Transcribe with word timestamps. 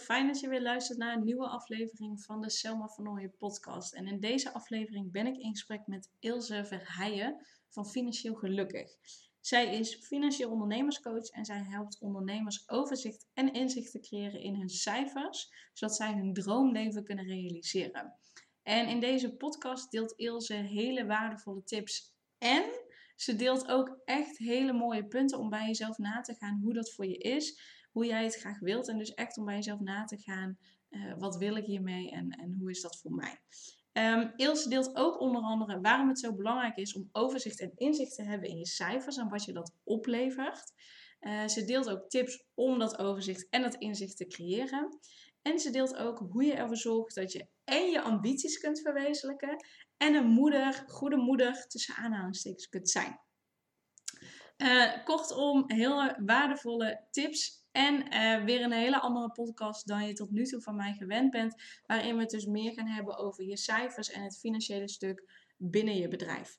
Fijn 0.00 0.26
dat 0.26 0.40
je 0.40 0.48
weer 0.48 0.62
luistert 0.62 0.98
naar 0.98 1.16
een 1.16 1.24
nieuwe 1.24 1.48
aflevering 1.48 2.22
van 2.22 2.40
de 2.40 2.50
Selma 2.50 2.88
van 2.88 3.08
Ooyen 3.08 3.36
podcast. 3.38 3.94
En 3.94 4.06
in 4.06 4.20
deze 4.20 4.52
aflevering 4.52 5.12
ben 5.12 5.26
ik 5.26 5.36
in 5.36 5.50
gesprek 5.50 5.86
met 5.86 6.10
Ilse 6.18 6.64
Verheijen 6.64 7.46
van 7.68 7.86
Financieel 7.86 8.34
Gelukkig. 8.34 8.96
Zij 9.40 9.78
is 9.78 9.94
financieel 9.94 10.50
ondernemerscoach 10.50 11.28
en 11.28 11.44
zij 11.44 11.62
helpt 11.62 11.98
ondernemers 12.00 12.68
overzicht 12.68 13.26
en 13.34 13.52
inzicht 13.52 13.90
te 13.90 14.00
creëren 14.00 14.40
in 14.40 14.54
hun 14.54 14.68
cijfers, 14.68 15.52
zodat 15.72 15.96
zij 15.96 16.12
hun 16.12 16.32
droomleven 16.32 17.04
kunnen 17.04 17.26
realiseren. 17.26 18.14
En 18.62 18.88
in 18.88 19.00
deze 19.00 19.34
podcast 19.34 19.90
deelt 19.90 20.12
Ilse 20.16 20.54
hele 20.54 21.06
waardevolle 21.06 21.64
tips 21.64 22.14
en 22.38 22.64
ze 23.16 23.36
deelt 23.36 23.68
ook 23.68 23.98
echt 24.04 24.38
hele 24.38 24.72
mooie 24.72 25.06
punten 25.06 25.38
om 25.38 25.50
bij 25.50 25.66
jezelf 25.66 25.98
na 25.98 26.20
te 26.20 26.34
gaan 26.34 26.60
hoe 26.62 26.74
dat 26.74 26.92
voor 26.92 27.06
je 27.06 27.18
is 27.18 27.60
hoe 27.94 28.06
jij 28.06 28.24
het 28.24 28.36
graag 28.36 28.58
wilt. 28.60 28.88
En 28.88 28.98
dus 28.98 29.14
echt 29.14 29.38
om 29.38 29.44
bij 29.44 29.54
jezelf 29.54 29.80
na 29.80 30.04
te 30.04 30.18
gaan, 30.18 30.58
uh, 30.90 31.14
wat 31.18 31.36
wil 31.36 31.56
ik 31.56 31.64
hiermee 31.64 32.10
en, 32.10 32.30
en 32.30 32.56
hoe 32.58 32.70
is 32.70 32.80
dat 32.80 33.00
voor 33.00 33.12
mij. 33.12 33.38
Um, 33.92 34.32
Ilse 34.36 34.68
deelt 34.68 34.96
ook 34.96 35.20
onder 35.20 35.42
andere 35.42 35.80
waarom 35.80 36.08
het 36.08 36.18
zo 36.18 36.34
belangrijk 36.34 36.76
is 36.76 36.94
om 36.94 37.08
overzicht 37.12 37.60
en 37.60 37.72
inzicht 37.74 38.14
te 38.14 38.22
hebben 38.22 38.48
in 38.48 38.58
je 38.58 38.66
cijfers 38.66 39.16
en 39.16 39.28
wat 39.28 39.44
je 39.44 39.52
dat 39.52 39.72
oplevert. 39.84 40.72
Uh, 41.20 41.46
ze 41.46 41.64
deelt 41.64 41.90
ook 41.90 42.08
tips 42.08 42.44
om 42.54 42.78
dat 42.78 42.98
overzicht 42.98 43.46
en 43.50 43.62
dat 43.62 43.74
inzicht 43.74 44.16
te 44.16 44.26
creëren. 44.26 44.98
En 45.42 45.58
ze 45.58 45.70
deelt 45.70 45.96
ook 45.96 46.18
hoe 46.18 46.44
je 46.44 46.54
ervoor 46.54 46.76
zorgt 46.76 47.14
dat 47.14 47.32
je 47.32 47.46
en 47.64 47.90
je 47.90 48.02
ambities 48.02 48.58
kunt 48.58 48.80
verwezenlijken 48.80 49.64
en 49.96 50.14
een 50.14 50.26
moeder, 50.26 50.84
goede 50.86 51.16
moeder 51.16 51.66
tussen 51.68 51.94
aanhalingstekens 51.94 52.68
kunt 52.68 52.90
zijn. 52.90 53.20
Uh, 54.56 55.04
kortom, 55.04 55.64
heel 55.66 56.14
waardevolle 56.24 57.06
tips 57.10 57.64
en 57.72 58.14
uh, 58.14 58.44
weer 58.44 58.62
een 58.62 58.72
hele 58.72 59.00
andere 59.00 59.30
podcast 59.30 59.86
dan 59.86 60.06
je 60.06 60.12
tot 60.12 60.30
nu 60.30 60.44
toe 60.44 60.60
van 60.60 60.76
mij 60.76 60.92
gewend 60.92 61.30
bent. 61.30 61.62
Waarin 61.86 62.14
we 62.14 62.20
het 62.20 62.30
dus 62.30 62.46
meer 62.46 62.72
gaan 62.72 62.86
hebben 62.86 63.16
over 63.16 63.44
je 63.44 63.56
cijfers 63.56 64.10
en 64.10 64.22
het 64.22 64.38
financiële 64.38 64.88
stuk 64.88 65.24
binnen 65.56 65.96
je 65.96 66.08
bedrijf. 66.08 66.58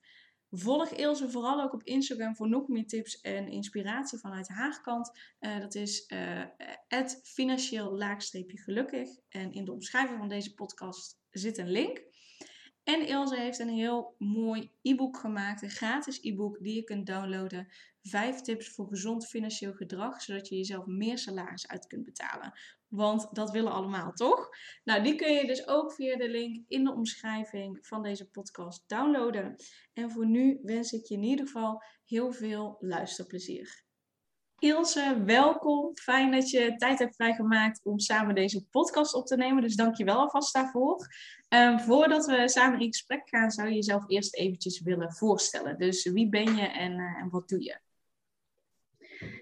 Volg 0.50 0.90
Ilse 0.90 1.30
vooral 1.30 1.62
ook 1.62 1.74
op 1.74 1.84
Instagram 1.84 2.36
voor 2.36 2.50
nog 2.50 2.68
meer 2.68 2.88
tips 2.88 3.22
en 3.22 3.48
inspiratie 3.48 4.20
vanuit 4.20 4.48
haar 4.48 4.82
kant. 4.82 5.12
Uh, 5.40 5.60
dat 5.60 5.76
is 5.76 6.12
uh, 6.14 7.06
financieel 7.24 7.98
laagstreepje 7.98 8.58
gelukkig. 8.58 9.10
En 9.30 9.52
in 9.52 9.66
de 9.66 9.72
omschrijving 9.72 10.20
van 10.20 10.28
deze 10.28 10.54
podcast 10.54 11.20
zit 11.30 11.58
een 11.58 11.72
link. 11.72 12.04
En 12.86 13.08
Ilse 13.08 13.36
heeft 13.36 13.60
een 13.60 13.70
heel 13.70 14.16
mooi 14.18 14.72
e-book 14.82 15.18
gemaakt, 15.18 15.62
een 15.62 15.70
gratis 15.70 16.20
e-book 16.22 16.58
die 16.62 16.76
je 16.76 16.84
kunt 16.84 17.06
downloaden. 17.06 17.68
Vijf 18.02 18.42
tips 18.42 18.70
voor 18.70 18.88
gezond 18.88 19.28
financieel 19.28 19.74
gedrag, 19.74 20.22
zodat 20.22 20.48
je 20.48 20.56
jezelf 20.56 20.86
meer 20.86 21.18
salaris 21.18 21.68
uit 21.68 21.88
kunt 21.88 22.06
betalen. 22.06 22.54
Want 22.88 23.36
dat 23.36 23.52
willen 23.52 23.72
allemaal, 23.72 24.12
toch? 24.12 24.50
Nou, 24.84 25.04
die 25.04 25.16
kun 25.16 25.34
je 25.34 25.48
dus 25.48 25.68
ook 25.68 25.94
via 25.94 26.18
de 26.18 26.30
link 26.30 26.64
in 26.68 26.84
de 26.84 26.94
omschrijving 26.94 27.88
van 27.88 28.04
deze 28.04 28.30
podcast 28.30 28.84
downloaden. 28.88 29.56
En 29.94 30.12
voor 30.12 30.26
nu 30.26 30.60
wens 30.62 30.92
ik 30.92 31.06
je 31.06 31.16
in 31.16 31.24
ieder 31.24 31.46
geval 31.46 31.84
heel 32.06 32.32
veel 32.32 32.78
luisterplezier. 32.80 33.85
Ilse, 34.60 35.22
welkom. 35.26 35.92
Fijn 35.94 36.32
dat 36.32 36.50
je 36.50 36.76
tijd 36.76 37.00
hebt 37.00 37.16
vrijgemaakt 37.16 37.80
om 37.84 38.00
samen 38.00 38.36
deze 38.36 38.66
podcast 38.66 39.14
op 39.14 39.26
te 39.26 39.36
nemen. 39.36 39.62
Dus 39.62 39.76
dank 39.76 39.96
je 39.96 40.04
wel 40.04 40.18
alvast 40.18 40.54
daarvoor. 40.54 41.08
Um, 41.50 41.80
voordat 41.80 42.26
we 42.26 42.50
samen 42.50 42.80
in 42.80 42.88
gesprek 42.88 43.30
gaan, 43.30 43.52
zou 43.52 43.68
je 43.68 43.74
jezelf 43.74 44.04
eerst 44.08 44.36
eventjes 44.36 44.82
willen 44.82 45.14
voorstellen. 45.14 45.78
Dus 45.78 46.12
wie 46.12 46.30
ben 46.30 46.56
je 46.56 46.62
en, 46.62 46.92
uh, 46.92 47.22
en 47.22 47.30
wat 47.30 47.50
doe 47.50 47.64
je? 47.64 47.80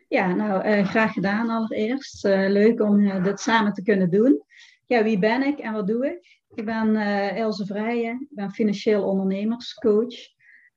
Ja, 0.07 0.33
nou, 0.33 0.67
uh, 0.67 0.87
graag 0.87 1.13
gedaan 1.13 1.49
allereerst. 1.49 2.25
Uh, 2.25 2.49
leuk 2.49 2.81
om 2.81 3.23
dit 3.23 3.39
samen 3.39 3.73
te 3.73 3.83
kunnen 3.83 4.09
doen. 4.09 4.43
Ja, 4.85 5.03
wie 5.03 5.19
ben 5.19 5.43
ik 5.43 5.59
en 5.59 5.73
wat 5.73 5.87
doe 5.87 6.05
ik? 6.05 6.41
Ik 6.55 6.65
ben 6.65 6.95
Ilse 7.35 7.65
Vrijen, 7.65 8.21
ik 8.21 8.35
ben 8.35 8.51
financieel 8.51 9.03
ondernemerscoach. 9.03 10.15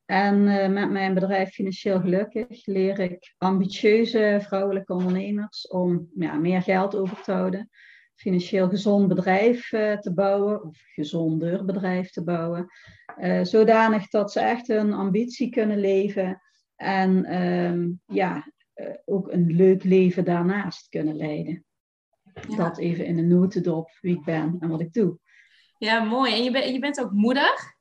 En 0.06 0.36
uh, 0.36 0.68
met 0.68 0.90
mijn 0.90 1.14
bedrijf 1.14 1.50
Financieel 1.50 2.00
Gelukkig 2.00 2.66
leer 2.66 2.98
ik 2.98 3.34
ambitieuze 3.38 4.38
vrouwelijke 4.42 4.92
ondernemers 4.92 5.68
om 5.68 6.10
ja, 6.14 6.34
meer 6.34 6.62
geld 6.62 6.96
over 6.96 7.22
te 7.22 7.32
houden, 7.32 7.70
financieel 8.14 8.68
gezond 8.68 9.08
bedrijf 9.08 9.72
uh, 9.72 9.98
te 9.98 10.14
bouwen 10.14 10.64
of 10.64 10.78
gezonder 10.94 11.64
bedrijf 11.64 12.10
te 12.10 12.24
bouwen, 12.24 12.66
uh, 13.18 13.44
zodanig 13.44 14.08
dat 14.08 14.32
ze 14.32 14.40
echt 14.40 14.66
hun 14.66 14.92
ambitie 14.92 15.50
kunnen 15.50 15.78
leven 15.78 16.40
en 16.76 17.42
um, 17.42 18.00
ja, 18.06 18.52
ook 19.04 19.32
een 19.32 19.46
leuk 19.46 19.84
leven 19.84 20.24
daarnaast 20.24 20.88
kunnen 20.88 21.16
leiden. 21.16 21.64
Ja. 22.48 22.56
Dat 22.56 22.78
even 22.78 23.06
in 23.06 23.18
een 23.18 23.28
notendop 23.28 23.90
wie 24.00 24.16
ik 24.16 24.24
ben 24.24 24.56
en 24.60 24.68
wat 24.68 24.80
ik 24.80 24.92
doe. 24.92 25.18
Ja, 25.78 26.04
mooi. 26.04 26.32
En 26.32 26.44
je, 26.44 26.50
ben, 26.50 26.72
je 26.72 26.78
bent 26.78 27.00
ook 27.00 27.12
moeder? 27.12 27.75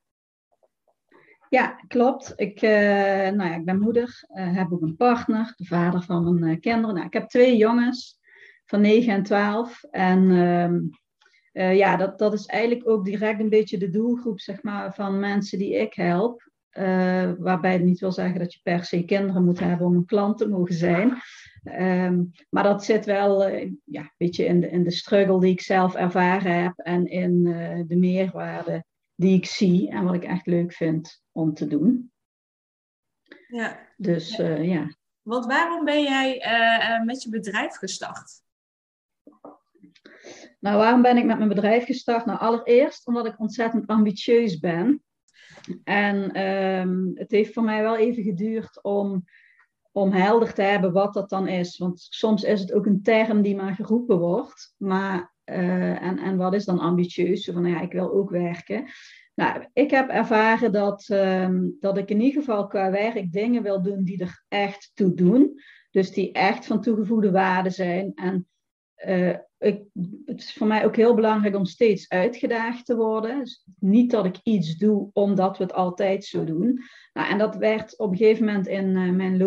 Ja, 1.56 1.80
klopt. 1.88 2.34
Ik, 2.36 2.62
uh, 2.62 2.70
nou 3.30 3.50
ja, 3.50 3.56
ik 3.56 3.66
ben 3.66 3.80
moeder, 3.80 4.26
uh, 4.30 4.56
heb 4.56 4.72
ook 4.72 4.82
een 4.82 4.96
partner, 4.96 5.54
de 5.56 5.66
vader 5.66 6.02
van 6.02 6.40
mijn 6.40 6.54
uh, 6.54 6.60
kinderen. 6.60 6.96
Nou, 6.96 7.08
ik 7.08 7.14
heb 7.14 7.28
twee 7.28 7.58
jongens 7.58 8.20
van 8.66 8.82
9 8.82 9.14
en 9.14 9.24
12. 9.24 9.84
En 9.84 10.32
ehm, 10.32 11.76
ja, 11.76 11.96
dat, 11.96 12.20
dat 12.20 12.34
is 12.34 12.46
eigenlijk 12.46 12.90
ook 12.90 13.06
direct 13.06 13.40
een 13.40 13.50
beetje 13.50 13.78
de 13.78 13.90
doelgroep 13.90 14.40
zeg 14.40 14.64
maar, 14.64 14.94
van 14.94 15.20
mensen 15.20 15.58
die 15.58 15.80
ik 15.80 15.94
help. 15.94 16.50
waarbij 17.40 17.74
het 17.74 17.84
niet 17.84 18.00
wil 18.00 18.12
zeggen 18.12 18.40
dat 18.40 18.54
je 18.54 18.60
per 18.64 18.84
se 18.84 19.06
kinderen 19.06 19.46
moet 19.46 19.60
hebben 19.60 19.88
om 19.88 19.96
een 19.96 20.06
klant 20.06 20.38
te 20.38 20.50
mogen 20.50 20.76
zijn. 20.76 21.18
Um, 21.80 22.32
maar 22.50 22.64
dat 22.64 22.86
zit 22.86 23.06
wel 23.06 23.48
ja, 23.86 24.02
een 24.02 24.14
beetje 24.18 24.46
in 24.46 24.60
de, 24.60 24.70
in 24.70 24.84
de 24.84 24.92
struggle 24.92 25.40
die 25.40 25.52
ik 25.52 25.62
zelf 25.62 25.96
ervaren 25.96 26.64
heb 26.64 26.74
en 26.78 27.06
in 27.06 27.44
de 27.88 27.96
meerwaarde 27.96 28.84
die 29.16 29.38
ik 29.38 29.46
zie 29.46 29.90
en 29.90 30.04
wat 30.04 30.14
ik 30.14 30.24
echt 30.24 30.46
leuk 30.46 30.74
vind 30.74 31.24
om 31.32 31.54
te 31.54 31.68
doen. 31.68 32.12
Ja. 33.48 33.80
Dus 33.98 34.40
uh, 34.40 34.68
ja. 34.68 34.96
Want 35.22 35.46
waarom 35.46 35.86
ben 35.86 36.04
jij 36.04 36.36
uh, 36.36 37.06
met 37.06 37.24
je 37.24 37.30
bedrijf 37.30 37.76
gestart? 37.76 38.44
Nou, 40.60 40.78
waarom 40.78 41.02
ben 41.02 41.18
ik 41.18 41.26
met 41.26 41.38
mijn 41.38 41.50
bedrijf 41.50 41.86
gestart? 41.86 42.26
Nou, 42.26 42.40
allereerst 42.40 43.08
omdat 43.08 43.26
ik 43.26 43.40
ontzettend 43.40 43.88
ambitieus 43.88 44.60
ben. 44.60 45.04
En 45.84 46.42
um, 46.42 47.12
het 47.16 47.32
heeft 47.32 47.54
voor 47.54 47.64
mij 47.64 47.82
wel 47.82 47.98
even 47.98 48.24
geduurd 48.24 48.84
om, 48.84 49.26
om 49.92 50.12
helder 50.12 50.54
te 50.54 50.62
hebben 50.62 50.92
wat 50.92 51.14
dat 51.14 51.30
dan 51.30 51.48
is. 51.48 51.78
Want 51.78 52.08
soms 52.10 52.44
is 52.44 52.60
het 52.60 52.74
ook 52.74 52.86
een 52.86 53.04
term 53.04 53.42
die 53.42 53.56
maar 53.56 53.76
geroepen 53.76 54.18
wordt. 54.18 54.74
Maar 54.78 55.35
uh, 55.46 56.02
en, 56.02 56.18
en 56.18 56.38
wat 56.38 56.54
is 56.54 56.66
dan 56.66 56.80
ambitieus? 56.80 57.46
Van, 57.46 57.66
ja, 57.66 57.82
ik 57.82 57.92
wil 57.92 58.14
ook 58.14 58.30
werken. 58.30 58.86
Nou, 59.36 59.66
ik 59.74 59.92
heb 59.92 60.10
ervaren 60.10 60.72
dat, 60.72 61.08
um, 61.10 61.78
dat 61.80 61.98
ik 61.98 62.10
in 62.10 62.22
ieder 62.22 62.40
geval 62.40 62.68
qua 62.68 62.92
werk 62.92 63.32
dingen 63.32 63.64
wil 63.64 63.82
doen 63.82 64.04
die 64.04 64.22
er 64.22 64.44
echt 64.48 64.92
toe 64.94 65.14
doen. 65.14 65.60
Dus 65.92 66.12
die 66.12 66.32
echt 66.32 66.66
van 66.66 66.82
toegevoegde 66.82 67.32
waarde 67.32 67.70
zijn. 67.70 68.12
En 68.16 68.48
uh, 69.06 69.36
ik, 69.58 69.84
het 70.26 70.42
is 70.42 70.54
voor 70.54 70.68
mij 70.68 70.86
ook 70.86 70.96
heel 70.96 71.16
belangrijk 71.16 71.56
om 71.56 71.66
steeds 71.66 72.10
uitgedaagd 72.10 72.86
te 72.86 72.96
worden. 72.96 73.40
Dus 73.40 73.66
niet 73.80 74.12
dat 74.12 74.26
ik 74.26 74.40
iets 74.44 74.78
doe 74.78 75.10
omdat 75.14 75.58
we 75.58 75.64
het 75.64 75.74
altijd 75.74 76.26
zo 76.26 76.44
doen. 76.44 76.82
Nou, 77.14 77.30
en 77.30 77.38
dat 77.38 77.56
werd 77.56 77.98
op 77.98 78.12
een 78.12 78.18
gegeven 78.18 78.46
moment 78.46 78.68
in 78.68 78.88
uh, 78.88 79.12
mijn 79.12 79.38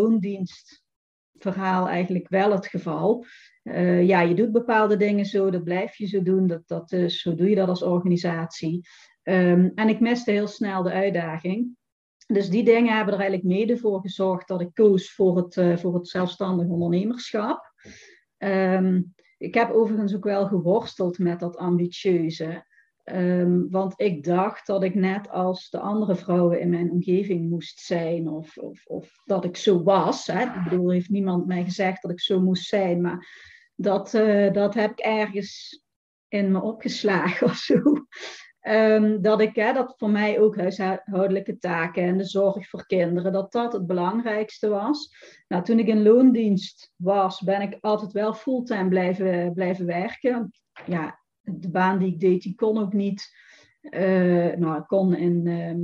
loondienstverhaal 1.44 1.88
eigenlijk 1.88 2.29
wel 2.29 2.52
het 2.52 2.67
geval. 2.67 3.25
Uh, 3.62 4.06
ja, 4.06 4.20
je 4.20 4.35
doet 4.35 4.52
bepaalde 4.52 4.96
dingen 4.96 5.25
zo, 5.25 5.50
dat 5.50 5.64
blijf 5.64 5.96
je 5.96 6.06
zo 6.06 6.23
doen, 6.23 6.46
dat, 6.46 6.62
dat 6.67 6.93
is, 6.93 7.20
zo 7.20 7.35
doe 7.35 7.49
je 7.49 7.55
dat 7.55 7.69
als 7.69 7.82
organisatie. 7.82 8.88
Um, 9.23 9.73
en 9.75 9.88
ik 9.88 10.00
miste 10.00 10.31
heel 10.31 10.46
snel 10.46 10.82
de 10.82 10.93
uitdaging. 10.93 11.76
Dus 12.26 12.49
die 12.49 12.64
dingen 12.64 12.96
hebben 12.96 13.14
er 13.14 13.20
eigenlijk 13.20 13.49
mede 13.49 13.79
voor 13.79 14.00
gezorgd 14.00 14.49
dat 14.49 14.61
ik 14.61 14.75
koos 14.75 15.14
voor 15.14 15.37
het, 15.37 15.56
uh, 15.56 15.76
voor 15.76 15.94
het 15.94 16.08
zelfstandig 16.08 16.67
ondernemerschap. 16.67 17.73
Um, 18.38 19.14
ik 19.38 19.55
heb 19.55 19.70
overigens 19.70 20.14
ook 20.14 20.25
wel 20.25 20.46
geworsteld 20.46 21.19
met 21.19 21.41
dat 21.41 21.56
ambitieuze. 21.56 22.67
Um, 23.12 23.70
want 23.70 23.94
ik 23.96 24.25
dacht 24.25 24.66
dat 24.66 24.82
ik 24.82 24.94
net 24.94 25.31
als 25.31 25.70
de 25.70 25.78
andere 25.78 26.16
vrouwen 26.16 26.60
in 26.60 26.70
mijn 26.70 26.90
omgeving 26.90 27.50
moest 27.50 27.81
zijn, 27.81 28.28
of, 28.28 28.56
of, 28.56 28.87
of 28.87 29.22
dat 29.25 29.44
ik 29.44 29.56
zo 29.56 29.82
was. 29.82 30.26
Hè. 30.26 30.43
Ik 30.43 30.64
bedoel, 30.64 30.90
heeft 30.90 31.08
niemand 31.08 31.46
mij 31.46 31.64
gezegd 31.64 32.02
dat 32.02 32.10
ik 32.10 32.20
zo 32.20 32.40
moest 32.40 32.64
zijn, 32.64 33.00
maar 33.00 33.26
dat, 33.75 34.14
uh, 34.14 34.52
dat 34.52 34.75
heb 34.75 34.90
ik 34.90 34.99
ergens 34.99 35.82
in 36.28 36.52
me 36.52 36.62
opgeslagen 36.62 37.46
of 37.50 37.56
zo. 37.56 37.82
Ehm, 38.60 39.20
dat 39.20 39.40
ik, 39.40 39.55
hè, 39.55 39.72
dat 39.72 39.94
voor 39.96 40.10
mij 40.10 40.40
ook 40.40 40.56
huishoudelijke 40.56 41.58
taken 41.58 42.02
en 42.02 42.19
de 42.19 42.25
zorg 42.25 42.69
voor 42.69 42.87
kinderen, 42.87 43.32
dat 43.32 43.52
dat 43.52 43.72
het 43.72 43.87
belangrijkste 43.87 44.69
was. 44.69 45.14
Nou, 45.49 45.64
toen 45.64 45.78
ik 45.78 45.87
in 45.87 46.02
loondienst 46.02 46.93
was, 46.96 47.40
ben 47.40 47.60
ik 47.60 47.78
altijd 47.81 48.12
wel 48.12 48.34
fulltime 48.34 48.88
blijven, 48.88 49.52
blijven 49.52 49.87
werken. 49.87 50.50
Ja, 50.87 51.19
de 51.53 51.71
baan 51.71 51.99
die 51.99 52.12
ik 52.12 52.21
deed, 52.21 52.43
die 52.43 52.55
kon 52.55 52.79
ook 52.79 52.93
niet. 52.93 53.37
Uh, 53.81 54.55
nou, 54.56 54.79
ik 54.79 54.87
kon 54.87 55.15
in 55.15 55.47
ehm, 55.47 55.81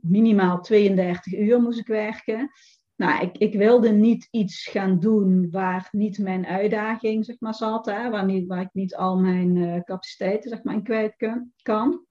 minimaal 0.00 0.60
32 0.60 1.32
uur 1.38 1.60
moest 1.60 1.78
ik 1.78 1.86
werken. 1.86 2.50
Nou, 2.96 3.24
ik, 3.24 3.38
ik 3.38 3.54
wilde 3.54 3.90
niet 3.90 4.28
iets 4.30 4.66
gaan 4.66 4.98
doen 4.98 5.50
waar 5.50 5.88
niet 5.90 6.18
mijn 6.18 6.46
uitdaging 6.46 7.24
zeg 7.24 7.36
maar, 7.38 7.54
zat, 7.54 7.86
hè, 7.86 8.10
waar, 8.10 8.24
niet, 8.24 8.46
waar 8.46 8.60
ik 8.60 8.72
niet 8.72 8.94
al 8.94 9.18
mijn 9.18 9.56
uh, 9.56 9.80
capaciteiten 9.80 10.50
zeg 10.50 10.62
maar, 10.62 10.74
in 10.74 10.82
kwijt 10.82 11.16
kan. 11.62 12.04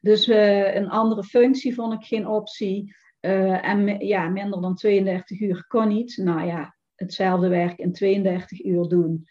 Dus 0.00 0.28
uh, 0.28 0.74
een 0.74 0.88
andere 0.88 1.24
functie 1.24 1.74
vond 1.74 1.92
ik 1.92 2.04
geen 2.04 2.26
optie. 2.26 2.94
En 3.20 4.06
ja, 4.06 4.28
minder 4.28 4.60
dan 4.60 4.74
32 4.74 5.40
uur 5.40 5.64
kon 5.66 5.88
niet. 5.88 6.16
Nou 6.16 6.46
ja, 6.46 6.76
hetzelfde 6.94 7.48
werk 7.48 7.78
in 7.78 7.92
32 7.92 8.64
uur 8.64 8.88
doen. 8.88 9.26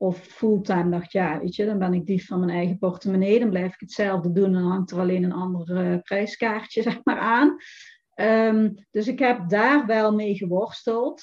Of 0.00 0.18
fulltime 0.18 0.90
dacht, 0.90 1.12
ja, 1.12 1.40
weet 1.40 1.54
je, 1.54 1.64
dan 1.66 1.78
ben 1.78 1.94
ik 1.94 2.06
dief 2.06 2.26
van 2.26 2.38
mijn 2.38 2.50
eigen 2.50 2.78
portemonnee. 2.78 3.38
Dan 3.38 3.50
blijf 3.50 3.72
ik 3.72 3.80
hetzelfde 3.80 4.32
doen 4.32 4.54
en 4.54 4.62
hangt 4.62 4.90
er 4.90 4.98
alleen 4.98 5.24
een 5.24 5.32
ander 5.32 5.92
uh, 5.92 5.98
prijskaartje 6.02 6.82
zeg 6.88 7.04
maar, 7.04 7.18
aan. 7.18 7.56
Um, 8.14 8.74
dus 8.90 9.08
ik 9.08 9.18
heb 9.18 9.48
daar 9.48 9.86
wel 9.86 10.14
mee 10.14 10.34
geworsteld. 10.34 11.22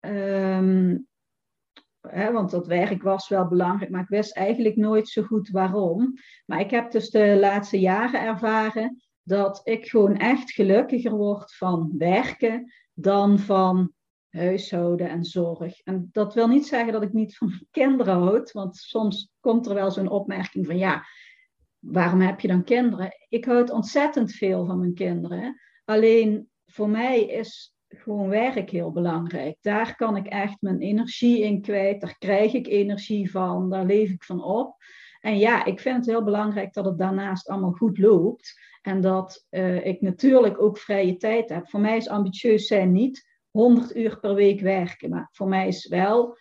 Um, 0.00 1.08
hè, 2.00 2.32
want 2.32 2.50
dat 2.50 2.66
werk 2.66 3.02
was 3.02 3.28
wel 3.28 3.48
belangrijk, 3.48 3.90
maar 3.90 4.02
ik 4.02 4.08
wist 4.08 4.36
eigenlijk 4.36 4.76
nooit 4.76 5.08
zo 5.08 5.22
goed 5.22 5.50
waarom. 5.50 6.14
Maar 6.46 6.60
ik 6.60 6.70
heb 6.70 6.90
dus 6.90 7.10
de 7.10 7.36
laatste 7.40 7.80
jaren 7.80 8.20
ervaren 8.20 9.02
dat 9.22 9.60
ik 9.64 9.86
gewoon 9.86 10.16
echt 10.16 10.52
gelukkiger 10.52 11.12
word 11.12 11.54
van 11.54 11.94
werken 11.98 12.72
dan 12.94 13.38
van 13.38 13.92
huishouden 14.30 15.08
en 15.08 15.24
zorg. 15.24 15.80
En 15.80 16.08
dat 16.12 16.34
wil 16.34 16.48
niet 16.48 16.66
zeggen 16.66 16.92
dat 16.92 17.02
ik 17.02 17.12
niet 17.12 17.36
van 17.36 17.52
kinderen 17.70 18.14
houd, 18.14 18.52
want 18.52 18.76
soms 18.76 19.32
komt 19.40 19.66
er 19.66 19.74
wel 19.74 19.90
zo'n 19.90 20.10
opmerking 20.10 20.66
van 20.66 20.78
ja, 20.78 21.04
waarom 21.78 22.20
heb 22.20 22.40
je 22.40 22.48
dan 22.48 22.64
kinderen? 22.64 23.10
Ik 23.28 23.44
houd 23.44 23.70
ontzettend 23.70 24.32
veel 24.32 24.66
van 24.66 24.78
mijn 24.78 24.94
kinderen. 24.94 25.60
Alleen 25.84 26.48
voor 26.66 26.88
mij 26.88 27.20
is 27.24 27.74
gewoon 27.88 28.28
werk 28.28 28.70
heel 28.70 28.92
belangrijk. 28.92 29.56
Daar 29.60 29.96
kan 29.96 30.16
ik 30.16 30.26
echt 30.26 30.56
mijn 30.60 30.80
energie 30.80 31.40
in 31.42 31.60
kwijt. 31.60 32.00
Daar 32.00 32.18
krijg 32.18 32.52
ik 32.52 32.66
energie 32.66 33.30
van. 33.30 33.70
Daar 33.70 33.84
leef 33.84 34.10
ik 34.10 34.24
van 34.24 34.44
op. 34.44 34.76
En 35.20 35.38
ja, 35.38 35.64
ik 35.64 35.80
vind 35.80 35.96
het 35.96 36.06
heel 36.06 36.24
belangrijk 36.24 36.72
dat 36.72 36.84
het 36.84 36.98
daarnaast 36.98 37.48
allemaal 37.48 37.72
goed 37.72 37.98
loopt. 37.98 38.60
En 38.82 39.00
dat 39.00 39.46
uh, 39.50 39.86
ik 39.86 40.00
natuurlijk 40.00 40.62
ook 40.62 40.78
vrije 40.78 41.16
tijd 41.16 41.48
heb. 41.48 41.68
Voor 41.68 41.80
mij 41.80 41.96
is 41.96 42.08
ambitieus 42.08 42.66
zijn 42.66 42.92
niet 42.92 43.29
100 43.50 43.96
uur 43.96 44.20
per 44.20 44.34
week 44.34 44.60
werken. 44.60 45.10
Maar 45.10 45.28
voor 45.32 45.48
mij 45.48 45.68
is 45.68 45.88
wel 45.88 46.36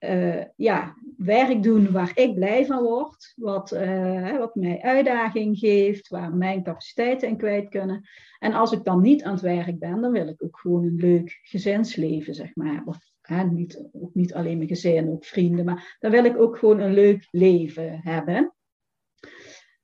uh, 0.00 0.44
ja, 0.56 0.96
werk 1.16 1.62
doen 1.62 1.92
waar 1.92 2.12
ik 2.14 2.34
blij 2.34 2.66
van 2.66 2.82
word, 2.82 3.32
wat, 3.36 3.72
uh, 3.72 4.38
wat 4.38 4.54
mij 4.54 4.80
uitdaging 4.82 5.58
geeft, 5.58 6.08
waar 6.08 6.34
mijn 6.34 6.62
capaciteiten 6.62 7.28
in 7.28 7.36
kwijt 7.36 7.68
kunnen. 7.68 8.08
En 8.38 8.52
als 8.52 8.72
ik 8.72 8.84
dan 8.84 9.00
niet 9.00 9.22
aan 9.22 9.32
het 9.32 9.40
werk 9.40 9.78
ben, 9.78 10.00
dan 10.00 10.12
wil 10.12 10.28
ik 10.28 10.42
ook 10.42 10.58
gewoon 10.58 10.84
een 10.84 10.96
leuk 10.96 11.38
gezinsleven, 11.42 12.34
zeg 12.34 12.54
maar. 12.54 12.82
Of, 12.84 12.98
niet, 13.50 13.88
ook 13.92 14.14
niet 14.14 14.34
alleen 14.34 14.56
mijn 14.56 14.68
gezin, 14.68 15.10
ook 15.10 15.24
vrienden, 15.24 15.64
maar 15.64 15.96
dan 15.98 16.10
wil 16.10 16.24
ik 16.24 16.40
ook 16.40 16.58
gewoon 16.58 16.80
een 16.80 16.94
leuk 16.94 17.28
leven 17.30 18.00
hebben. 18.02 18.54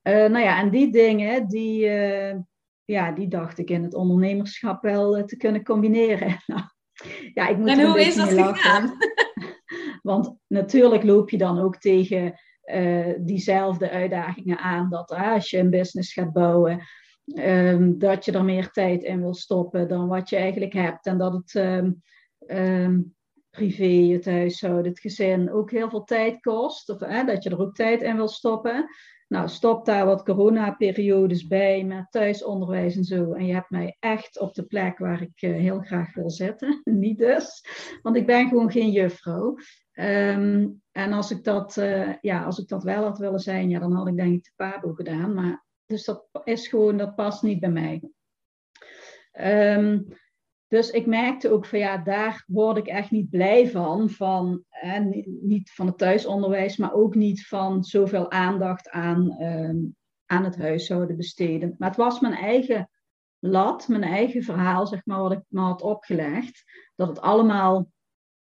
Uh, 0.02 0.14
nou 0.14 0.38
ja, 0.38 0.60
en 0.60 0.70
die 0.70 0.92
dingen, 0.92 1.48
die, 1.48 1.88
ja, 2.84 3.12
die 3.12 3.28
dacht 3.28 3.58
ik 3.58 3.70
in 3.70 3.82
het 3.82 3.94
ondernemerschap 3.94 4.82
wel 4.82 5.24
te 5.24 5.36
kunnen 5.36 5.64
combineren. 5.64 6.36
Nou, 6.46 6.62
ja, 7.34 7.48
ik 7.48 7.58
moet 7.58 7.68
en 7.68 7.86
hoe 7.86 8.00
is 8.00 8.14
dat 8.14 8.28
gegaan? 8.28 8.96
Want 10.02 10.36
natuurlijk 10.46 11.02
loop 11.02 11.30
je 11.30 11.38
dan 11.38 11.58
ook 11.58 11.76
tegen 11.76 12.40
uh, 12.64 13.14
diezelfde 13.18 13.90
uitdagingen 13.90 14.58
aan. 14.58 14.90
Dat 14.90 15.12
uh, 15.12 15.32
als 15.32 15.50
je 15.50 15.58
een 15.58 15.70
business 15.70 16.12
gaat 16.12 16.32
bouwen, 16.32 16.80
um, 17.24 17.98
dat 17.98 18.24
je 18.24 18.32
er 18.32 18.44
meer 18.44 18.70
tijd 18.70 19.02
in 19.02 19.20
wil 19.20 19.34
stoppen 19.34 19.88
dan 19.88 20.08
wat 20.08 20.28
je 20.28 20.36
eigenlijk 20.36 20.72
hebt. 20.72 21.06
En 21.06 21.18
dat 21.18 21.32
het 21.32 21.54
um, 21.54 22.02
um, 22.46 23.14
privé, 23.50 24.12
het 24.12 24.24
huishouden, 24.24 24.90
het 24.90 25.00
gezin 25.00 25.52
ook 25.52 25.70
heel 25.70 25.90
veel 25.90 26.04
tijd 26.04 26.40
kost. 26.40 26.88
Of 26.90 27.00
uh, 27.00 27.26
dat 27.26 27.42
je 27.42 27.50
er 27.50 27.60
ook 27.60 27.74
tijd 27.74 28.02
in 28.02 28.16
wil 28.16 28.28
stoppen. 28.28 28.86
Nou, 29.34 29.48
stop 29.48 29.84
daar 29.84 30.06
wat 30.06 30.22
coronaperiodes 30.22 31.46
bij 31.46 31.84
met 31.84 32.06
thuisonderwijs 32.10 32.96
en 32.96 33.04
zo. 33.04 33.32
En 33.32 33.46
je 33.46 33.52
hebt 33.52 33.70
mij 33.70 33.96
echt 34.00 34.40
op 34.40 34.54
de 34.54 34.62
plek 34.62 34.98
waar 34.98 35.22
ik 35.22 35.42
uh, 35.42 35.56
heel 35.56 35.80
graag 35.80 36.14
wil 36.14 36.30
zitten. 36.30 36.80
Niet 36.84 37.18
dus, 37.18 37.66
want 38.02 38.16
ik 38.16 38.26
ben 38.26 38.48
gewoon 38.48 38.70
geen 38.70 38.90
juffrouw. 38.90 39.56
Um, 39.92 40.82
en 40.92 41.12
als 41.12 41.30
ik, 41.30 41.44
dat, 41.44 41.76
uh, 41.76 42.12
ja, 42.20 42.44
als 42.44 42.58
ik 42.58 42.68
dat 42.68 42.82
wel 42.82 43.02
had 43.02 43.18
willen 43.18 43.40
zijn, 43.40 43.68
ja, 43.68 43.78
dan 43.78 43.92
had 43.92 44.08
ik 44.08 44.16
denk 44.16 44.34
ik 44.34 44.44
de 44.44 44.52
PABO 44.56 44.92
gedaan. 44.92 45.34
Maar, 45.34 45.64
dus 45.86 46.04
dat 46.04 46.26
is 46.44 46.68
gewoon, 46.68 46.96
dat 46.96 47.14
past 47.14 47.42
niet 47.42 47.60
bij 47.60 47.70
mij. 47.70 48.02
Um, 49.76 50.06
dus 50.74 50.90
ik 50.90 51.06
merkte 51.06 51.50
ook 51.50 51.66
van 51.66 51.78
ja, 51.78 51.98
daar 51.98 52.44
word 52.46 52.76
ik 52.76 52.86
echt 52.86 53.10
niet 53.10 53.30
blij 53.30 53.70
van. 53.70 54.10
van 54.10 54.64
hè, 54.68 55.00
niet 55.40 55.70
van 55.72 55.86
het 55.86 55.98
thuisonderwijs, 55.98 56.76
maar 56.76 56.92
ook 56.92 57.14
niet 57.14 57.46
van 57.46 57.84
zoveel 57.84 58.30
aandacht 58.30 58.90
aan, 58.90 59.42
um, 59.42 59.96
aan 60.26 60.44
het 60.44 60.56
huishouden 60.56 61.16
besteden. 61.16 61.74
Maar 61.78 61.88
het 61.88 61.98
was 61.98 62.20
mijn 62.20 62.34
eigen 62.34 62.90
lat, 63.38 63.88
mijn 63.88 64.02
eigen 64.02 64.42
verhaal, 64.42 64.86
zeg 64.86 65.04
maar, 65.04 65.20
wat 65.20 65.32
ik 65.32 65.42
me 65.48 65.60
had 65.60 65.82
opgelegd. 65.82 66.64
Dat 66.94 67.08
het 67.08 67.20
allemaal 67.20 67.90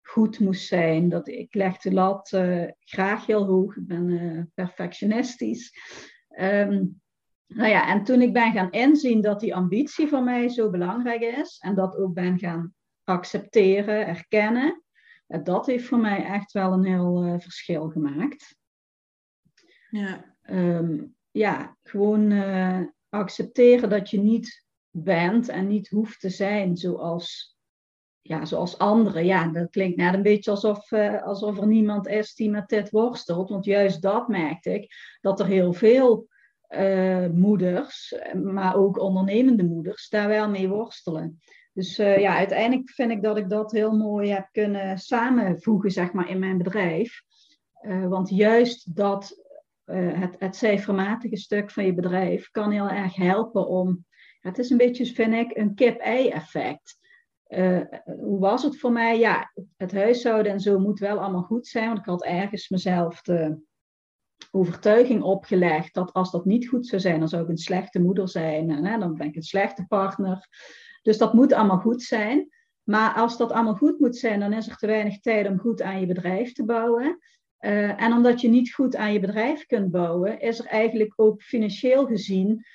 goed 0.01 0.39
moest 0.39 0.68
zijn. 0.68 1.10
Dat 1.10 1.27
ik 1.27 1.54
leg 1.54 1.77
de 1.77 1.94
lat 1.94 2.31
uh, 2.31 2.68
graag 2.80 3.25
heel 3.25 3.45
hoog. 3.45 3.75
Ik 3.75 3.88
ben 3.88 4.10
uh, 4.10 4.44
perfectionistisch. 4.54 5.74
Um, 6.39 7.01
nou 7.49 7.69
ja, 7.69 7.87
en 7.87 8.03
toen 8.03 8.21
ik 8.21 8.33
ben 8.33 8.51
gaan 8.51 8.71
inzien 8.71 9.21
dat 9.21 9.39
die 9.39 9.55
ambitie 9.55 10.07
voor 10.07 10.23
mij 10.23 10.49
zo 10.49 10.69
belangrijk 10.69 11.21
is 11.21 11.57
en 11.59 11.75
dat 11.75 11.97
ook 11.97 12.13
ben 12.13 12.39
gaan 12.39 12.73
accepteren, 13.03 14.07
erkennen, 14.07 14.83
eh, 15.27 15.44
dat 15.44 15.65
heeft 15.65 15.85
voor 15.85 15.99
mij 15.99 16.25
echt 16.25 16.51
wel 16.51 16.73
een 16.73 16.85
heel 16.85 17.25
uh, 17.25 17.39
verschil 17.39 17.89
gemaakt. 17.89 18.56
Ja, 19.89 20.35
um, 20.49 21.15
ja 21.31 21.77
gewoon 21.83 22.31
uh, 22.31 22.81
accepteren 23.09 23.89
dat 23.89 24.09
je 24.09 24.19
niet 24.19 24.65
bent 24.89 25.49
en 25.49 25.68
niet 25.68 25.89
hoeft 25.89 26.19
te 26.19 26.29
zijn 26.29 26.77
zoals, 26.77 27.57
ja, 28.21 28.45
zoals 28.45 28.77
anderen. 28.77 29.25
Ja, 29.25 29.47
dat 29.47 29.69
klinkt 29.69 29.97
net 29.97 30.13
een 30.13 30.21
beetje 30.21 30.51
alsof, 30.51 30.91
uh, 30.91 31.23
alsof 31.23 31.59
er 31.59 31.68
niemand 31.68 32.07
is 32.07 32.35
die 32.35 32.49
met 32.49 32.69
dit 32.69 32.89
worstelt. 32.89 33.49
Want 33.49 33.65
juist 33.65 34.01
dat 34.01 34.27
merkte 34.27 34.73
ik, 34.73 34.94
dat 35.21 35.39
er 35.39 35.45
heel 35.45 35.73
veel 35.73 36.27
uh, 36.69 37.28
moeders, 37.28 38.16
maar 38.44 38.76
ook 38.76 38.99
ondernemende 38.99 39.64
moeders, 39.64 40.09
daar 40.09 40.28
wel 40.28 40.49
mee 40.49 40.69
worstelen. 40.69 41.40
Dus 41.73 41.99
uh, 41.99 42.18
ja, 42.18 42.35
uiteindelijk 42.38 42.90
vind 42.90 43.11
ik 43.11 43.23
dat 43.23 43.38
ik 43.38 43.49
dat 43.49 43.71
heel 43.71 43.92
mooi 43.92 44.30
heb 44.30 44.47
kunnen 44.52 44.97
samenvoegen, 44.97 45.92
zeg 45.92 46.11
maar, 46.11 46.30
in 46.30 46.40
mijn 46.40 46.57
bedrijf. 46.57 47.21
Uh, 47.81 48.07
want 48.07 48.30
juist 48.30 48.95
dat, 48.95 49.44
het, 49.92 50.35
het 50.40 50.56
cijfermatige 50.56 51.38
stuk 51.38 51.71
van 51.71 51.85
je 51.85 51.94
bedrijf 51.94 52.52
kan 52.52 52.71
heel 52.71 52.90
erg 52.90 53.16
helpen 53.16 53.68
om, 53.68 54.06
het 54.40 54.57
is 54.57 54.69
een 54.69 54.78
beetje, 54.78 55.06
vind 55.06 55.33
ik, 55.33 55.57
een 55.57 55.76
kip-ei-effect. 55.76 56.97
hoe 58.06 58.40
was 58.40 58.64
het 58.64 58.80
voor 58.80 58.92
mij? 58.92 59.19
Ja, 59.19 59.52
het 59.78 59.92
huishouden 59.92 60.52
en 60.52 60.59
zo 60.59 60.80
moet 60.80 60.99
wel 60.99 61.19
allemaal 61.19 61.42
goed 61.42 61.68
zijn, 61.68 61.88
want 61.88 61.99
ik 61.99 62.06
had 62.06 62.23
ergens 62.23 62.69
mezelf 62.69 63.21
te, 63.21 63.57
overtuiging 64.51 65.21
opgelegd 65.21 65.93
dat 65.93 66.13
als 66.13 66.31
dat 66.31 66.45
niet 66.45 66.67
goed 66.67 66.87
zou 66.87 67.01
zijn, 67.01 67.19
dan 67.19 67.27
zou 67.27 67.43
ik 67.43 67.49
een 67.49 67.57
slechte 67.57 68.01
moeder 68.01 68.29
zijn 68.29 68.69
en 68.69 68.85
hè, 68.85 68.97
dan 68.97 69.17
ben 69.17 69.27
ik 69.27 69.35
een 69.35 69.43
slechte 69.43 69.85
partner. 69.87 70.47
Dus 71.01 71.17
dat 71.17 71.33
moet 71.33 71.53
allemaal 71.53 71.79
goed 71.79 72.01
zijn. 72.01 72.49
Maar 72.83 73.13
als 73.13 73.37
dat 73.37 73.51
allemaal 73.51 73.75
goed 73.75 73.99
moet 73.99 74.17
zijn, 74.17 74.39
dan 74.39 74.53
is 74.53 74.67
er 74.67 74.77
te 74.77 74.87
weinig 74.87 75.19
tijd 75.19 75.47
om 75.47 75.59
goed 75.59 75.81
aan 75.81 75.99
je 75.99 76.05
bedrijf 76.05 76.53
te 76.53 76.65
bouwen. 76.65 77.19
Uh, 77.59 78.01
en 78.01 78.13
omdat 78.13 78.41
je 78.41 78.49
niet 78.49 78.73
goed 78.73 78.95
aan 78.95 79.13
je 79.13 79.19
bedrijf 79.19 79.65
kunt 79.65 79.91
bouwen, 79.91 80.39
is 80.39 80.59
er 80.59 80.65
eigenlijk 80.65 81.13
ook 81.15 81.41
financieel 81.41 82.05
gezien 82.05 82.65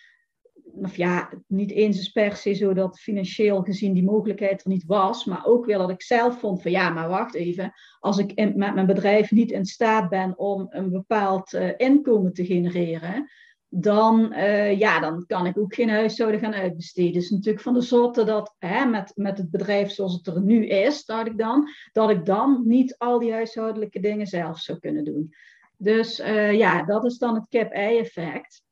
of 0.82 0.96
ja, 0.96 1.30
niet 1.46 1.70
eens 1.70 2.08
per 2.08 2.36
se 2.36 2.52
zo 2.52 2.72
dat 2.72 3.00
financieel 3.00 3.62
gezien 3.62 3.92
die 3.92 4.04
mogelijkheid 4.04 4.64
er 4.64 4.70
niet 4.70 4.84
was, 4.84 5.24
maar 5.24 5.46
ook 5.46 5.66
wel 5.66 5.78
dat 5.78 5.90
ik 5.90 6.02
zelf 6.02 6.38
vond 6.38 6.62
van 6.62 6.70
ja, 6.70 6.90
maar 6.90 7.08
wacht 7.08 7.34
even, 7.34 7.72
als 7.98 8.18
ik 8.18 8.36
met 8.36 8.74
mijn 8.74 8.86
bedrijf 8.86 9.30
niet 9.30 9.50
in 9.50 9.64
staat 9.64 10.08
ben 10.08 10.38
om 10.38 10.66
een 10.70 10.90
bepaald 10.90 11.52
uh, 11.52 11.70
inkomen 11.76 12.32
te 12.32 12.44
genereren, 12.44 13.30
dan, 13.68 14.32
uh, 14.32 14.78
ja, 14.78 15.00
dan 15.00 15.24
kan 15.26 15.46
ik 15.46 15.58
ook 15.58 15.74
geen 15.74 15.88
huishouden 15.88 16.40
gaan 16.40 16.54
uitbesteden. 16.54 17.14
Is 17.14 17.30
natuurlijk 17.30 17.64
van 17.64 17.74
de 17.74 17.80
zotte 17.80 18.24
dat 18.24 18.54
hè, 18.58 18.84
met, 18.84 19.12
met 19.14 19.38
het 19.38 19.50
bedrijf 19.50 19.90
zoals 19.90 20.14
het 20.14 20.26
er 20.26 20.42
nu 20.42 20.66
is, 20.66 21.04
dacht 21.04 21.26
ik 21.26 21.38
dan, 21.38 21.68
dat 21.92 22.10
ik 22.10 22.26
dan 22.26 22.62
niet 22.64 22.98
al 22.98 23.18
die 23.18 23.32
huishoudelijke 23.32 24.00
dingen 24.00 24.26
zelf 24.26 24.58
zou 24.58 24.78
kunnen 24.78 25.04
doen. 25.04 25.34
Dus 25.76 26.16
ja, 26.50 26.82
dat 26.82 27.04
is 27.04 27.18
dan 27.18 27.34
het 27.34 27.48
cap-ei-effect. 27.48 28.62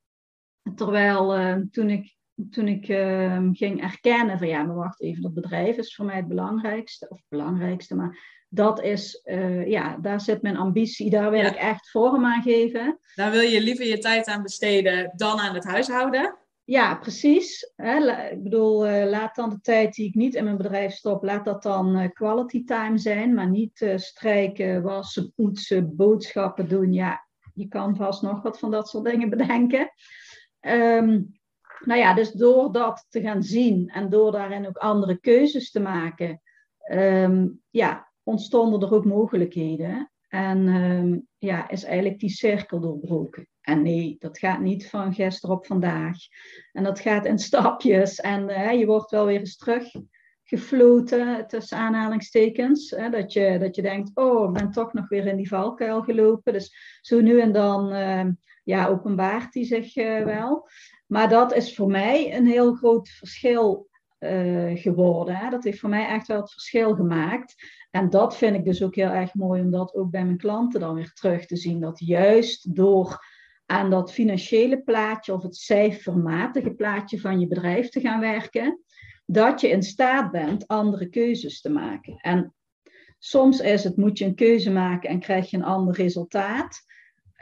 Terwijl 0.74 1.66
toen 1.70 1.90
ik 1.90 2.16
toen 2.50 2.68
ik 2.68 2.88
ehm, 2.88 3.52
ging 3.52 3.82
erkennen 3.82 4.38
van 4.38 4.48
ja, 4.48 4.62
maar 4.62 4.76
wacht 4.76 5.02
even, 5.02 5.22
dat 5.22 5.34
bedrijf 5.34 5.76
is 5.76 5.94
voor 5.94 6.04
mij 6.04 6.16
het 6.16 6.28
belangrijkste, 6.28 7.08
of 7.08 7.16
het 7.16 7.28
belangrijkste, 7.28 7.94
maar 7.94 8.40
dat 8.48 8.82
is, 8.82 9.22
uh, 9.24 9.66
ja, 9.66 9.96
daar 9.96 10.20
zit 10.20 10.42
mijn 10.42 10.56
ambitie, 10.56 11.10
daar 11.10 11.30
wil 11.30 11.44
ik 11.44 11.54
echt 11.54 11.90
vorm 11.90 12.24
aan 12.24 12.42
geven. 12.42 12.98
Daar 13.14 13.30
wil 13.30 13.40
je 13.40 13.60
liever 13.60 13.86
je 13.86 13.98
tijd 13.98 14.26
aan 14.26 14.42
besteden 14.42 15.12
dan 15.16 15.38
aan 15.38 15.54
het 15.54 15.64
huishouden. 15.64 16.36
Ja, 16.64 16.94
precies. 16.94 17.72
Hè, 17.76 18.30
ik 18.30 18.42
bedoel, 18.42 18.88
uh, 18.88 19.10
laat 19.10 19.34
dan 19.34 19.50
de 19.50 19.60
tijd 19.60 19.94
die 19.94 20.08
ik 20.08 20.14
niet 20.14 20.34
in 20.34 20.44
mijn 20.44 20.56
bedrijf 20.56 20.92
stop, 20.92 21.22
laat 21.22 21.44
dat 21.44 21.62
dan 21.62 22.12
quality 22.12 22.64
time 22.64 22.98
zijn, 22.98 23.34
maar 23.34 23.50
niet 23.50 23.92
strijken, 23.96 24.82
wassen, 24.82 25.32
poetsen, 25.36 25.96
boodschappen 25.96 26.68
doen. 26.68 26.92
Ja, 26.92 27.26
je 27.54 27.68
kan 27.68 27.96
vast 27.96 28.22
nog 28.22 28.42
wat 28.42 28.58
van 28.58 28.70
dat 28.70 28.88
soort 28.88 29.04
dingen 29.04 29.30
bedenken. 29.30 29.90
Um, 30.66 31.40
nou 31.84 32.00
ja, 32.00 32.14
dus 32.14 32.30
door 32.30 32.72
dat 32.72 33.06
te 33.08 33.20
gaan 33.20 33.42
zien 33.42 33.88
en 33.88 34.08
door 34.08 34.32
daarin 34.32 34.66
ook 34.66 34.76
andere 34.76 35.16
keuzes 35.16 35.70
te 35.70 35.80
maken, 35.80 36.40
um, 36.92 37.60
ja, 37.70 38.12
ontstonden 38.22 38.80
er 38.80 38.94
ook 38.94 39.04
mogelijkheden. 39.04 40.10
En 40.28 40.68
um, 40.68 41.26
ja, 41.38 41.68
is 41.68 41.84
eigenlijk 41.84 42.18
die 42.18 42.30
cirkel 42.30 42.80
doorbroken. 42.80 43.46
En 43.60 43.82
nee, 43.82 44.16
dat 44.18 44.38
gaat 44.38 44.60
niet 44.60 44.88
van 44.88 45.14
gisteren 45.14 45.56
op 45.56 45.66
vandaag. 45.66 46.16
En 46.72 46.84
dat 46.84 47.00
gaat 47.00 47.24
in 47.26 47.38
stapjes. 47.38 48.20
En 48.20 48.48
uh, 48.48 48.72
je 48.72 48.86
wordt 48.86 49.10
wel 49.10 49.26
weer 49.26 49.38
eens 49.38 49.56
teruggefloten, 49.56 51.46
tussen 51.46 51.78
aanhalingstekens. 51.78 52.88
Dat, 53.10 53.32
je, 53.32 53.58
dat 53.58 53.76
je 53.76 53.82
denkt, 53.82 54.10
oh, 54.14 54.48
ik 54.48 54.52
ben 54.52 54.70
toch 54.70 54.92
nog 54.92 55.08
weer 55.08 55.26
in 55.26 55.36
die 55.36 55.48
valkuil 55.48 56.02
gelopen. 56.02 56.52
Dus 56.52 56.98
zo 57.00 57.20
nu 57.20 57.40
en 57.40 57.52
dan 57.52 57.92
ja, 58.62 58.86
openbaart 58.86 59.52
die 59.52 59.64
zich 59.64 59.96
uh, 59.96 60.24
wel. 60.24 60.68
Maar 61.06 61.28
dat 61.28 61.54
is 61.54 61.74
voor 61.74 61.90
mij 61.90 62.36
een 62.36 62.46
heel 62.46 62.74
groot 62.74 63.08
verschil 63.08 63.88
uh, 64.18 64.76
geworden. 64.80 65.36
Hè? 65.36 65.50
Dat 65.50 65.64
heeft 65.64 65.80
voor 65.80 65.88
mij 65.88 66.06
echt 66.06 66.26
wel 66.26 66.40
het 66.40 66.52
verschil 66.52 66.94
gemaakt. 66.94 67.54
En 67.90 68.10
dat 68.10 68.36
vind 68.36 68.56
ik 68.56 68.64
dus 68.64 68.82
ook 68.82 68.94
heel 68.94 69.10
erg 69.10 69.34
mooi 69.34 69.60
om 69.60 69.70
dat 69.70 69.94
ook 69.94 70.10
bij 70.10 70.24
mijn 70.24 70.36
klanten 70.36 70.80
dan 70.80 70.94
weer 70.94 71.12
terug 71.12 71.46
te 71.46 71.56
zien. 71.56 71.80
Dat 71.80 71.98
juist 71.98 72.76
door 72.76 73.26
aan 73.66 73.90
dat 73.90 74.12
financiële 74.12 74.82
plaatje 74.82 75.32
of 75.32 75.42
het 75.42 75.56
cijfermatige 75.56 76.70
plaatje 76.70 77.20
van 77.20 77.40
je 77.40 77.46
bedrijf 77.46 77.88
te 77.88 78.00
gaan 78.00 78.20
werken, 78.20 78.80
dat 79.26 79.60
je 79.60 79.68
in 79.68 79.82
staat 79.82 80.30
bent 80.30 80.66
andere 80.66 81.08
keuzes 81.08 81.60
te 81.60 81.70
maken. 81.70 82.16
En 82.16 82.54
soms 83.18 83.60
is 83.60 83.84
het, 83.84 83.96
moet 83.96 84.18
je 84.18 84.24
een 84.24 84.34
keuze 84.34 84.70
maken 84.70 85.10
en 85.10 85.20
krijg 85.20 85.50
je 85.50 85.56
een 85.56 85.64
ander 85.64 85.94
resultaat. 85.94 86.84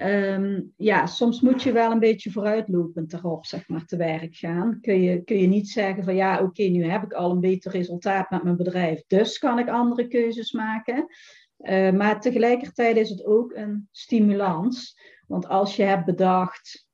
Ehm, 0.00 0.61
ja, 0.76 1.07
soms 1.07 1.40
moet 1.40 1.62
je 1.62 1.73
wel 1.73 1.90
een 1.90 1.99
beetje 1.99 2.30
vooruitlopend 2.30 3.12
erop, 3.12 3.47
zeg 3.47 3.69
maar, 3.69 3.85
te 3.85 3.97
werk 3.97 4.37
gaan. 4.37 4.80
Kun 4.80 5.00
je, 5.00 5.25
kun 5.25 5.38
je 5.38 5.47
niet 5.47 5.69
zeggen 5.69 6.04
van 6.04 6.14
ja, 6.14 6.42
oké, 6.42 6.62
nu 6.62 6.85
heb 6.85 7.02
ik 7.02 7.12
al 7.12 7.30
een 7.30 7.40
beter 7.40 7.73
resultaat 7.73 8.30
met 8.30 8.42
mijn 8.42 8.57
bedrijf, 8.57 9.02
dus 9.07 9.38
kan 9.38 9.59
ik 9.59 9.69
andere 9.69 10.07
keuzes 10.09 10.52
maken. 10.52 11.07
Uh, 11.59 11.90
maar 11.90 12.21
tegelijkertijd 12.21 12.97
is 12.97 13.11
het 13.11 13.25
ook 13.25 13.52
een 13.54 13.88
stimulans. 13.90 14.99
Want 15.26 15.49
als 15.49 15.76
je 15.76 15.83
hebt 15.83 16.04
bedacht, 16.04 16.87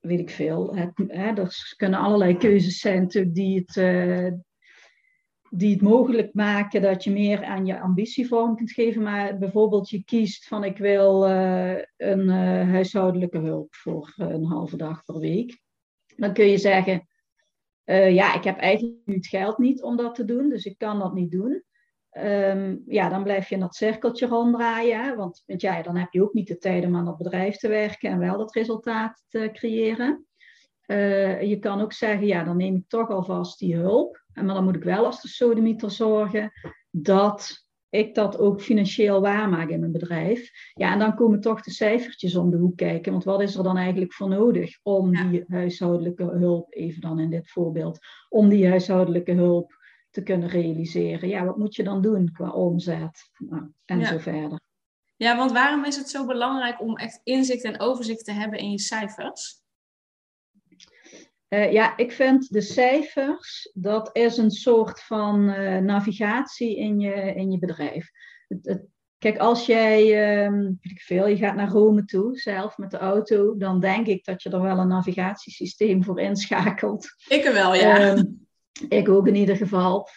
weet 0.00 0.20
ik 0.20 0.30
veel, 0.30 0.76
hè, 1.06 1.32
er 1.34 1.74
kunnen 1.76 1.98
allerlei 1.98 2.36
keuzes 2.36 2.78
zijn 2.78 3.08
die 3.32 3.58
het, 3.58 3.76
uh, 3.76 4.32
die 5.56 5.72
het 5.72 5.82
mogelijk 5.82 6.34
maken 6.34 6.82
dat 6.82 7.04
je 7.04 7.10
meer 7.10 7.44
aan 7.44 7.66
je 7.66 7.80
ambitie 7.80 8.28
vorm 8.28 8.56
kunt 8.56 8.72
geven. 8.72 9.02
Maar 9.02 9.38
bijvoorbeeld 9.38 9.90
je 9.90 10.04
kiest 10.04 10.48
van 10.48 10.64
ik 10.64 10.78
wil 10.78 11.28
uh, 11.28 11.76
een 11.96 12.20
uh, 12.20 12.70
huishoudelijke 12.70 13.38
hulp 13.38 13.74
voor 13.74 14.12
een 14.16 14.44
halve 14.44 14.76
dag 14.76 15.04
per 15.04 15.18
week. 15.18 15.60
Dan 16.16 16.32
kun 16.32 16.46
je 16.46 16.58
zeggen, 16.58 17.08
ja, 17.84 18.34
ik 18.34 18.44
heb 18.44 18.58
eigenlijk 18.58 18.98
nu 19.04 19.14
het 19.14 19.26
geld 19.26 19.58
niet 19.58 19.82
om 19.82 19.96
dat 19.96 20.14
te 20.14 20.24
doen, 20.24 20.48
dus 20.48 20.64
ik 20.64 20.78
kan 20.78 20.98
dat 20.98 21.14
niet 21.14 21.30
doen. 21.30 21.62
Um, 22.18 22.82
ja, 22.86 23.08
dan 23.08 23.22
blijf 23.22 23.48
je 23.48 23.54
in 23.54 23.60
dat 23.60 23.74
cirkeltje 23.74 24.26
ronddraaien. 24.26 25.16
Want, 25.16 25.42
want 25.46 25.60
ja, 25.60 25.82
dan 25.82 25.96
heb 25.96 26.12
je 26.12 26.22
ook 26.22 26.32
niet 26.32 26.48
de 26.48 26.58
tijd 26.58 26.84
om 26.84 26.96
aan 26.96 27.04
dat 27.04 27.16
bedrijf 27.16 27.56
te 27.56 27.68
werken 27.68 28.10
en 28.10 28.18
wel 28.18 28.38
dat 28.38 28.54
resultaat 28.54 29.24
te 29.28 29.50
creëren. 29.52 30.26
je 31.48 31.56
kan 31.60 31.80
ook 31.80 31.92
zeggen, 31.92 32.26
ja, 32.26 32.44
dan 32.44 32.56
neem 32.56 32.74
ik 32.76 32.88
toch 32.88 33.10
alvast 33.10 33.58
die 33.58 33.76
hulp. 33.76 34.23
Maar 34.34 34.54
dan 34.54 34.64
moet 34.64 34.76
ik 34.76 34.84
wel 34.84 35.06
als 35.06 35.22
de 35.22 35.28
sodemieter 35.28 35.90
zorgen 35.90 36.52
dat 36.90 37.64
ik 37.94 38.14
dat 38.14 38.38
ook 38.38 38.62
financieel 38.62 39.20
waarmaak 39.20 39.68
in 39.68 39.80
mijn 39.80 39.92
bedrijf. 39.92 40.50
Ja, 40.72 40.92
en 40.92 40.98
dan 40.98 41.14
komen 41.14 41.40
toch 41.40 41.62
de 41.62 41.70
cijfertjes 41.70 42.36
om 42.36 42.50
de 42.50 42.56
hoek 42.56 42.76
kijken. 42.76 43.12
Want 43.12 43.24
wat 43.24 43.40
is 43.40 43.54
er 43.54 43.62
dan 43.62 43.76
eigenlijk 43.76 44.12
voor 44.12 44.28
nodig 44.28 44.78
om 44.82 45.30
die 45.30 45.44
huishoudelijke 45.48 46.24
hulp, 46.24 46.74
even 46.74 47.00
dan 47.00 47.20
in 47.20 47.30
dit 47.30 47.50
voorbeeld, 47.50 47.98
om 48.28 48.48
die 48.48 48.68
huishoudelijke 48.68 49.32
hulp 49.32 49.72
te 50.10 50.22
kunnen 50.22 50.48
realiseren? 50.48 51.28
Ja, 51.28 51.44
wat 51.44 51.56
moet 51.56 51.74
je 51.74 51.82
dan 51.82 52.02
doen 52.02 52.32
qua 52.32 52.50
omzet? 52.50 53.30
Nou, 53.38 53.70
en 53.84 54.06
zo 54.06 54.18
verder. 54.18 54.60
Ja, 55.16 55.36
want 55.36 55.52
waarom 55.52 55.84
is 55.84 55.96
het 55.96 56.08
zo 56.08 56.26
belangrijk 56.26 56.80
om 56.80 56.96
echt 56.96 57.20
inzicht 57.24 57.64
en 57.64 57.80
overzicht 57.80 58.24
te 58.24 58.32
hebben 58.32 58.58
in 58.58 58.70
je 58.70 58.78
cijfers? 58.78 59.63
Uh, 61.54 61.72
ja, 61.72 61.96
ik 61.96 62.12
vind 62.12 62.52
de 62.52 62.60
cijfers, 62.60 63.70
dat 63.74 64.10
is 64.12 64.36
een 64.36 64.50
soort 64.50 65.00
van 65.00 65.48
uh, 65.48 65.78
navigatie 65.78 66.76
in 66.76 67.00
je, 67.00 67.34
in 67.34 67.50
je 67.50 67.58
bedrijf. 67.58 68.10
Het, 68.48 68.66
het, 68.66 68.86
kijk, 69.18 69.38
als 69.38 69.66
jij, 69.66 70.02
uh, 70.02 70.50
weet 70.50 70.90
ik 70.90 71.00
veel, 71.00 71.26
je 71.26 71.36
gaat 71.36 71.54
naar 71.54 71.68
Rome 71.68 72.04
toe, 72.04 72.38
zelf 72.38 72.78
met 72.78 72.90
de 72.90 72.98
auto, 72.98 73.56
dan 73.56 73.80
denk 73.80 74.06
ik 74.06 74.24
dat 74.24 74.42
je 74.42 74.50
er 74.50 74.60
wel 74.60 74.78
een 74.78 74.88
navigatiesysteem 74.88 76.04
voor 76.04 76.20
inschakelt. 76.20 77.06
Ik 77.28 77.44
er 77.44 77.52
wel, 77.52 77.74
ja. 77.74 78.14
Uh, 78.14 78.22
ik 78.88 79.08
ook 79.08 79.26
in 79.26 79.36
ieder 79.36 79.56
geval. 79.56 80.08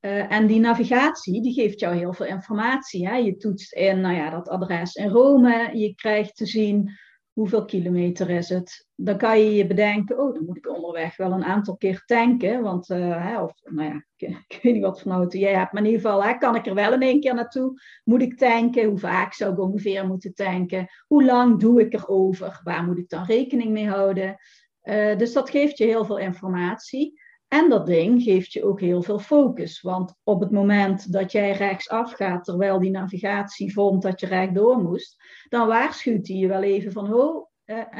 Uh, 0.00 0.32
en 0.32 0.46
die 0.46 0.60
navigatie, 0.60 1.42
die 1.42 1.52
geeft 1.52 1.80
jou 1.80 1.96
heel 1.96 2.12
veel 2.12 2.26
informatie. 2.26 3.08
Hè? 3.08 3.16
Je 3.16 3.36
toetst 3.36 3.72
in, 3.72 4.00
nou 4.00 4.14
ja, 4.14 4.30
dat 4.30 4.48
adres 4.48 4.94
in 4.94 5.08
Rome. 5.08 5.70
Je 5.72 5.94
krijgt 5.94 6.36
te 6.36 6.46
zien 6.46 6.90
hoeveel 7.34 7.64
kilometer 7.64 8.30
is 8.30 8.48
het? 8.48 8.88
Dan 8.94 9.18
kan 9.18 9.38
je 9.38 9.54
je 9.54 9.66
bedenken, 9.66 10.18
oh, 10.18 10.34
dan 10.34 10.44
moet 10.44 10.56
ik 10.56 10.68
onderweg 10.68 11.16
wel 11.16 11.32
een 11.32 11.44
aantal 11.44 11.76
keer 11.76 12.02
tanken. 12.06 12.62
Want, 12.62 12.88
hè, 12.88 13.42
of 13.42 13.52
nou 13.62 13.88
ja, 13.88 14.04
ik, 14.16 14.58
weet 14.62 14.72
niet 14.72 14.82
wat 14.82 15.00
voor 15.00 15.12
auto 15.12 15.38
jij 15.38 15.54
hebt, 15.54 15.72
maar 15.72 15.82
in 15.82 15.88
ieder 15.88 16.02
geval, 16.02 16.24
hè, 16.24 16.38
kan 16.38 16.54
ik 16.54 16.66
er 16.66 16.74
wel 16.74 16.92
in 16.92 17.02
één 17.02 17.20
keer 17.20 17.34
naartoe? 17.34 17.80
Moet 18.04 18.22
ik 18.22 18.38
tanken? 18.38 18.84
Hoe 18.84 18.98
vaak 18.98 19.32
zou 19.32 19.52
ik 19.52 19.60
ongeveer 19.60 20.06
moeten 20.06 20.34
tanken? 20.34 20.86
Hoe 21.06 21.24
lang 21.24 21.60
doe 21.60 21.80
ik 21.80 21.92
erover? 21.92 22.60
Waar 22.62 22.84
moet 22.84 22.98
ik 22.98 23.08
dan 23.08 23.24
rekening 23.24 23.70
mee 23.70 23.88
houden? 23.88 24.36
Uh, 24.82 25.16
dus 25.16 25.32
dat 25.32 25.50
geeft 25.50 25.78
je 25.78 25.84
heel 25.84 26.04
veel 26.04 26.18
informatie. 26.18 27.20
En 27.54 27.68
dat 27.68 27.86
ding 27.86 28.22
geeft 28.22 28.52
je 28.52 28.64
ook 28.64 28.80
heel 28.80 29.02
veel 29.02 29.18
focus. 29.18 29.80
Want 29.80 30.14
op 30.22 30.40
het 30.40 30.50
moment 30.50 31.12
dat 31.12 31.32
jij 31.32 31.52
rechtsaf 31.52 32.12
gaat, 32.12 32.44
terwijl 32.44 32.80
die 32.80 32.90
navigatie 32.90 33.72
vond 33.72 34.02
dat 34.02 34.20
je 34.20 34.26
rechtdoor 34.26 34.78
moest, 34.82 35.22
dan 35.48 35.66
waarschuwt 35.66 36.28
hij 36.28 36.36
je 36.36 36.48
wel 36.48 36.62
even 36.62 36.92
van, 36.92 37.14
oh, 37.14 37.46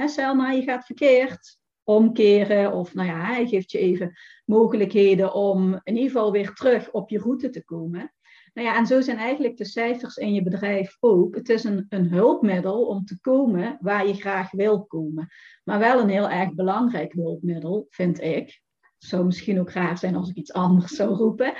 Selma, 0.07 0.51
je 0.51 0.63
gaat 0.63 0.87
verkeerd. 0.87 1.59
Omkeren 1.83 2.73
of 2.73 2.95
nou 2.95 3.09
ja, 3.09 3.25
hij 3.25 3.47
geeft 3.47 3.71
je 3.71 3.79
even 3.79 4.13
mogelijkheden 4.45 5.35
om 5.35 5.81
in 5.83 5.97
ieder 5.97 6.11
geval 6.11 6.33
weer 6.33 6.53
terug 6.53 6.91
op 6.91 7.11
je 7.11 7.19
route 7.19 7.51
te 7.51 7.65
komen. 7.65 8.15
Nou 8.55 8.69
ja, 8.69 8.77
en 8.77 8.87
zo 8.87 9.01
zijn 9.01 9.19
eigenlijk 9.19 9.57
de 9.57 9.65
cijfers 9.65 10.17
in 10.17 10.35
je 10.35 10.43
bedrijf 10.43 10.97
ook. 11.01 11.35
Het 11.35 11.49
is 11.49 11.65
een, 11.65 11.87
een 11.89 12.09
hulpmiddel 12.09 12.87
om 12.87 13.05
te 13.05 13.21
komen 13.21 13.79
waar 13.81 14.07
je 14.07 14.15
graag 14.15 14.51
wil 14.51 14.85
komen. 14.85 15.29
Maar 15.65 15.79
wel 15.79 16.01
een 16.01 16.09
heel 16.09 16.31
erg 16.31 16.55
belangrijk 16.55 17.13
hulpmiddel, 17.13 17.87
vind 17.91 18.21
ik 18.21 18.63
zou 19.05 19.25
misschien 19.25 19.61
ook 19.61 19.71
raar 19.71 19.99
zijn 19.99 20.17
als 20.17 20.29
ik 20.29 20.37
iets 20.37 20.53
anders 20.53 20.93
zou 20.93 21.15
roepen. 21.15 21.55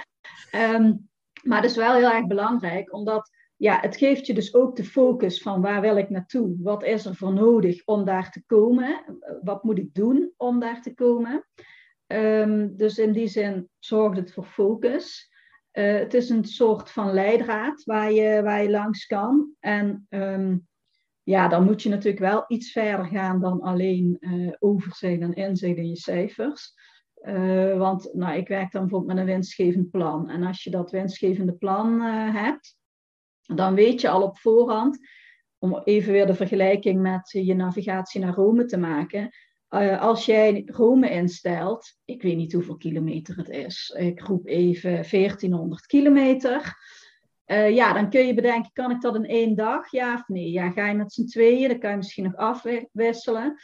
Um, 0.53 1.09
maar 1.43 1.63
het 1.63 1.71
is 1.71 1.77
wel 1.77 1.95
heel 1.95 2.11
erg 2.11 2.27
belangrijk, 2.27 2.93
omdat 2.93 3.31
ja, 3.57 3.81
het 3.81 3.97
geeft 3.97 4.27
je 4.27 4.35
dus 4.35 4.55
ook 4.55 4.77
de 4.77 4.85
focus 4.85 5.43
van 5.43 5.61
waar 5.61 5.81
wil 5.81 5.97
ik 5.97 6.11
naartoe? 6.11 6.57
Wat 6.59 6.83
is 6.83 7.05
er 7.05 7.15
voor 7.15 7.33
nodig 7.33 7.85
om 7.85 8.05
daar 8.05 8.31
te 8.31 8.45
komen? 8.47 9.05
Wat 9.43 9.65
moet 9.65 9.79
ik 9.79 9.95
doen 9.95 10.33
om 10.37 10.61
daar 10.61 10.83
te 10.83 10.95
komen? 10.95 11.47
Um, 12.07 12.77
dus 12.77 12.99
in 12.99 13.13
die 13.13 13.29
zin 13.29 13.69
zorgt 13.79 14.17
het 14.17 14.33
voor 14.33 14.45
focus. 14.45 15.33
Uh, 15.73 15.99
het 15.99 16.15
is 16.15 16.29
een 16.29 16.45
soort 16.45 16.91
van 16.91 17.13
leidraad 17.13 17.85
waar 17.85 18.13
je, 18.13 18.43
waar 18.43 18.63
je 18.63 18.71
langs 18.71 19.07
kan. 19.07 19.51
En 19.61 20.07
um, 20.09 20.69
ja, 21.23 21.49
dan 21.49 21.65
moet 21.65 21.83
je 21.83 21.89
natuurlijk 21.89 22.23
wel 22.23 22.45
iets 22.47 22.73
verder 22.73 23.07
gaan 23.07 23.41
dan 23.41 23.61
alleen 23.61 24.17
uh, 24.21 24.53
overzicht 24.59 25.21
en 25.21 25.33
inzicht 25.33 25.77
in 25.77 25.89
je 25.89 25.97
cijfers. 25.97 26.75
Uh, 27.29 27.79
want 27.79 28.11
nou, 28.13 28.37
ik 28.37 28.49
werk 28.49 28.73
dan 28.73 28.81
bijvoorbeeld 28.81 29.13
met 29.13 29.21
een 29.21 29.33
winstgevend 29.33 29.91
plan. 29.91 30.31
En 30.31 30.43
als 30.43 30.63
je 30.63 30.71
dat 30.71 30.91
winstgevende 30.91 31.53
plan 31.53 31.95
uh, 31.95 32.35
hebt, 32.35 32.77
dan 33.41 33.75
weet 33.75 34.01
je 34.01 34.09
al 34.09 34.23
op 34.23 34.39
voorhand, 34.39 34.99
om 35.59 35.81
even 35.85 36.13
weer 36.13 36.27
de 36.27 36.35
vergelijking 36.35 37.01
met 37.01 37.31
je 37.31 37.55
navigatie 37.55 38.21
naar 38.21 38.35
Rome 38.35 38.65
te 38.65 38.79
maken. 38.79 39.31
Uh, 39.71 40.01
als 40.01 40.27
jij 40.27 40.63
Rome 40.67 41.11
instelt, 41.11 41.97
ik 42.05 42.23
weet 42.23 42.37
niet 42.37 42.53
hoeveel 42.53 42.77
kilometer 42.77 43.37
het 43.37 43.49
is, 43.49 43.95
ik 43.99 44.21
roep 44.21 44.47
even 44.47 44.91
1400 44.91 45.87
kilometer. 45.87 46.77
Ja, 47.47 47.93
dan 47.93 48.11
kun 48.11 48.27
je 48.27 48.35
bedenken, 48.35 48.73
kan 48.73 48.91
ik 48.91 49.01
dat 49.01 49.15
in 49.15 49.27
één 49.27 49.55
dag? 49.55 49.91
Ja 49.91 50.15
of 50.15 50.29
nee? 50.29 50.51
Ja, 50.51 50.71
ga 50.71 50.89
je 50.89 50.95
met 50.95 51.13
z'n 51.13 51.25
tweeën, 51.25 51.69
dan 51.69 51.79
kan 51.79 51.91
je 51.91 51.97
misschien 51.97 52.25
nog 52.25 52.37
afwisselen. 52.37 53.57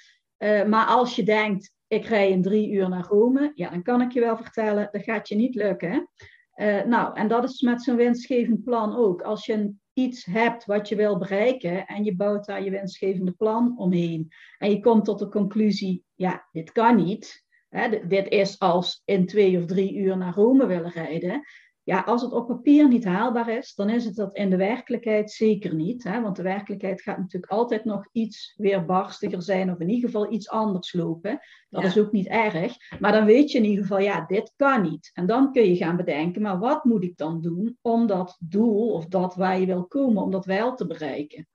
Maar 0.67 0.87
als 0.87 1.17
je 1.17 1.23
denkt, 1.23 1.73
ik 1.91 2.05
rij 2.05 2.31
in 2.31 2.43
drie 2.43 2.71
uur 2.71 2.89
naar 2.89 3.07
Rome, 3.07 3.53
ja, 3.55 3.71
dan 3.71 3.83
kan 3.83 4.01
ik 4.01 4.13
je 4.13 4.21
wel 4.21 4.37
vertellen, 4.37 4.89
dat 4.91 5.03
gaat 5.03 5.29
je 5.29 5.35
niet 5.35 5.55
lukken. 5.55 6.09
Uh, 6.55 6.85
nou, 6.85 7.17
en 7.17 7.29
dat 7.29 7.45
is 7.45 7.61
met 7.61 7.83
zo'n 7.83 7.97
winstgevend 7.97 8.65
plan 8.65 8.97
ook. 8.97 9.23
Als 9.23 9.47
je 9.47 9.73
iets 9.93 10.25
hebt 10.25 10.65
wat 10.65 10.89
je 10.89 10.97
wil 10.97 11.19
bereiken 11.19 11.87
en 11.87 12.05
je 12.05 12.17
bouwt 12.17 12.47
daar 12.47 12.63
je 12.63 12.71
winstgevende 12.71 13.33
plan 13.33 13.79
omheen 13.79 14.29
en 14.59 14.71
je 14.71 14.81
komt 14.81 15.05
tot 15.05 15.19
de 15.19 15.29
conclusie, 15.29 16.05
ja, 16.15 16.49
dit 16.53 16.73
kan 16.73 16.97
niet. 16.97 17.45
Hè, 17.69 18.07
dit 18.07 18.29
is 18.29 18.59
als 18.59 19.03
in 19.05 19.27
twee 19.27 19.59
of 19.59 19.65
drie 19.65 19.97
uur 19.97 20.17
naar 20.17 20.35
Rome 20.35 20.67
willen 20.67 20.91
rijden 20.91 21.43
ja, 21.83 22.01
als 22.01 22.23
het 22.23 22.33
op 22.33 22.47
papier 22.47 22.89
niet 22.89 23.05
haalbaar 23.05 23.49
is, 23.49 23.75
dan 23.75 23.89
is 23.89 24.05
het 24.05 24.15
dat 24.15 24.35
in 24.35 24.51
de 24.51 24.57
werkelijkheid 24.57 25.31
zeker 25.31 25.75
niet. 25.75 26.05
Hè? 26.05 26.21
Want 26.21 26.37
de 26.37 26.43
werkelijkheid 26.43 27.03
gaat 27.03 27.19
natuurlijk 27.19 27.53
altijd 27.53 27.85
nog 27.85 28.09
iets 28.13 28.55
weerbarstiger 28.57 29.43
zijn, 29.43 29.71
of 29.71 29.79
in 29.79 29.89
ieder 29.89 30.11
geval 30.11 30.33
iets 30.33 30.49
anders 30.49 30.93
lopen. 30.93 31.41
Dat 31.69 31.85
is 31.85 31.99
ook 31.99 32.13
niet 32.13 32.27
erg. 32.27 32.77
Maar 33.01 33.13
dan 33.13 33.25
weet 33.25 33.51
je 33.51 33.59
in 33.59 33.65
ieder 33.65 33.83
geval, 33.83 34.01
ja, 34.01 34.27
dit 34.27 34.53
kan 34.57 34.83
niet. 34.83 35.11
En 35.15 35.27
dan 35.27 35.53
kun 35.53 35.69
je 35.69 35.77
gaan 35.77 35.97
bedenken, 35.97 36.43
maar 36.43 36.59
wat 36.59 36.85
moet 36.85 37.03
ik 37.03 37.17
dan 37.17 37.41
doen 37.41 37.79
om 37.81 38.07
dat 38.07 38.37
doel 38.41 38.93
of 38.93 39.07
dat 39.07 39.35
waar 39.35 39.61
je 39.61 39.67
wil 39.67 39.87
komen, 39.87 40.23
om 40.23 40.31
dat 40.31 40.45
wel 40.45 40.75
te 40.75 40.87
bereiken? 40.87 41.49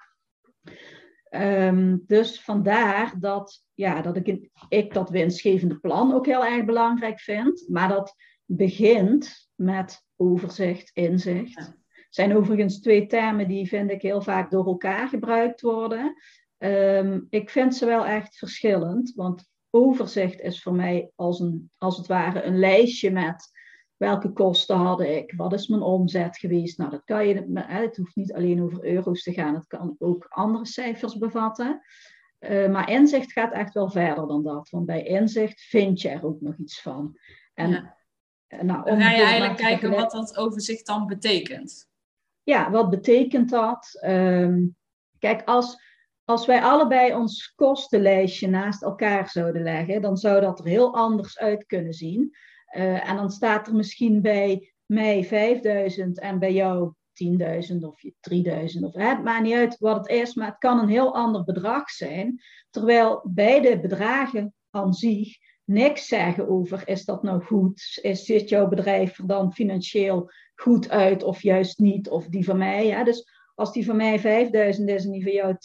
Um, 1.30 2.04
dus 2.06 2.42
vandaar 2.42 3.16
dat, 3.20 3.64
ja, 3.74 4.02
dat 4.02 4.16
ik, 4.16 4.50
ik 4.70 4.94
dat 4.94 5.10
winstgevende 5.10 5.80
plan 5.80 6.14
ook 6.14 6.26
heel 6.26 6.46
erg 6.46 6.66
belangrijk 6.66 7.20
vind. 7.20 7.66
Maar 7.68 7.90
dat 7.90 8.16
begint 8.46 9.50
met 9.56 10.05
overzicht, 10.18 10.92
inzicht. 10.94 11.74
zijn 12.10 12.36
overigens 12.36 12.80
twee 12.80 13.06
termen 13.08 13.48
die 13.48 13.68
vind 13.68 13.92
ik 13.92 14.02
heel 14.02 14.22
vaak 14.22 14.52
door 14.52 14.66
elkaar 14.66 15.08
gebruikt 15.08 15.62
worden. 15.62 16.16
Ehm, 16.58 17.20
ik 17.30 17.50
vind 17.50 17.76
ze 17.76 17.86
wel 17.86 18.06
echt 18.06 18.38
verschillend, 18.38 19.14
want 19.16 19.50
overzicht 19.70 20.40
is 20.40 20.62
voor 20.62 20.74
mij 20.74 21.12
als, 21.16 21.40
een, 21.40 21.70
als 21.78 21.98
het 21.98 22.08
ware 22.08 22.44
een 22.44 22.60
lijstje 22.60 23.12
met 23.12 23.54
welke 23.98 24.32
kosten 24.32 24.76
had 24.76 25.02
ik, 25.02 25.34
wat 25.36 25.54
is 25.54 25.68
mijn 25.68 25.82
omzet 25.82 26.38
geweest. 26.38 26.78
Nou, 26.78 26.90
dat 26.90 27.04
kan 27.04 27.28
je, 27.28 27.46
het 27.54 27.98
hoeft 27.98 28.16
niet 28.16 28.34
alleen 28.34 28.62
over 28.62 28.84
euro's 28.84 29.24
te 29.24 29.34
gaan, 29.34 29.56
het 29.56 29.68
kan 29.68 29.96
ook 30.00 30.26
andere 30.30 30.66
cijfers 30.66 31.18
bevatten. 31.18 31.82
Uh, 32.40 32.72
maar 32.72 32.90
inzicht 32.90 33.32
gaat 33.32 33.54
echt 33.54 33.74
wel 33.74 33.90
verder 33.90 34.28
dan 34.28 34.44
dat, 34.44 34.70
want 34.70 34.86
bij 34.86 35.04
inzicht 35.04 35.62
vind 35.62 36.02
je 36.02 36.10
er 36.10 36.26
ook 36.26 36.42
nog 36.42 36.58
iets 36.58 36.82
van. 36.82 37.18
En 37.54 37.96
nou, 38.48 38.84
dan 38.84 39.02
ga 39.02 39.12
je 39.12 39.24
eigenlijk 39.24 39.58
kijken 39.58 39.92
wat 39.92 40.12
dat 40.12 40.38
overzicht 40.38 40.86
dan 40.86 41.08
betekent. 41.08 41.88
Ja, 42.44 42.72
wat 42.72 42.90
betekent 42.90 43.50
dat? 43.50 43.98
Ehm, 44.02 44.66
kijk, 45.20 45.42
als, 45.44 45.82
als 46.24 46.46
wij 46.46 46.62
allebei 46.62 47.14
ons 47.14 47.54
kostenlijstje 47.56 48.48
naast 48.48 48.84
elkaar 48.84 49.30
zouden 49.30 49.64
leggen, 49.64 50.02
dan 50.02 50.18
zou 50.18 50.42
dat 50.42 50.60
er 50.60 50.66
heel 50.66 50.96
anders 50.96 51.40
uit 51.40 51.66
kunnen 51.66 51.94
zien. 51.94 52.36
Uh, 52.76 53.10
en 53.10 53.16
dan 53.16 53.32
staat 53.32 53.68
er 53.68 53.76
misschien 53.76 54.22
bij 54.22 54.74
mij 54.86 55.24
5000 55.24 56.20
en 56.20 56.40
bij 56.40 56.54
jou 56.54 56.94
10.000 57.24 57.78
of 57.80 58.04
3000 58.20 58.86
of 58.86 58.94
het 58.94 59.24
maakt 59.24 59.44
niet 59.44 59.54
uit 59.54 59.78
wat 59.78 59.96
het 59.96 60.08
is, 60.08 60.34
maar 60.34 60.48
het 60.48 60.58
kan 60.58 60.80
een 60.80 60.90
heel 60.90 61.16
ander 61.16 61.44
bedrag 61.44 61.90
zijn. 61.90 62.42
Terwijl 62.70 63.22
beide 63.24 63.80
bedragen 63.80 64.54
aan 64.70 64.94
zich 64.94 65.38
niks 65.66 66.08
zeggen 66.08 66.48
over 66.50 66.88
is 66.88 67.06
dat 67.06 67.24
nou 67.24 67.44
goed? 67.44 68.00
Is, 68.02 68.26
ziet 68.26 68.50
jouw 68.50 68.68
bedrijf 68.68 69.18
er 69.18 69.28
dan 69.28 69.54
financieel 69.54 70.32
goed 70.56 70.90
uit 70.90 71.24
of 71.24 71.42
juist 71.42 71.80
niet? 71.80 72.10
Of 72.10 72.28
die 72.28 72.46
van 72.46 72.58
mij. 72.58 72.86
Ja? 72.86 73.04
Dus 73.04 73.30
als 73.56 73.74
die 73.74 73.86
van 73.86 73.96
mij 73.96 74.20
5000 74.20 74.90
is 74.90 75.06
en 75.06 75.12
die 75.12 75.24
van 75.24 75.32
jou 75.32 75.56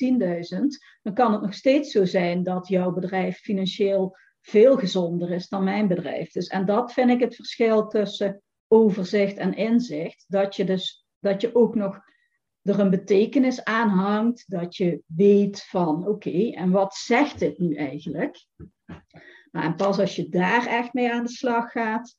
10.000, 0.58 0.66
dan 1.02 1.14
kan 1.14 1.32
het 1.32 1.42
nog 1.42 1.54
steeds 1.54 1.90
zo 1.90 2.04
zijn 2.04 2.42
dat 2.42 2.68
jouw 2.68 2.92
bedrijf 2.92 3.38
financieel 3.38 4.16
veel 4.40 4.78
gezonder 4.78 5.30
is 5.30 5.48
dan 5.48 5.64
mijn 5.64 5.88
bedrijf. 5.88 6.32
Dus, 6.32 6.46
en 6.46 6.64
dat 6.64 6.92
vind 6.92 7.10
ik 7.10 7.20
het 7.20 7.34
verschil 7.34 7.86
tussen 7.86 8.42
overzicht 8.68 9.36
en 9.36 9.54
inzicht. 9.54 10.24
Dat 10.28 10.56
je 10.56 10.64
dus 10.64 11.06
dat 11.18 11.40
je 11.40 11.54
ook 11.54 11.74
nog 11.74 12.00
er 12.62 12.78
een 12.78 12.90
betekenis 12.90 13.64
aan 13.64 13.88
hangt, 13.88 14.44
dat 14.46 14.76
je 14.76 15.02
weet 15.06 15.62
van 15.62 16.06
oké, 16.08 16.50
en 16.50 16.70
wat 16.70 16.94
zegt 16.94 17.38
dit 17.38 17.58
nu 17.58 17.74
eigenlijk? 17.74 18.46
Nou, 19.50 19.66
en 19.66 19.76
pas 19.76 19.98
als 19.98 20.16
je 20.16 20.28
daar 20.28 20.66
echt 20.66 20.92
mee 20.92 21.12
aan 21.12 21.24
de 21.24 21.30
slag 21.30 21.72
gaat, 21.72 22.16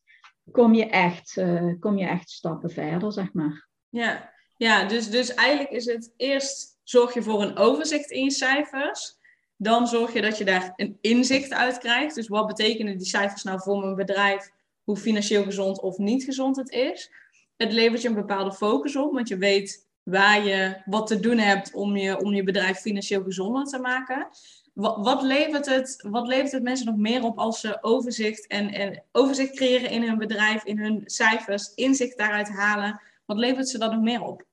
kom 0.52 0.74
je 0.74 0.86
echt, 0.86 1.36
uh, 1.38 1.74
kom 1.80 1.98
je 1.98 2.06
echt 2.06 2.30
stappen 2.30 2.70
verder, 2.70 3.14
zeg 3.14 3.34
maar. 3.34 3.68
Ja, 3.90 4.34
ja 4.58 4.86
dus, 4.86 5.10
dus 5.10 5.34
eigenlijk 5.34 5.70
is 5.70 5.86
het 5.86 6.14
eerst 6.18 6.80
zorg 6.84 7.14
je 7.14 7.22
voor 7.22 7.42
een 7.42 7.58
overzicht 7.58 8.12
in 8.12 8.24
je 8.24 8.32
cijfers. 8.32 9.20
Dan 9.56 9.88
zorg 9.88 10.14
je 10.14 10.22
dat 10.22 10.38
je 10.38 10.46
daar 10.46 10.74
een 10.76 10.98
inzicht 11.02 11.54
uit 11.54 11.78
krijgt. 11.78 12.16
Dus 12.16 12.28
wat 12.28 12.48
betekenen 12.48 12.98
die 12.98 13.08
cijfers 13.08 13.44
nou 13.44 13.62
voor 13.62 13.80
mijn 13.80 13.96
bedrijf? 13.96 14.50
Hoe 14.84 14.98
financieel 14.98 15.44
gezond 15.44 15.82
of 15.82 15.98
niet 15.98 16.24
gezond 16.24 16.56
het 16.56 16.70
is. 16.70 17.12
Het 17.58 17.72
levert 17.72 18.02
je 18.02 18.08
een 18.08 18.14
bepaalde 18.14 18.54
focus 18.54 18.96
op, 18.96 19.14
want 19.14 19.28
je 19.28 19.38
weet 19.38 19.90
waar 20.04 20.46
je 20.46 20.82
wat 20.86 21.08
te 21.08 21.20
doen 21.20 21.38
hebt 21.38 21.74
om 21.74 21.96
je, 21.96 22.20
om 22.20 22.34
je 22.34 22.44
bedrijf 22.44 22.78
financieel 22.78 23.24
gezonder 23.24 23.66
te 23.66 23.80
maken. 23.80 24.28
Wat, 24.74 24.98
wat, 25.06 25.22
levert 25.22 25.66
het, 25.66 26.06
wat 26.10 26.28
levert 26.28 26.52
het 26.52 26.64
mensen 26.64 26.86
nog 26.86 26.96
meer 26.96 27.24
op 27.24 27.38
als 27.38 27.60
ze 27.60 27.78
overzicht 27.82 28.48
en, 28.48 28.70
en 28.74 29.04
overzicht 29.12 29.56
creëren 29.56 29.90
in 29.90 30.04
hun 30.04 30.18
bedrijf, 30.18 30.64
in 30.64 30.80
hun 30.80 31.02
cijfers, 31.06 31.74
inzicht 31.74 32.18
daaruit 32.18 32.50
halen? 32.50 33.02
Wat 33.26 33.38
levert 33.38 33.70
ze 33.70 33.78
dan 33.78 33.92
nog 33.92 34.02
meer 34.02 34.22
op? 34.22 34.46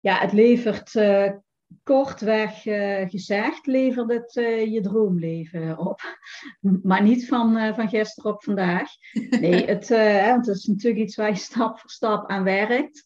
Ja, 0.00 0.18
het 0.18 0.32
levert 0.32 0.94
uh, 0.94 1.30
kortweg 1.82 2.64
uh, 2.64 3.08
gezegd, 3.08 3.66
levert 3.66 4.10
het 4.10 4.36
uh, 4.36 4.72
je 4.72 4.80
droomleven 4.80 5.78
op. 5.78 6.00
Maar 6.82 7.02
niet 7.02 7.28
van, 7.28 7.74
van 7.74 7.88
gisteren 7.88 8.32
op 8.32 8.44
vandaag. 8.44 8.90
Nee, 9.30 9.64
het, 9.74 9.88
het 9.88 10.46
is 10.46 10.64
natuurlijk 10.64 11.04
iets 11.04 11.16
waar 11.16 11.28
je 11.28 11.34
stap 11.34 11.78
voor 11.78 11.90
stap 11.90 12.30
aan 12.30 12.44
werkt. 12.44 13.04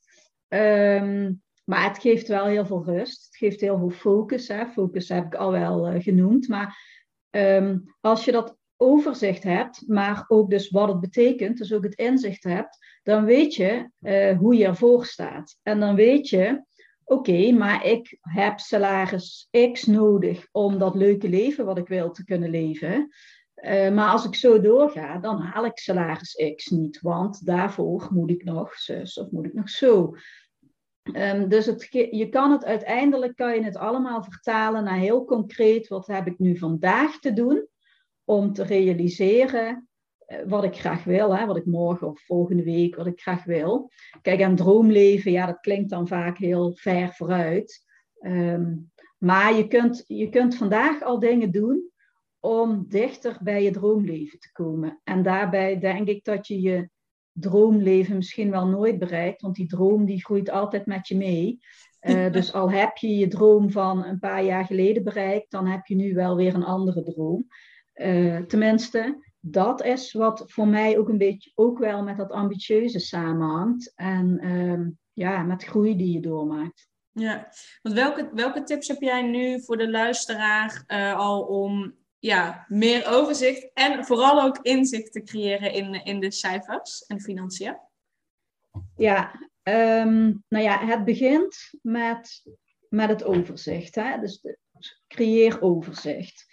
Um, 0.48 1.42
maar 1.68 1.84
het 1.84 1.98
geeft 1.98 2.28
wel 2.28 2.46
heel 2.46 2.66
veel 2.66 2.84
rust. 2.84 3.24
Het 3.24 3.36
geeft 3.36 3.60
heel 3.60 3.78
veel 3.78 3.90
focus. 3.90 4.48
Hè. 4.48 4.66
Focus 4.66 5.08
heb 5.08 5.24
ik 5.24 5.34
al 5.34 5.52
wel 5.52 5.92
uh, 5.92 6.02
genoemd. 6.02 6.48
Maar 6.48 6.78
um, 7.30 7.94
als 8.00 8.24
je 8.24 8.32
dat 8.32 8.56
overzicht 8.76 9.42
hebt, 9.42 9.84
maar 9.86 10.24
ook 10.28 10.50
dus 10.50 10.70
wat 10.70 10.88
het 10.88 11.00
betekent, 11.00 11.58
dus 11.58 11.72
ook 11.72 11.82
het 11.82 11.94
inzicht 11.94 12.44
hebt, 12.44 12.78
dan 13.02 13.24
weet 13.24 13.54
je 13.54 13.90
uh, 14.00 14.38
hoe 14.38 14.56
je 14.56 14.64
ervoor 14.64 15.04
staat. 15.04 15.58
En 15.62 15.80
dan 15.80 15.94
weet 15.94 16.28
je, 16.28 16.64
oké, 17.04 17.52
maar 17.52 17.84
ik 17.84 18.18
heb 18.20 18.58
salaris 18.58 19.48
X 19.72 19.84
nodig 19.86 20.48
om 20.52 20.78
dat 20.78 20.94
leuke 20.94 21.28
leven 21.28 21.64
wat 21.64 21.78
ik 21.78 21.88
wil 21.88 22.10
te 22.10 22.24
kunnen 22.24 22.50
leven. 22.50 23.08
Uh, 23.54 23.90
maar 23.90 24.10
als 24.10 24.24
ik 24.24 24.34
zo 24.34 24.60
doorga, 24.60 25.18
dan 25.18 25.40
haal 25.40 25.64
ik 25.64 25.78
salaris 25.78 26.52
X 26.56 26.66
niet, 26.66 27.00
want 27.00 27.46
daarvoor 27.46 28.08
moet 28.12 28.30
ik 28.30 28.44
nog 28.44 28.74
zus 28.74 29.18
of 29.18 29.30
moet 29.30 29.44
ik 29.44 29.54
nog 29.54 29.68
zo. 29.68 30.14
Um, 31.12 31.48
dus 31.48 31.66
het, 31.66 31.88
je 32.10 32.28
kan 32.28 32.50
het 32.50 32.64
uiteindelijk 32.64 33.36
kan 33.36 33.54
je 33.54 33.62
het 33.62 33.76
allemaal 33.76 34.22
vertalen 34.22 34.84
naar 34.84 34.98
heel 34.98 35.24
concreet. 35.24 35.88
Wat 35.88 36.06
heb 36.06 36.26
ik 36.26 36.38
nu 36.38 36.56
vandaag 36.56 37.18
te 37.18 37.32
doen 37.32 37.68
om 38.24 38.52
te 38.52 38.62
realiseren 38.62 39.88
uh, 40.26 40.38
wat 40.46 40.64
ik 40.64 40.76
graag 40.76 41.04
wil, 41.04 41.36
hè, 41.36 41.46
wat 41.46 41.56
ik 41.56 41.66
morgen 41.66 42.08
of 42.08 42.20
volgende 42.20 42.62
week, 42.62 42.96
wat 42.96 43.06
ik 43.06 43.20
graag 43.20 43.44
wil. 43.44 43.90
Kijk, 44.22 44.42
aan 44.42 44.56
droomleven, 44.56 45.32
ja, 45.32 45.46
dat 45.46 45.60
klinkt 45.60 45.90
dan 45.90 46.08
vaak 46.08 46.38
heel 46.38 46.72
ver 46.74 47.12
vooruit. 47.12 47.86
Um, 48.20 48.90
maar 49.18 49.54
je 49.54 49.66
kunt, 49.66 50.04
je 50.06 50.28
kunt 50.28 50.56
vandaag 50.56 51.02
al 51.02 51.18
dingen 51.18 51.50
doen 51.50 51.90
om 52.40 52.84
dichter 52.88 53.38
bij 53.42 53.62
je 53.62 53.70
droomleven 53.70 54.38
te 54.38 54.52
komen. 54.52 55.00
En 55.04 55.22
daarbij 55.22 55.78
denk 55.78 56.08
ik 56.08 56.24
dat 56.24 56.46
je 56.46 56.60
je 56.60 56.88
droomleven 57.40 58.16
misschien 58.16 58.50
wel 58.50 58.66
nooit 58.66 58.98
bereikt, 58.98 59.42
want 59.42 59.54
die 59.54 59.66
droom 59.66 60.04
die 60.04 60.24
groeit 60.24 60.50
altijd 60.50 60.86
met 60.86 61.08
je 61.08 61.16
mee. 61.16 61.58
Uh, 62.00 62.32
dus 62.32 62.52
al 62.52 62.70
heb 62.70 62.96
je 62.96 63.16
je 63.16 63.28
droom 63.28 63.70
van 63.70 64.04
een 64.04 64.18
paar 64.18 64.44
jaar 64.44 64.64
geleden 64.64 65.04
bereikt, 65.04 65.50
dan 65.50 65.66
heb 65.66 65.86
je 65.86 65.94
nu 65.94 66.14
wel 66.14 66.36
weer 66.36 66.54
een 66.54 66.64
andere 66.64 67.02
droom. 67.02 67.46
Uh, 67.94 68.36
tenminste, 68.36 69.26
dat 69.40 69.84
is 69.84 70.12
wat 70.12 70.42
voor 70.46 70.68
mij 70.68 70.98
ook 70.98 71.08
een 71.08 71.18
beetje 71.18 71.52
ook 71.54 71.78
wel 71.78 72.02
met 72.02 72.16
dat 72.16 72.30
ambitieuze 72.30 72.98
samenhangt. 72.98 73.92
En 73.94 74.44
uh, 74.44 74.86
ja, 75.12 75.42
met 75.42 75.64
groei 75.64 75.96
die 75.96 76.12
je 76.12 76.20
doormaakt. 76.20 76.88
Ja, 77.12 77.48
want 77.82 77.94
welke, 77.94 78.30
welke 78.34 78.62
tips 78.62 78.88
heb 78.88 79.00
jij 79.00 79.22
nu 79.22 79.62
voor 79.62 79.76
de 79.76 79.90
luisteraar 79.90 80.84
uh, 80.86 81.16
al 81.16 81.42
om 81.42 81.94
ja, 82.18 82.64
meer 82.68 83.06
overzicht 83.06 83.70
en 83.74 84.04
vooral 84.04 84.42
ook 84.42 84.58
inzicht 84.62 85.12
te 85.12 85.22
creëren 85.22 85.72
in, 85.72 86.04
in 86.04 86.20
de 86.20 86.30
cijfers 86.30 87.06
en 87.06 87.20
financiën? 87.20 87.76
Ja, 88.96 89.48
um, 89.62 90.44
nou 90.48 90.64
ja, 90.64 90.86
het 90.86 91.04
begint 91.04 91.70
met, 91.82 92.42
met 92.88 93.08
het 93.08 93.24
overzicht. 93.24 93.94
Hè? 93.94 94.20
Dus 94.20 94.44
creëer 95.06 95.62
overzicht. 95.62 96.46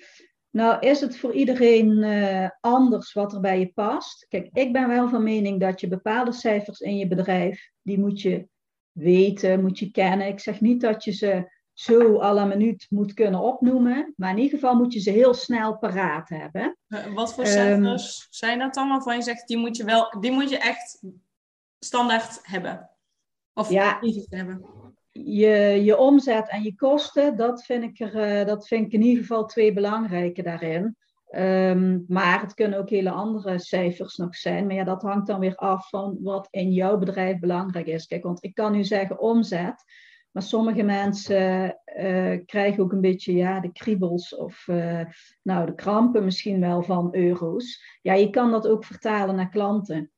Nou 0.49 0.79
is 0.79 1.01
het 1.01 1.17
voor 1.17 1.33
iedereen 1.33 2.03
uh, 2.03 2.49
anders 2.59 3.13
wat 3.13 3.33
er 3.33 3.39
bij 3.39 3.59
je 3.59 3.71
past. 3.73 4.25
Kijk, 4.29 4.49
ik 4.53 4.73
ben 4.73 4.87
wel 4.87 5.09
van 5.09 5.23
mening 5.23 5.59
dat 5.59 5.81
je 5.81 5.87
bepaalde 5.87 6.31
cijfers 6.31 6.79
in 6.79 6.97
je 6.97 7.07
bedrijf, 7.07 7.71
die 7.81 7.99
moet 7.99 8.21
je 8.21 8.47
weten, 8.91 9.61
moet 9.61 9.79
je 9.79 9.91
kennen. 9.91 10.27
Ik 10.27 10.39
zeg 10.39 10.61
niet 10.61 10.81
dat 10.81 11.03
je 11.03 11.11
ze 11.11 11.51
zo 11.75 12.19
à 12.21 12.33
la 12.33 12.45
minuut 12.45 12.87
moet 12.89 13.13
kunnen 13.13 13.39
opnoemen. 13.39 14.13
Maar 14.15 14.29
in 14.29 14.37
ieder 14.37 14.59
geval 14.59 14.75
moet 14.75 14.93
je 14.93 14.99
ze 14.99 15.09
heel 15.09 15.33
snel 15.33 15.77
paraat 15.77 16.29
hebben. 16.29 16.77
Eh, 16.87 17.13
wat 17.13 17.33
voor 17.33 17.45
cijfers 17.45 18.21
um, 18.21 18.27
zijn 18.29 18.59
dat 18.59 18.73
dan 18.73 18.89
waarvan 18.89 19.15
je 19.15 19.21
zegt, 19.21 19.47
die 19.47 19.57
moet 19.57 19.77
je, 19.77 19.83
wel, 19.83 20.15
die 20.19 20.31
moet 20.31 20.49
je 20.49 20.57
echt 20.57 21.03
standaard 21.79 22.39
hebben? 22.41 22.89
Of 23.53 23.69
ja, 23.69 23.99
hebben? 24.29 24.65
Je, 25.11 25.81
je 25.83 25.97
omzet 25.97 26.49
en 26.49 26.63
je 26.63 26.75
kosten, 26.75 27.37
dat 27.37 27.63
vind, 27.63 27.83
ik 27.83 27.99
er, 27.99 28.39
uh, 28.39 28.45
dat 28.45 28.67
vind 28.67 28.85
ik 28.85 28.91
in 28.91 29.01
ieder 29.01 29.21
geval 29.21 29.45
twee 29.45 29.73
belangrijke 29.73 30.43
daarin. 30.43 30.95
Um, 31.31 32.05
maar 32.07 32.41
het 32.41 32.53
kunnen 32.53 32.79
ook 32.79 32.89
hele 32.89 33.11
andere 33.11 33.59
cijfers 33.59 34.15
nog 34.15 34.35
zijn. 34.35 34.65
Maar 34.65 34.75
ja, 34.75 34.83
dat 34.83 35.01
hangt 35.01 35.27
dan 35.27 35.39
weer 35.39 35.55
af 35.55 35.89
van 35.89 36.17
wat 36.21 36.47
in 36.51 36.71
jouw 36.71 36.97
bedrijf 36.97 37.39
belangrijk 37.39 37.87
is. 37.87 38.07
Kijk, 38.07 38.23
want 38.23 38.43
ik 38.43 38.53
kan 38.53 38.71
nu 38.71 38.83
zeggen 38.83 39.19
omzet. 39.19 39.83
Maar 40.35 40.43
sommige 40.43 40.83
mensen 40.83 41.79
uh, 41.97 42.39
krijgen 42.45 42.83
ook 42.83 42.91
een 42.91 43.01
beetje 43.01 43.33
ja, 43.33 43.59
de 43.59 43.71
kriebels 43.71 44.35
of 44.35 44.67
uh, 44.67 45.01
nou, 45.41 45.65
de 45.65 45.75
krampen 45.75 46.23
misschien 46.23 46.59
wel 46.59 46.83
van 46.83 47.15
euro's. 47.15 47.97
Ja, 48.01 48.13
je 48.13 48.29
kan 48.29 48.51
dat 48.51 48.67
ook 48.67 48.85
vertalen 48.85 49.35
naar 49.35 49.49
klanten. 49.49 50.11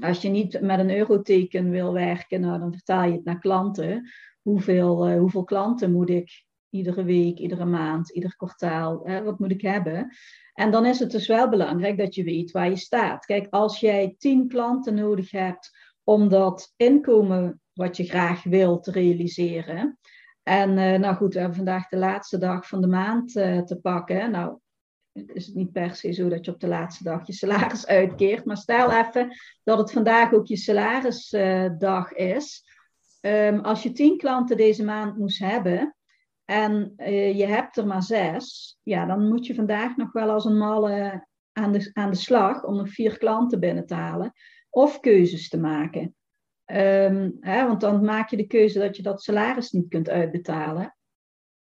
Als 0.00 0.22
je 0.22 0.28
niet 0.28 0.60
met 0.60 0.78
een 0.78 0.96
euroteken 0.96 1.70
wil 1.70 1.92
werken, 1.92 2.40
nou, 2.40 2.58
dan 2.58 2.72
vertaal 2.72 3.04
je 3.04 3.12
het 3.12 3.24
naar 3.24 3.38
klanten. 3.38 4.10
Hoeveel, 4.40 5.18
hoeveel 5.18 5.44
klanten 5.44 5.92
moet 5.92 6.10
ik 6.10 6.44
iedere 6.70 7.04
week, 7.04 7.38
iedere 7.38 7.64
maand, 7.64 8.10
ieder 8.10 8.36
kwartaal, 8.36 9.00
hè, 9.04 9.22
wat 9.22 9.38
moet 9.38 9.50
ik 9.50 9.62
hebben? 9.62 10.16
En 10.54 10.70
dan 10.70 10.86
is 10.86 10.98
het 10.98 11.10
dus 11.10 11.26
wel 11.26 11.48
belangrijk 11.48 11.98
dat 11.98 12.14
je 12.14 12.24
weet 12.24 12.50
waar 12.50 12.68
je 12.68 12.76
staat. 12.76 13.24
Kijk, 13.24 13.46
als 13.50 13.80
jij 13.80 14.14
tien 14.18 14.48
klanten 14.48 14.94
nodig 14.94 15.30
hebt 15.30 15.91
om 16.04 16.28
dat 16.28 16.72
inkomen 16.76 17.60
wat 17.72 17.96
je 17.96 18.04
graag 18.04 18.42
wilt 18.42 18.86
realiseren. 18.86 19.98
En 20.42 20.70
uh, 20.70 20.98
nou 20.98 21.14
goed, 21.14 21.32
we 21.32 21.38
hebben 21.38 21.56
vandaag 21.56 21.88
de 21.88 21.96
laatste 21.96 22.38
dag 22.38 22.68
van 22.68 22.80
de 22.80 22.86
maand 22.86 23.36
uh, 23.36 23.58
te 23.58 23.80
pakken. 23.80 24.30
Nou, 24.30 24.58
is 25.12 25.46
het 25.46 25.54
niet 25.54 25.72
per 25.72 25.94
se 25.94 26.12
zo 26.12 26.28
dat 26.28 26.44
je 26.44 26.52
op 26.52 26.60
de 26.60 26.68
laatste 26.68 27.04
dag 27.04 27.26
je 27.26 27.32
salaris 27.32 27.86
uitkeert. 27.86 28.44
Maar 28.44 28.56
stel 28.56 28.92
even 28.92 29.36
dat 29.62 29.78
het 29.78 29.92
vandaag 29.92 30.32
ook 30.32 30.46
je 30.46 30.56
salarisdag 30.56 32.12
is. 32.12 32.64
Um, 33.20 33.60
als 33.60 33.82
je 33.82 33.92
tien 33.92 34.16
klanten 34.16 34.56
deze 34.56 34.84
maand 34.84 35.18
moest 35.18 35.38
hebben 35.38 35.96
en 36.44 36.92
je 37.36 37.46
hebt 37.46 37.76
er 37.76 37.86
maar 37.86 38.02
zes, 38.02 38.78
ja, 38.82 39.06
dan 39.06 39.28
moet 39.28 39.46
je 39.46 39.54
vandaag 39.54 39.96
nog 39.96 40.12
wel 40.12 40.30
als 40.30 40.44
een 40.44 40.58
malle 40.58 41.26
aan 41.52 41.72
de, 41.72 41.90
aan 41.92 42.10
de 42.10 42.16
slag 42.16 42.64
om 42.64 42.76
nog 42.76 42.88
vier 42.88 43.18
klanten 43.18 43.60
binnen 43.60 43.86
te 43.86 43.94
halen 43.94 44.32
of 44.74 45.00
keuzes 45.00 45.48
te 45.48 45.58
maken. 45.58 46.14
Um, 46.66 47.36
hè, 47.40 47.66
want 47.66 47.80
dan 47.80 48.04
maak 48.04 48.30
je 48.30 48.36
de 48.36 48.46
keuze 48.46 48.78
dat 48.78 48.96
je 48.96 49.02
dat 49.02 49.22
salaris 49.22 49.70
niet 49.70 49.88
kunt 49.88 50.08
uitbetalen. 50.08 50.96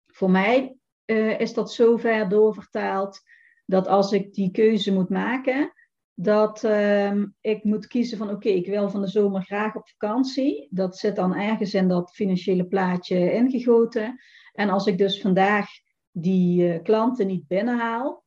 Voor 0.06 0.32
mij 0.32 0.76
uh, 1.06 1.39
is 1.39 1.54
dat 1.54 1.74
zo 1.74 1.97
ver 1.97 2.30
doorvertaald 2.30 3.21
dat 3.65 3.88
als 3.88 4.12
ik 4.12 4.34
die 4.34 4.52
keuze 4.52 4.93
moet 4.93 5.10
maken, 5.10 5.74
dat 6.13 6.63
um, 6.63 7.36
ik 7.41 7.63
moet 7.63 7.88
kiezen 7.88 8.17
van 8.17 8.30
oké, 8.30 8.50
ik 8.50 8.67
wil 8.67 8.89
van 8.89 9.02
de 9.02 9.08
zomer 9.08 9.41
graag 9.41 9.76
op 9.76 9.89
vakantie. 9.89 10.67
Dat 10.69 10.97
zit 10.97 11.15
dan 11.15 11.36
ergens 11.36 11.74
in 11.74 11.88
dat 11.88 12.12
financiële 12.12 12.65
plaatje 12.65 13.34
ingegoten. 13.34 14.19
En 14.54 14.69
als 14.69 14.86
ik 14.86 14.97
dus 14.97 15.21
vandaag 15.21 15.67
die 16.12 16.67
uh, 16.67 16.82
klanten 16.84 17.28
niet 17.28 17.47
binnenhaal, 17.47 18.21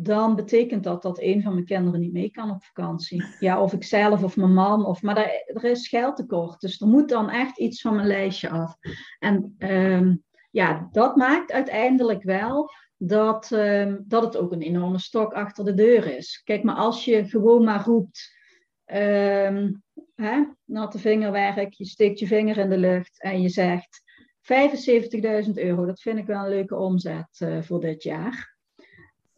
dan 0.00 0.36
betekent 0.36 0.84
dat 0.84 1.02
dat 1.02 1.20
een 1.20 1.42
van 1.42 1.52
mijn 1.52 1.64
kinderen 1.64 2.00
niet 2.00 2.12
mee 2.12 2.30
kan 2.30 2.50
op 2.50 2.64
vakantie. 2.64 3.24
Ja, 3.38 3.62
of 3.62 3.72
ik 3.72 3.84
zelf 3.84 4.22
of 4.22 4.36
mijn 4.36 4.54
man. 4.54 4.84
Of, 4.84 5.02
maar 5.02 5.16
er, 5.16 5.42
er 5.46 5.64
is 5.64 5.88
geldtekort. 5.88 6.60
Dus 6.60 6.80
er 6.80 6.86
moet 6.86 7.08
dan 7.08 7.30
echt 7.30 7.58
iets 7.58 7.80
van 7.80 7.94
mijn 7.94 8.06
lijstje 8.06 8.48
af. 8.48 8.76
En 9.18 9.54
um, 9.58 10.22
ja, 10.50 10.88
dat 10.92 11.16
maakt 11.16 11.52
uiteindelijk 11.52 12.22
wel 12.22 12.70
dat, 12.96 13.50
um, 13.50 14.04
dat 14.06 14.22
het 14.22 14.36
ook 14.36 14.52
een 14.52 14.62
enorme 14.62 14.98
stok 14.98 15.32
achter 15.32 15.64
de 15.64 15.74
deur 15.74 16.16
is. 16.16 16.40
Kijk, 16.44 16.62
maar 16.62 16.76
als 16.76 17.04
je 17.04 17.28
gewoon 17.28 17.64
maar 17.64 17.84
roept. 17.84 18.36
Um, 18.92 19.82
hè, 20.14 20.44
natte 20.64 20.98
vingerwerk, 20.98 21.72
je 21.72 21.84
steekt 21.84 22.18
je 22.18 22.26
vinger 22.26 22.56
in 22.56 22.68
de 22.68 22.78
lucht 22.78 23.22
en 23.22 23.40
je 23.40 23.48
zegt 23.48 24.02
75.000 25.46 25.52
euro, 25.54 25.86
dat 25.86 26.00
vind 26.00 26.18
ik 26.18 26.26
wel 26.26 26.42
een 26.42 26.48
leuke 26.48 26.76
omzet 26.76 27.40
uh, 27.40 27.62
voor 27.62 27.80
dit 27.80 28.02
jaar 28.02 28.57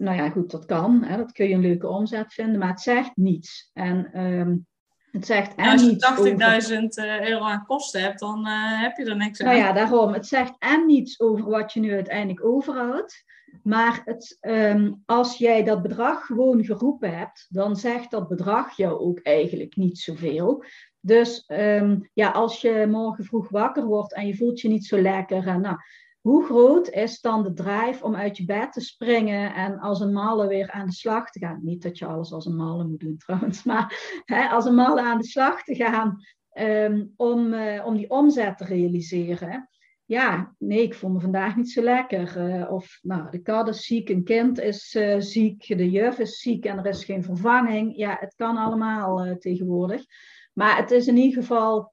nou 0.01 0.17
ja, 0.17 0.31
goed, 0.31 0.51
dat 0.51 0.65
kan. 0.65 1.03
Hè, 1.05 1.17
dat 1.17 1.33
kun 1.33 1.49
je 1.49 1.55
een 1.55 1.61
leuke 1.61 1.89
omzet 1.89 2.33
vinden, 2.33 2.59
maar 2.59 2.69
het 2.69 2.81
zegt 2.81 3.17
niets. 3.17 3.71
En 3.73 4.21
um, 4.21 4.67
het 5.11 5.27
zegt 5.27 5.55
en 5.55 5.71
als 5.71 5.83
je 5.83 6.99
80.000 6.99 7.07
uh, 7.07 7.29
euro 7.29 7.45
aan 7.45 7.65
kosten 7.67 8.03
hebt, 8.03 8.19
dan 8.19 8.47
uh, 8.47 8.81
heb 8.83 8.97
je 8.97 9.05
er 9.05 9.17
niks 9.17 9.41
aan. 9.41 9.47
Nou 9.47 9.59
ja, 9.59 9.73
daarom. 9.73 10.13
Het 10.13 10.27
zegt 10.27 10.55
en 10.59 10.87
niets 10.87 11.21
over 11.21 11.51
wat 11.51 11.73
je 11.73 11.81
nu 11.81 11.93
uiteindelijk 11.93 12.45
overhoudt. 12.45 13.25
Maar 13.63 14.03
het, 14.05 14.39
um, 14.41 15.03
als 15.07 15.37
jij 15.37 15.65
dat 15.65 15.83
bedrag 15.83 16.27
gewoon 16.27 16.65
geroepen 16.65 17.19
hebt, 17.19 17.47
dan 17.49 17.77
zegt 17.77 18.11
dat 18.11 18.29
bedrag 18.29 18.77
jou 18.77 18.99
ook 18.99 19.21
eigenlijk 19.23 19.77
niet 19.77 19.99
zoveel. 19.99 20.65
Dus 21.01 21.45
um, 21.49 22.11
ja, 22.13 22.31
als 22.31 22.61
je 22.61 22.87
morgen 22.91 23.25
vroeg 23.25 23.49
wakker 23.49 23.85
wordt 23.85 24.15
en 24.15 24.27
je 24.27 24.37
voelt 24.37 24.61
je 24.61 24.69
niet 24.69 24.87
zo 24.87 25.01
lekker, 25.01 25.47
en 25.47 25.61
nou, 25.61 25.77
hoe 26.21 26.45
groot 26.45 26.89
is 26.89 27.21
dan 27.21 27.43
de 27.43 27.53
drive 27.53 28.05
om 28.05 28.15
uit 28.15 28.37
je 28.37 28.45
bed 28.45 28.73
te 28.73 28.81
springen 28.81 29.55
en 29.55 29.79
als 29.79 30.01
een 30.01 30.13
malle 30.13 30.47
weer 30.47 30.71
aan 30.71 30.87
de 30.87 30.93
slag 30.93 31.31
te 31.31 31.39
gaan? 31.39 31.61
Niet 31.63 31.83
dat 31.83 31.99
je 31.99 32.07
alles 32.07 32.33
als 32.33 32.47
een 32.47 32.57
malle 32.57 32.85
moet 32.85 33.01
doen 33.01 33.17
trouwens, 33.27 33.63
maar 33.63 34.21
hè, 34.25 34.49
als 34.49 34.65
een 34.65 34.75
malle 34.75 35.03
aan 35.03 35.19
de 35.19 35.27
slag 35.27 35.63
te 35.63 35.75
gaan 35.75 36.19
um, 36.59 37.13
om, 37.17 37.53
uh, 37.53 37.87
om 37.87 37.97
die 37.97 38.11
omzet 38.11 38.59
te 38.59 38.65
realiseren. 38.65 39.69
Ja, 40.05 40.55
nee, 40.59 40.83
ik 40.83 40.95
voel 40.95 41.11
me 41.11 41.21
vandaag 41.21 41.57
niet 41.57 41.71
zo 41.71 41.83
lekker. 41.83 42.49
Uh, 42.49 42.73
of 42.73 42.99
nou, 43.03 43.31
de 43.31 43.43
kat 43.43 43.69
is 43.69 43.85
ziek, 43.85 44.09
een 44.09 44.25
kind 44.25 44.61
is 44.61 44.95
uh, 44.95 45.17
ziek, 45.19 45.77
de 45.77 45.91
juf 45.91 46.19
is 46.19 46.39
ziek 46.39 46.65
en 46.65 46.79
er 46.79 46.87
is 46.87 47.05
geen 47.05 47.25
vervanging. 47.25 47.97
Ja, 47.97 48.17
het 48.21 48.35
kan 48.35 48.57
allemaal 48.57 49.37
tegenwoordig. 49.39 50.05
Maar 50.53 50.77
het 50.77 50.91
is 50.91 51.07
in 51.07 51.17
ieder 51.17 51.43
geval 51.43 51.93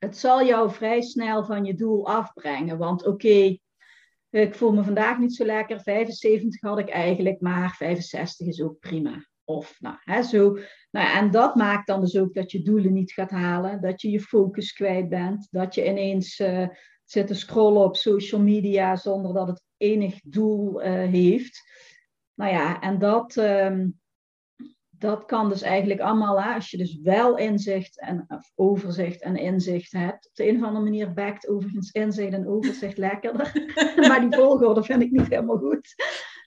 het 0.00 0.16
zal 0.16 0.44
jou 0.44 0.70
vrij 0.70 1.00
snel 1.00 1.44
van 1.44 1.64
je 1.64 1.74
doel 1.74 2.06
afbrengen. 2.06 2.78
Want 2.78 3.06
oké, 3.06 3.58
ik 4.30 4.54
voel 4.54 4.72
me 4.72 4.82
vandaag 4.82 5.18
niet 5.18 5.34
zo 5.34 5.44
lekker. 5.44 5.80
75 5.80 6.60
had 6.60 6.78
ik 6.78 6.88
eigenlijk, 6.88 7.40
maar 7.40 7.74
65 7.74 8.46
is 8.46 8.62
ook 8.62 8.78
prima. 8.78 9.28
Of 9.44 9.76
nou, 9.80 9.96
hè, 10.00 10.22
zo. 10.22 10.58
Nou, 10.90 11.18
en 11.18 11.30
dat 11.30 11.54
maakt 11.54 11.86
dan 11.86 12.00
dus 12.00 12.16
ook 12.16 12.34
dat 12.34 12.50
je 12.50 12.62
doelen 12.62 12.92
niet 12.92 13.12
gaat 13.12 13.30
halen, 13.30 13.80
dat 13.80 14.02
je 14.02 14.10
je 14.10 14.20
focus 14.20 14.72
kwijt 14.72 15.08
bent, 15.08 15.48
dat 15.50 15.74
je 15.74 15.86
ineens 15.86 16.38
uh, 16.38 16.68
zit 17.04 17.26
te 17.26 17.34
scrollen 17.34 17.82
op 17.82 17.96
social 17.96 18.40
media 18.40 18.96
zonder 18.96 19.34
dat 19.34 19.48
het 19.48 19.62
enig 19.76 20.20
doel 20.24 20.82
uh, 20.82 20.92
heeft. 20.92 21.62
Nou 22.34 22.52
ja, 22.52 22.80
en 22.80 22.98
dat, 22.98 23.36
um, 23.36 23.99
dat 25.00 25.24
kan 25.24 25.48
dus 25.48 25.62
eigenlijk 25.62 26.00
allemaal, 26.00 26.42
hè, 26.42 26.54
als 26.54 26.70
je 26.70 26.76
dus 26.76 26.98
wel 27.02 27.36
inzicht 27.36 28.00
en 28.00 28.26
overzicht 28.54 29.22
en 29.22 29.36
inzicht 29.36 29.92
hebt. 29.92 30.26
Op 30.26 30.34
de 30.34 30.48
een 30.48 30.56
of 30.56 30.62
andere 30.62 30.84
manier 30.84 31.12
bekt 31.12 31.48
overigens 31.48 31.90
inzicht 31.90 32.32
en 32.32 32.48
overzicht 32.48 32.98
lekkerder. 33.08 33.72
maar 34.08 34.20
die 34.20 34.38
volgorde 34.38 34.82
vind 34.82 35.02
ik 35.02 35.10
niet 35.10 35.28
helemaal 35.28 35.58
goed. 35.58 35.94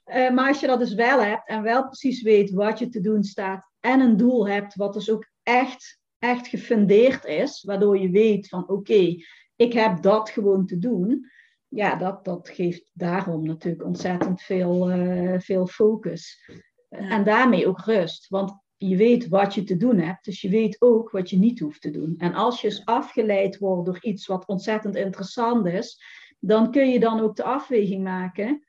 Uh, 0.05 0.31
maar 0.31 0.47
als 0.47 0.59
je 0.59 0.67
dat 0.67 0.79
dus 0.79 0.93
wel 0.93 1.21
hebt 1.21 1.47
en 1.47 1.61
wel 1.61 1.83
precies 1.83 2.21
weet 2.21 2.51
wat 2.51 2.79
je 2.79 2.89
te 2.89 2.99
doen 2.99 3.23
staat 3.23 3.71
en 3.79 3.99
een 3.99 4.17
doel 4.17 4.47
hebt 4.47 4.75
wat 4.75 4.93
dus 4.93 5.11
ook 5.11 5.29
echt, 5.43 5.99
echt 6.19 6.47
gefundeerd 6.47 7.25
is, 7.25 7.63
waardoor 7.63 7.97
je 7.97 8.09
weet 8.09 8.47
van 8.47 8.69
oké, 8.69 9.15
ik 9.55 9.73
heb 9.73 10.01
dat 10.01 10.29
gewoon 10.29 10.65
te 10.65 10.77
doen. 10.77 11.31
Ja, 11.67 11.95
dat, 11.95 12.25
dat 12.25 12.49
geeft 12.49 12.91
daarom 12.93 13.45
natuurlijk 13.45 13.83
ontzettend 13.83 14.41
veel, 14.41 14.91
uh, 14.91 15.39
veel 15.39 15.67
focus. 15.67 16.49
En 16.93 17.23
daarmee 17.23 17.67
ook 17.67 17.79
rust. 17.79 18.27
Want 18.29 18.61
je 18.77 18.95
weet 18.95 19.27
wat 19.27 19.53
je 19.53 19.63
te 19.63 19.77
doen 19.77 19.99
hebt, 19.99 20.25
dus 20.25 20.41
je 20.41 20.49
weet 20.49 20.81
ook 20.81 21.11
wat 21.11 21.29
je 21.29 21.37
niet 21.37 21.59
hoeft 21.59 21.81
te 21.81 21.91
doen. 21.91 22.15
En 22.17 22.33
als 22.33 22.61
je 22.61 22.67
eens 22.67 22.85
afgeleid 22.85 23.57
wordt 23.57 23.85
door 23.85 23.97
iets 24.01 24.27
wat 24.27 24.45
ontzettend 24.45 24.95
interessant 24.95 25.67
is, 25.67 26.03
dan 26.39 26.71
kun 26.71 26.89
je 26.89 26.99
dan 26.99 27.19
ook 27.19 27.35
de 27.35 27.43
afweging 27.43 28.03
maken. 28.03 28.65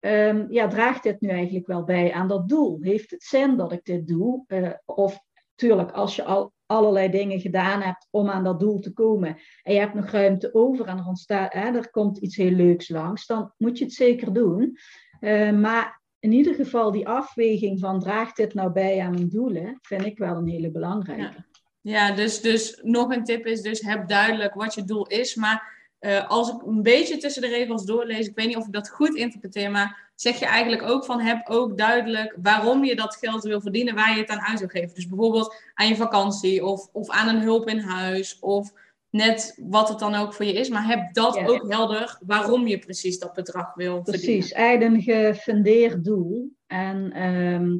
Um, 0.00 0.52
ja, 0.52 0.68
draagt 0.68 1.02
dit 1.02 1.20
nu 1.20 1.28
eigenlijk 1.28 1.66
wel 1.66 1.84
bij 1.84 2.12
aan 2.12 2.28
dat 2.28 2.48
doel? 2.48 2.78
Heeft 2.80 3.10
het 3.10 3.22
zin 3.22 3.56
dat 3.56 3.72
ik 3.72 3.84
dit 3.84 4.06
doe? 4.06 4.44
Uh, 4.48 4.70
of 4.84 5.18
tuurlijk, 5.54 5.90
als 5.90 6.16
je 6.16 6.24
al 6.24 6.52
allerlei 6.66 7.10
dingen 7.10 7.40
gedaan 7.40 7.80
hebt 7.80 8.08
om 8.10 8.28
aan 8.28 8.44
dat 8.44 8.60
doel 8.60 8.78
te 8.78 8.92
komen 8.92 9.36
en 9.62 9.72
je 9.72 9.80
hebt 9.80 9.94
nog 9.94 10.10
ruimte 10.10 10.54
over 10.54 10.86
en 10.86 10.98
er, 10.98 11.06
ontstaat, 11.06 11.52
hè, 11.52 11.76
er 11.76 11.90
komt 11.90 12.18
iets 12.18 12.36
heel 12.36 12.50
leuks 12.50 12.88
langs, 12.88 13.26
dan 13.26 13.52
moet 13.56 13.78
je 13.78 13.84
het 13.84 13.92
zeker 13.92 14.32
doen. 14.32 14.76
Uh, 15.20 15.52
maar 15.52 16.02
in 16.20 16.32
ieder 16.32 16.54
geval 16.54 16.90
die 16.90 17.08
afweging 17.08 17.80
van 17.80 18.00
draagt 18.00 18.36
dit 18.36 18.54
nou 18.54 18.72
bij 18.72 19.00
aan 19.00 19.12
mijn 19.12 19.28
doelen, 19.28 19.78
vind 19.82 20.04
ik 20.04 20.18
wel 20.18 20.36
een 20.36 20.48
hele 20.48 20.70
belangrijke. 20.70 21.46
Ja, 21.80 22.12
dus, 22.12 22.40
dus 22.40 22.80
nog 22.82 23.10
een 23.10 23.24
tip 23.24 23.46
is 23.46 23.62
dus 23.62 23.80
heb 23.80 24.08
duidelijk 24.08 24.54
wat 24.54 24.74
je 24.74 24.84
doel 24.84 25.06
is. 25.06 25.34
Maar 25.34 25.76
uh, 26.00 26.28
als 26.28 26.48
ik 26.48 26.62
een 26.62 26.82
beetje 26.82 27.16
tussen 27.16 27.42
de 27.42 27.48
regels 27.48 27.84
doorlees, 27.84 28.26
ik 28.26 28.34
weet 28.34 28.46
niet 28.46 28.56
of 28.56 28.66
ik 28.66 28.72
dat 28.72 28.90
goed 28.90 29.14
interpreteer, 29.14 29.70
maar 29.70 30.10
zeg 30.14 30.38
je 30.38 30.46
eigenlijk 30.46 30.82
ook 30.82 31.04
van 31.04 31.20
heb 31.20 31.48
ook 31.48 31.78
duidelijk 31.78 32.36
waarom 32.42 32.84
je 32.84 32.96
dat 32.96 33.16
geld 33.16 33.42
wil 33.42 33.60
verdienen, 33.60 33.94
waar 33.94 34.14
je 34.14 34.20
het 34.20 34.30
aan 34.30 34.40
uit 34.40 34.58
wil 34.58 34.68
geven. 34.68 34.94
Dus 34.94 35.08
bijvoorbeeld 35.08 35.54
aan 35.74 35.88
je 35.88 35.96
vakantie 35.96 36.64
of, 36.64 36.88
of 36.92 37.10
aan 37.10 37.28
een 37.28 37.42
hulp 37.42 37.68
in 37.68 37.78
huis 37.78 38.38
of 38.38 38.72
net 39.10 39.60
wat 39.62 39.88
het 39.88 39.98
dan 39.98 40.14
ook 40.14 40.34
voor 40.34 40.44
je 40.44 40.52
is, 40.52 40.68
maar 40.68 40.86
heb 40.86 41.14
dat 41.14 41.38
ook 41.38 41.70
helder 41.70 42.18
waarom 42.26 42.66
je 42.66 42.78
precies 42.78 43.18
dat 43.18 43.32
bedrag 43.32 43.74
wil 43.74 44.02
precies, 44.02 44.20
verdienen. 44.20 44.38
Precies, 44.38 44.52
eigenlijk 44.52 45.06
een 45.06 45.34
gefundeerd 45.34 46.04
doel. 46.04 46.52
En 46.66 47.12
ehm, 47.12 47.76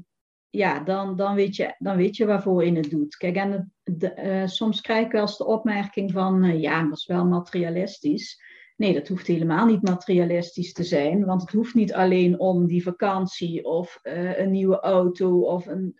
ja, 0.51 0.81
dan, 0.81 1.17
dan, 1.17 1.35
weet 1.35 1.57
je, 1.57 1.75
dan 1.79 1.97
weet 1.97 2.17
je 2.17 2.27
waarvoor 2.27 2.65
je 2.65 2.73
het 2.73 2.91
doet. 2.91 3.17
Kijk, 3.17 3.37
en 3.37 3.73
de, 3.83 4.15
uh, 4.17 4.47
soms 4.47 4.81
krijg 4.81 5.07
ik 5.07 5.13
wel 5.13 5.21
eens 5.21 5.39
de 5.39 5.47
opmerking 5.47 6.13
van, 6.13 6.45
uh, 6.45 6.61
ja, 6.61 6.83
dat 6.83 6.99
is 6.99 7.07
wel 7.07 7.27
materialistisch. 7.27 8.43
Nee, 8.77 8.95
dat 8.95 9.09
hoeft 9.09 9.27
helemaal 9.27 9.67
niet 9.67 9.83
materialistisch 9.83 10.73
te 10.73 10.85
zijn, 10.85 11.25
want 11.25 11.41
het 11.41 11.51
hoeft 11.51 11.75
niet 11.75 11.95
alleen 11.95 12.39
om 12.39 12.67
die 12.67 12.83
vakantie 12.83 13.65
of 13.65 13.99
uh, 14.03 14.39
een 14.39 14.51
nieuwe 14.51 14.81
auto 14.81 15.41
of 15.41 15.67
een 15.67 15.95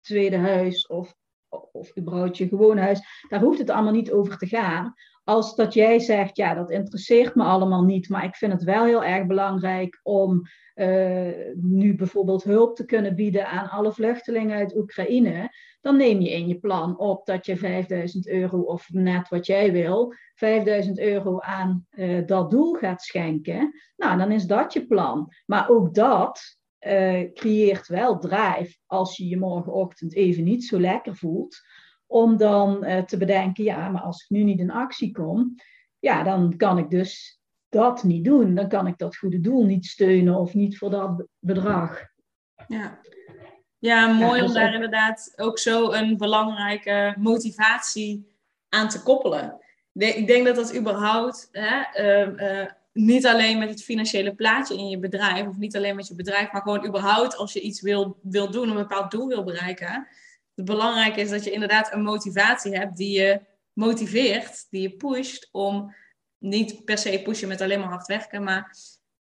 tweede 0.00 0.36
huis 0.36 0.86
of, 0.86 1.14
of 1.72 1.90
je 2.38 2.48
gewoon 2.48 2.78
huis. 2.78 3.24
Daar 3.28 3.40
hoeft 3.40 3.58
het 3.58 3.70
allemaal 3.70 3.92
niet 3.92 4.12
over 4.12 4.38
te 4.38 4.46
gaan. 4.46 4.94
Als 5.24 5.54
dat 5.54 5.74
jij 5.74 5.98
zegt, 5.98 6.36
ja, 6.36 6.54
dat 6.54 6.70
interesseert 6.70 7.34
me 7.34 7.42
allemaal 7.42 7.82
niet, 7.82 8.08
maar 8.08 8.24
ik 8.24 8.34
vind 8.34 8.52
het 8.52 8.62
wel 8.62 8.84
heel 8.84 9.04
erg 9.04 9.26
belangrijk 9.26 10.00
om 10.02 10.42
uh, 10.74 11.28
nu 11.54 11.94
bijvoorbeeld 11.94 12.44
hulp 12.44 12.76
te 12.76 12.84
kunnen 12.84 13.14
bieden 13.14 13.48
aan 13.48 13.70
alle 13.70 13.92
vluchtelingen 13.92 14.56
uit 14.56 14.76
Oekraïne, 14.76 15.50
dan 15.80 15.96
neem 15.96 16.20
je 16.20 16.30
in 16.30 16.48
je 16.48 16.58
plan 16.58 16.98
op 16.98 17.26
dat 17.26 17.46
je 17.46 17.56
5000 17.56 18.28
euro 18.28 18.60
of 18.60 18.88
net 18.92 19.28
wat 19.28 19.46
jij 19.46 19.72
wil, 19.72 20.14
5000 20.34 20.98
euro 20.98 21.40
aan 21.40 21.86
uh, 21.90 22.26
dat 22.26 22.50
doel 22.50 22.74
gaat 22.74 23.02
schenken. 23.02 23.80
Nou, 23.96 24.18
dan 24.18 24.30
is 24.30 24.44
dat 24.44 24.72
je 24.72 24.86
plan. 24.86 25.32
Maar 25.46 25.68
ook 25.68 25.94
dat 25.94 26.56
uh, 26.86 27.32
creëert 27.32 27.86
wel 27.86 28.18
drive 28.18 28.76
als 28.86 29.16
je 29.16 29.28
je 29.28 29.38
morgenochtend 29.38 30.14
even 30.14 30.44
niet 30.44 30.64
zo 30.64 30.80
lekker 30.80 31.16
voelt. 31.16 31.60
Om 32.06 32.36
dan 32.36 32.86
te 33.06 33.16
bedenken, 33.16 33.64
ja, 33.64 33.88
maar 33.88 34.02
als 34.02 34.22
ik 34.22 34.30
nu 34.30 34.42
niet 34.42 34.58
in 34.58 34.70
actie 34.70 35.12
kom, 35.12 35.54
ja, 35.98 36.22
dan 36.22 36.56
kan 36.56 36.78
ik 36.78 36.90
dus 36.90 37.40
dat 37.68 38.02
niet 38.02 38.24
doen, 38.24 38.54
dan 38.54 38.68
kan 38.68 38.86
ik 38.86 38.98
dat 38.98 39.16
goede 39.16 39.40
doel 39.40 39.64
niet 39.64 39.86
steunen 39.86 40.34
of 40.34 40.54
niet 40.54 40.78
voor 40.78 40.90
dat 40.90 41.26
bedrag. 41.38 42.02
Ja, 42.68 43.00
ja 43.78 44.06
mooi 44.06 44.40
om 44.40 44.46
dus 44.46 44.54
daar 44.54 44.74
inderdaad 44.74 45.32
ook 45.36 45.58
zo 45.58 45.92
een 45.92 46.16
belangrijke 46.16 47.14
motivatie 47.18 48.36
aan 48.68 48.88
te 48.88 49.02
koppelen. 49.02 49.60
Ik 49.92 50.26
denk 50.26 50.46
dat 50.46 50.56
dat 50.56 50.76
überhaupt 50.76 51.48
hè, 51.50 51.80
ehm, 51.80 52.36
eh, 52.36 52.70
niet 52.92 53.26
alleen 53.26 53.58
met 53.58 53.68
het 53.68 53.84
financiële 53.84 54.34
plaatje 54.34 54.76
in 54.76 54.88
je 54.88 54.98
bedrijf, 54.98 55.46
of 55.46 55.56
niet 55.56 55.76
alleen 55.76 55.96
met 55.96 56.08
je 56.08 56.14
bedrijf, 56.14 56.52
maar 56.52 56.62
gewoon 56.62 56.86
überhaupt 56.86 57.36
als 57.36 57.52
je 57.52 57.60
iets 57.60 57.80
wil, 57.80 58.18
wil 58.22 58.50
doen, 58.50 58.68
een 58.68 58.74
bepaald 58.74 59.10
doel 59.10 59.28
wil 59.28 59.44
bereiken. 59.44 60.08
Het 60.54 60.64
belangrijke 60.64 61.20
is 61.20 61.30
dat 61.30 61.44
je 61.44 61.50
inderdaad 61.50 61.92
een 61.92 62.02
motivatie 62.02 62.76
hebt 62.76 62.96
die 62.96 63.20
je 63.20 63.40
motiveert, 63.72 64.66
die 64.70 64.82
je 64.82 64.96
pusht 64.96 65.48
om 65.52 65.94
niet 66.38 66.84
per 66.84 66.98
se 66.98 67.20
pushen 67.22 67.48
met 67.48 67.60
alleen 67.60 67.80
maar 67.80 67.88
hard 67.88 68.06
werken, 68.06 68.42
maar 68.42 68.76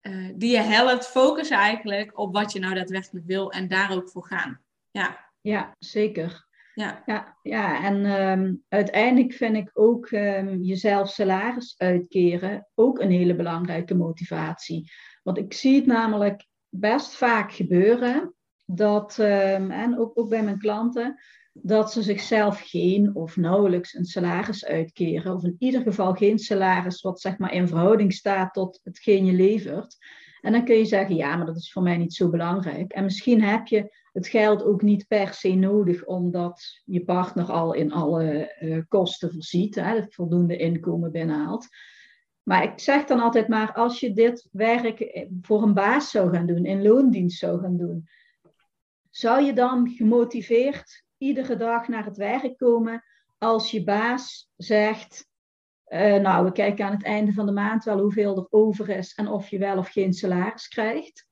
uh, 0.03 0.33
die 0.37 0.51
je 0.51 0.61
helpt 0.61 1.07
focussen 1.07 1.57
eigenlijk 1.57 2.19
op 2.19 2.33
wat 2.33 2.53
je 2.53 2.59
nou 2.59 2.75
daadwerkelijk 2.75 3.27
wil 3.27 3.53
en 3.53 3.69
daar 3.69 3.93
ook 3.93 4.11
voor 4.11 4.27
gaan. 4.27 4.61
Ja, 4.91 5.31
ja 5.41 5.75
zeker. 5.79 6.47
Ja, 6.75 7.03
ja, 7.07 7.39
ja. 7.43 7.85
en 7.85 8.29
um, 8.31 8.65
uiteindelijk 8.69 9.33
vind 9.33 9.57
ik 9.57 9.71
ook 9.73 10.11
um, 10.11 10.63
jezelf 10.63 11.09
salaris 11.09 11.75
uitkeren 11.79 12.69
ook 12.75 13.01
een 13.01 13.11
hele 13.11 13.35
belangrijke 13.35 13.95
motivatie. 13.95 14.91
Want 15.23 15.39
ik 15.39 15.53
zie 15.53 15.75
het 15.75 15.87
namelijk 15.87 16.47
best 16.69 17.15
vaak 17.15 17.53
gebeuren 17.53 18.35
dat, 18.65 19.19
um, 19.19 19.71
en 19.71 19.99
ook, 19.99 20.19
ook 20.19 20.29
bij 20.29 20.43
mijn 20.43 20.59
klanten, 20.59 21.21
dat 21.53 21.93
ze 21.93 22.03
zichzelf 22.03 22.61
geen 22.61 23.15
of 23.15 23.37
nauwelijks 23.37 23.95
een 23.95 24.05
salaris 24.05 24.65
uitkeren, 24.65 25.35
of 25.35 25.45
in 25.45 25.57
ieder 25.59 25.83
geval 25.83 26.15
geen 26.15 26.39
salaris 26.39 27.01
wat 27.01 27.21
zeg 27.21 27.39
maar 27.39 27.53
in 27.53 27.69
verhouding 27.69 28.13
staat 28.13 28.53
tot 28.53 28.81
hetgeen 28.83 29.25
je 29.25 29.33
levert. 29.33 29.97
En 30.45 30.53
dan 30.53 30.65
kun 30.65 30.77
je 30.77 30.85
zeggen, 30.85 31.17
ja, 31.17 31.37
maar 31.37 31.47
dat 31.47 31.57
is 31.57 31.73
voor 31.73 31.83
mij 31.83 31.97
niet 31.97 32.15
zo 32.15 32.31
belangrijk. 32.31 32.93
En 32.93 33.05
misschien 33.05 33.43
heb 33.43 33.67
je 33.67 33.97
het 34.13 34.27
geld 34.27 34.65
ook 34.65 34.83
niet 34.83 35.07
per 35.07 35.35
se 35.35 35.55
nodig, 35.55 36.05
omdat 36.05 36.81
je 36.85 37.05
partner 37.05 37.45
al 37.53 37.73
in 37.73 37.93
alle 37.93 38.57
uh, 38.61 38.83
kosten 38.89 39.33
voorziet, 39.33 39.75
hè, 39.75 39.95
het 39.95 40.15
voldoende 40.15 40.57
inkomen 40.57 41.13
binnenhaalt. 41.13 41.69
Maar 42.43 42.63
ik 42.63 42.79
zeg 42.79 43.05
dan 43.05 43.21
altijd 43.21 43.49
maar, 43.49 43.73
als 43.73 44.01
je 44.01 44.13
dit 44.13 44.49
werk 44.53 45.27
voor 45.43 45.63
een 45.63 45.75
baas 45.75 46.11
zou 46.11 46.35
gaan 46.35 46.47
doen, 46.47 46.65
in 46.65 46.83
loondienst 46.83 47.39
zou 47.39 47.61
gaan 47.61 47.77
doen, 47.77 48.09
zou 49.11 49.43
je 49.43 49.53
dan 49.53 49.89
gemotiveerd 49.89 51.05
iedere 51.19 51.57
dag 51.57 51.89
naar 51.89 52.05
het 52.05 52.17
werk 52.17 52.57
komen 52.57 53.05
als 53.39 53.71
je 53.71 53.85
baas 53.85 54.51
zegt, 54.57 55.29
uh, 55.89 56.15
nou, 56.15 56.45
we 56.45 56.53
kijken 56.53 56.85
aan 56.85 56.93
het 56.93 57.05
einde 57.05 57.33
van 57.33 57.47
de 57.47 57.53
maand 57.53 57.85
wel 57.85 58.01
hoeveel 58.01 58.37
er 58.37 58.47
over 58.51 58.89
is 58.89 59.15
en 59.15 59.29
of 59.29 59.49
je 59.49 59.59
wel 59.59 59.79
of 59.79 59.89
geen 59.89 60.13
salaris 60.13 60.69
krijgt. 60.69 61.27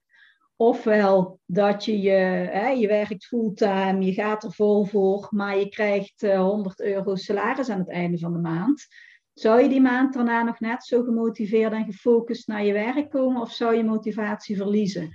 Ofwel 0.57 1.41
dat 1.47 1.85
je, 1.85 2.01
je, 2.01 2.11
hè, 2.51 2.69
je 2.69 2.87
werkt 2.87 3.27
fulltime, 3.27 4.05
je 4.05 4.13
gaat 4.13 4.45
er 4.45 4.53
vol 4.53 4.85
voor, 4.85 5.27
maar 5.31 5.59
je 5.59 5.69
krijgt 5.69 6.23
uh, 6.23 6.41
100 6.41 6.81
euro 6.81 7.15
salaris 7.15 7.69
aan 7.69 7.79
het 7.79 7.91
einde 7.91 8.19
van 8.19 8.33
de 8.33 8.39
maand. 8.39 8.87
Zou 9.33 9.63
je 9.63 9.69
die 9.69 9.81
maand 9.81 10.15
daarna 10.15 10.43
nog 10.43 10.61
net 10.61 10.85
zo 10.85 11.03
gemotiveerd 11.03 11.73
en 11.73 11.85
gefocust 11.85 12.47
naar 12.47 12.65
je 12.65 12.73
werk 12.73 13.11
komen 13.11 13.41
of 13.41 13.53
zou 13.53 13.77
je 13.77 13.85
motivatie 13.85 14.57
verliezen? 14.57 15.11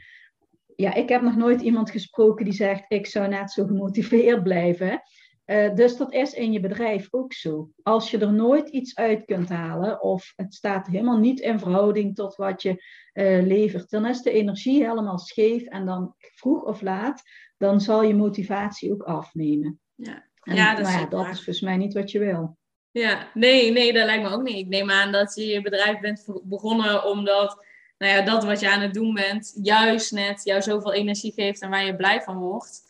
ja, 0.77 0.93
ik 0.93 1.09
heb 1.09 1.21
nog 1.21 1.35
nooit 1.35 1.61
iemand 1.61 1.91
gesproken 1.91 2.45
die 2.45 2.53
zegt, 2.53 2.85
ik 2.87 3.05
zou 3.05 3.27
net 3.27 3.51
zo 3.51 3.65
gemotiveerd 3.65 4.43
blijven. 4.43 5.01
Uh, 5.47 5.75
dus 5.75 5.97
dat 5.97 6.13
is 6.13 6.33
in 6.33 6.51
je 6.51 6.59
bedrijf 6.59 7.07
ook 7.11 7.33
zo. 7.33 7.69
Als 7.83 8.11
je 8.11 8.17
er 8.17 8.33
nooit 8.33 8.69
iets 8.69 8.95
uit 8.95 9.25
kunt 9.25 9.49
halen 9.49 10.01
of 10.01 10.33
het 10.35 10.53
staat 10.53 10.87
helemaal 10.87 11.17
niet 11.17 11.39
in 11.39 11.59
verhouding 11.59 12.15
tot 12.15 12.35
wat 12.35 12.61
je 12.61 12.83
uh, 13.13 13.43
levert, 13.43 13.89
dan 13.89 14.05
is 14.05 14.21
de 14.21 14.31
energie 14.31 14.85
helemaal 14.85 15.17
scheef 15.17 15.63
en 15.63 15.85
dan 15.85 16.15
vroeg 16.17 16.63
of 16.63 16.81
laat, 16.81 17.21
dan 17.57 17.81
zal 17.81 18.03
je 18.03 18.15
motivatie 18.15 18.91
ook 18.91 19.03
afnemen. 19.03 19.79
Ja, 19.95 20.27
en, 20.41 20.55
ja, 20.55 20.75
dat, 20.75 20.87
is, 20.87 21.05
dat 21.09 21.25
is 21.25 21.33
volgens 21.33 21.61
mij 21.61 21.77
niet 21.77 21.93
wat 21.93 22.11
je 22.11 22.19
wil. 22.19 22.57
Ja, 22.91 23.27
nee, 23.33 23.71
nee, 23.71 23.93
dat 23.93 24.05
lijkt 24.05 24.23
me 24.23 24.29
ook 24.29 24.43
niet. 24.43 24.57
Ik 24.57 24.67
neem 24.67 24.91
aan 24.91 25.11
dat 25.11 25.35
je 25.35 25.45
je 25.45 25.61
bedrijf 25.61 25.99
bent 25.99 26.25
begonnen 26.43 27.05
omdat 27.05 27.65
nou 27.97 28.13
ja, 28.13 28.21
dat 28.21 28.43
wat 28.43 28.59
je 28.59 28.71
aan 28.71 28.81
het 28.81 28.93
doen 28.93 29.13
bent, 29.13 29.59
juist 29.61 30.11
net 30.11 30.43
jou 30.43 30.61
zoveel 30.61 30.93
energie 30.93 31.33
geeft 31.33 31.61
en 31.61 31.69
waar 31.69 31.85
je 31.85 31.95
blij 31.95 32.21
van 32.21 32.37
wordt, 32.37 32.86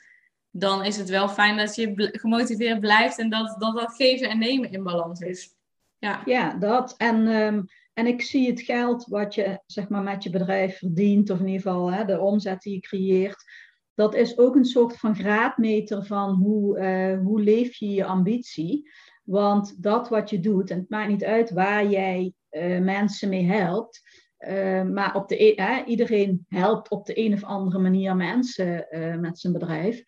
dan 0.58 0.84
is 0.84 0.98
het 0.98 1.10
wel 1.10 1.30
fijn 1.30 1.58
dat 1.58 1.76
je 1.76 2.10
gemotiveerd 2.12 2.80
blijft 2.80 3.20
en 3.20 3.30
dat, 3.30 3.56
dat 3.60 3.96
geven 3.96 4.30
en 4.30 4.40
nemen 4.40 4.72
in 4.72 4.84
balans 4.84 5.20
is. 5.20 5.56
Ja, 5.98 6.22
ja 6.26 6.54
dat. 6.54 6.94
En, 6.98 7.28
um, 7.28 7.66
en 7.94 8.08
ik 8.08 8.22
zie 8.22 8.50
het 8.50 8.62
geld 8.62 9.06
wat 9.06 9.36
je 9.36 9.60
zeg 9.66 9.90
maar, 9.90 10.04
met 10.04 10.24
je 10.24 10.30
bedrijf 10.30 10.78
verdient, 10.78 11.30
of 11.30 11.40
in 11.40 11.48
ieder 11.48 11.62
geval 11.62 11.92
hè, 11.92 12.06
de 12.06 12.20
omzet 12.20 12.62
die 12.62 12.74
je 12.74 12.80
creëert, 12.80 13.44
dat 13.94 14.16
is 14.16 14.38
ook 14.38 14.56
een 14.56 14.66
soort 14.66 14.98
van 14.98 15.16
graadmeter 15.16 16.06
van 16.06 16.30
hoe, 16.30 16.80
uh, 16.80 17.26
hoe 17.26 17.42
leef 17.42 17.76
je 17.76 17.90
je 17.90 18.06
ambitie. 18.06 18.90
Want 19.24 19.84
dat 19.84 20.10
wat 20.10 20.30
je 20.30 20.40
doet, 20.40 20.70
en 20.70 20.78
het 20.78 20.90
maakt 20.90 21.10
niet 21.10 21.24
uit 21.24 21.52
waar 21.52 21.88
jij 21.88 22.34
uh, 22.52 22.80
mensen 22.80 23.30
mee 23.30 23.46
helpt, 23.46 24.02
uh, 24.40 24.84
maar 24.84 25.16
op 25.16 25.28
de, 25.28 25.56
uh, 25.56 25.78
iedereen 25.86 26.46
helpt 26.48 26.90
op 26.90 27.06
de 27.06 27.26
een 27.26 27.34
of 27.34 27.44
andere 27.44 27.80
manier 27.80 28.16
mensen 28.16 28.88
met 29.20 29.40
zijn 29.40 29.54
bedrijf. 29.54 30.04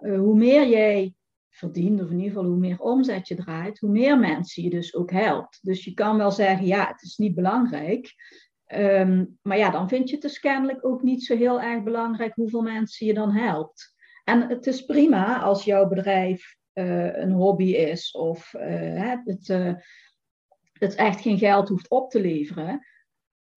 Hoe 0.00 0.34
meer 0.34 0.68
jij 0.68 1.14
verdient, 1.48 2.02
of 2.02 2.10
in 2.10 2.16
ieder 2.16 2.28
geval 2.28 2.48
hoe 2.48 2.58
meer 2.58 2.78
omzet 2.78 3.28
je 3.28 3.34
draait, 3.34 3.78
hoe 3.78 3.90
meer 3.90 4.18
mensen 4.18 4.62
je 4.62 4.70
dus 4.70 4.94
ook 4.94 5.10
helpt. 5.10 5.58
Dus 5.62 5.84
je 5.84 5.94
kan 5.94 6.16
wel 6.16 6.30
zeggen, 6.30 6.66
ja, 6.66 6.86
het 6.86 7.02
is 7.02 7.16
niet 7.16 7.34
belangrijk. 7.34 8.14
Um, 8.74 9.38
maar 9.42 9.58
ja, 9.58 9.70
dan 9.70 9.88
vind 9.88 10.08
je 10.08 10.14
het 10.14 10.22
dus 10.22 10.38
kennelijk 10.38 10.84
ook 10.84 11.02
niet 11.02 11.24
zo 11.24 11.36
heel 11.36 11.60
erg 11.60 11.82
belangrijk 11.82 12.34
hoeveel 12.34 12.62
mensen 12.62 13.06
je 13.06 13.14
dan 13.14 13.32
helpt. 13.32 13.94
En 14.24 14.48
het 14.48 14.66
is 14.66 14.84
prima 14.84 15.40
als 15.40 15.64
jouw 15.64 15.88
bedrijf 15.88 16.56
een 16.72 17.32
hobby 17.32 17.70
is 17.70 18.10
of 18.10 18.50
het, 18.50 19.46
het 20.72 20.94
echt 20.94 21.20
geen 21.20 21.38
geld 21.38 21.68
hoeft 21.68 21.90
op 21.90 22.10
te 22.10 22.20
leveren 22.20 22.86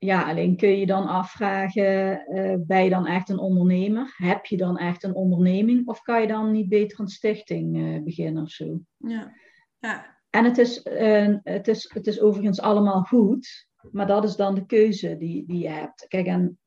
ja, 0.04 0.30
alleen 0.30 0.58
kun 0.58 0.78
je 0.78 0.86
dan 0.86 1.08
afvragen, 1.08 2.26
uh, 2.30 2.56
ben 2.60 2.84
je 2.84 2.90
dan 2.90 3.08
echt 3.08 3.30
een 3.30 3.40
ondernemer? 3.40 4.14
Heb 4.18 4.46
je 4.46 4.58
dan 4.58 4.78
echt 4.78 5.04
een 5.04 5.16
onderneming? 5.16 5.88
Of 5.88 6.02
kan 6.02 6.22
je 6.22 6.28
dan 6.28 6.52
niet 6.52 6.70
beter 6.70 7.00
een 7.00 7.08
stichting 7.08 7.78
uh, 7.78 8.04
beginnen 8.04 8.44
of 8.44 8.50
zo? 8.50 8.80
Ja. 8.98 9.34
ja. 9.80 10.22
En 10.30 10.44
het 10.44 10.58
is, 10.58 10.86
uh, 10.86 11.36
het, 11.44 11.68
is, 11.68 11.90
het 11.94 12.08
is 12.08 12.22
overigens 12.22 12.62
allemaal 12.62 13.02
goed, 13.02 13.68
maar 13.92 14.08
dat 14.08 14.24
is 14.24 14.36
dan 14.36 14.56
de 14.56 14.66
keuze 14.66 15.18
die, 15.18 15.46
die 15.48 15.60
je 15.60 15.70
hebt. 15.70 16.08
Kijk, 16.08 16.26
en 16.26 16.60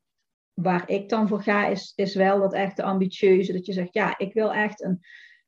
waar 0.53 0.89
ik 0.89 1.09
dan 1.09 1.27
voor 1.27 1.41
ga, 1.41 1.67
is, 1.67 1.93
is 1.95 2.15
wel 2.15 2.39
dat 2.39 2.53
echt 2.53 2.75
de 2.75 2.83
ambitieuze, 2.83 3.53
dat 3.53 3.65
je 3.65 3.73
zegt, 3.73 3.93
ja, 3.93 4.17
ik 4.17 4.33
wil 4.33 4.53
echt 4.53 4.83
een 4.83 4.99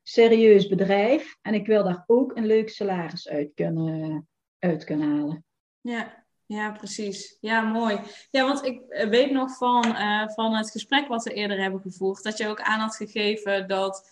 serieus 0.04 0.68
bedrijf 0.68 1.38
en 1.42 1.54
ik 1.54 1.68
wil 1.68 1.84
daar 1.84 2.04
ook 2.06 2.38
een 2.38 2.46
leuk 2.46 2.70
salaris 2.70 3.30
uit 3.30 3.52
kunnen, 3.54 4.28
uit 4.60 4.84
kunnen 4.84 5.18
halen. 5.18 5.46
Ja, 5.82 6.19
ja, 6.50 6.72
precies. 6.72 7.38
Ja, 7.42 7.62
mooi. 7.62 8.00
Ja, 8.32 8.46
want 8.46 8.66
ik 8.66 8.82
eh, 8.90 9.10
weet 9.10 9.32
nog 9.32 9.58
van, 9.58 9.86
uh, 9.86 10.30
van 10.30 10.56
het 10.56 10.72
gesprek 10.72 11.08
wat 11.08 11.24
we 11.24 11.34
eerder 11.34 11.62
hebben 11.62 11.82
gevoerd, 11.82 12.24
dat 12.24 12.38
je 12.38 12.48
ook 12.48 12.62
aan 12.62 12.80
had 12.80 12.96
gegeven 12.96 13.68
dat 13.68 14.10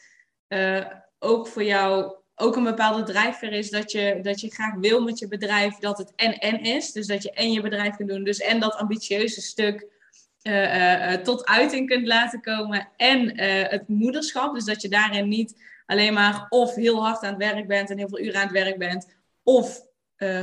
uh, 0.48 0.86
ook 1.20 1.48
voor 1.48 1.64
jou 1.64 2.16
ook 2.36 2.56
een 2.56 2.64
bepaalde 2.64 3.04
drijfveer 3.04 3.52
is 3.52 3.70
dat 3.70 3.92
je, 3.92 4.20
dat 4.22 4.42
je 4.42 4.50
graag 4.50 4.74
wil 4.74 5.04
met 5.04 5.20
je 5.20 5.28
bedrijf 5.28 5.76
dat 5.76 5.98
het 5.98 6.14
en-en 6.16 6.62
is. 6.62 6.92
Dus 6.92 7.08
dat 7.08 7.24
je 7.24 7.32
en 7.32 7.52
je 7.52 7.62
bedrijf 7.62 7.96
kunt 7.96 8.10
doen, 8.10 8.24
dus 8.24 8.40
en 8.40 8.60
dat 8.60 8.76
ambitieuze 8.76 9.42
stuk 9.42 9.96
tot 11.24 11.46
uiting 11.46 11.90
kunt 11.90 12.08
laten 12.08 12.42
komen. 12.42 12.90
En 12.96 13.40
het 13.70 13.88
moederschap, 13.88 14.54
dus 14.54 14.66
dat 14.66 14.82
je 14.82 14.90
daarin 14.90 15.28
niet 15.28 15.62
alleen 15.86 16.14
maar 16.14 16.46
of 16.50 16.76
heel 16.76 17.04
hard 17.04 17.24
aan 17.24 17.30
het 17.30 17.54
werk 17.54 17.68
bent 17.68 17.90
en 17.90 17.98
heel 17.98 18.10
veel 18.10 18.20
uren 18.20 18.36
aan 18.36 18.48
het 18.48 18.52
werk 18.52 18.78
bent, 18.78 19.16
of 19.44 19.87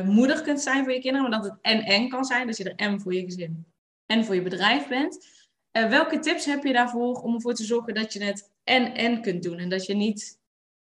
moeder 0.05 0.43
kunt 0.43 0.61
zijn 0.61 0.85
voor 0.85 0.93
je 0.93 1.01
kinderen, 1.01 1.31
maar 1.31 1.41
dat 1.41 1.51
het 1.51 1.59
en-en 1.61 2.09
kan 2.09 2.25
zijn. 2.25 2.47
Dat 2.47 2.57
je 2.57 2.65
er 2.65 2.75
en 2.75 3.01
voor 3.01 3.15
je 3.15 3.25
gezin 3.25 3.67
en 4.07 4.25
voor 4.25 4.35
je 4.35 4.43
bedrijf 4.43 4.89
bent. 4.89 5.27
welke 5.73 6.19
tips 6.19 6.45
heb 6.45 6.65
je 6.65 6.73
daarvoor 6.73 7.15
om 7.15 7.35
ervoor 7.35 7.55
te 7.55 7.65
zorgen 7.65 7.95
dat 7.95 8.13
je 8.13 8.25
het 8.25 8.53
en-en 8.65 9.23
kunt 9.23 9.43
doen 9.43 9.59
en 9.59 9.69
dat 9.69 9.87
je 9.87 9.95
niet 9.95 10.39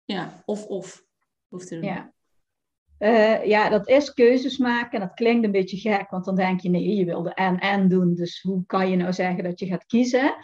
ja, 0.05 0.41
of-of 0.45 1.03
hoeft 1.47 1.67
te 1.67 1.75
doen. 1.75 1.83
Ja. 1.83 2.13
Uh, 2.99 3.45
ja, 3.45 3.69
dat 3.69 3.87
is 3.87 4.13
keuzes 4.13 4.57
maken. 4.57 4.99
Dat 4.99 5.13
klinkt 5.13 5.45
een 5.45 5.51
beetje 5.51 5.77
gek, 5.77 6.09
want 6.09 6.25
dan 6.25 6.35
denk 6.35 6.59
je, 6.59 6.69
nee, 6.69 6.95
je 6.95 7.05
wilde 7.05 7.33
en-en 7.33 7.87
doen. 7.87 8.15
Dus 8.15 8.41
hoe 8.41 8.65
kan 8.65 8.89
je 8.89 8.95
nou 8.95 9.13
zeggen 9.13 9.43
dat 9.43 9.59
je 9.59 9.65
gaat 9.65 9.85
kiezen? 9.85 10.35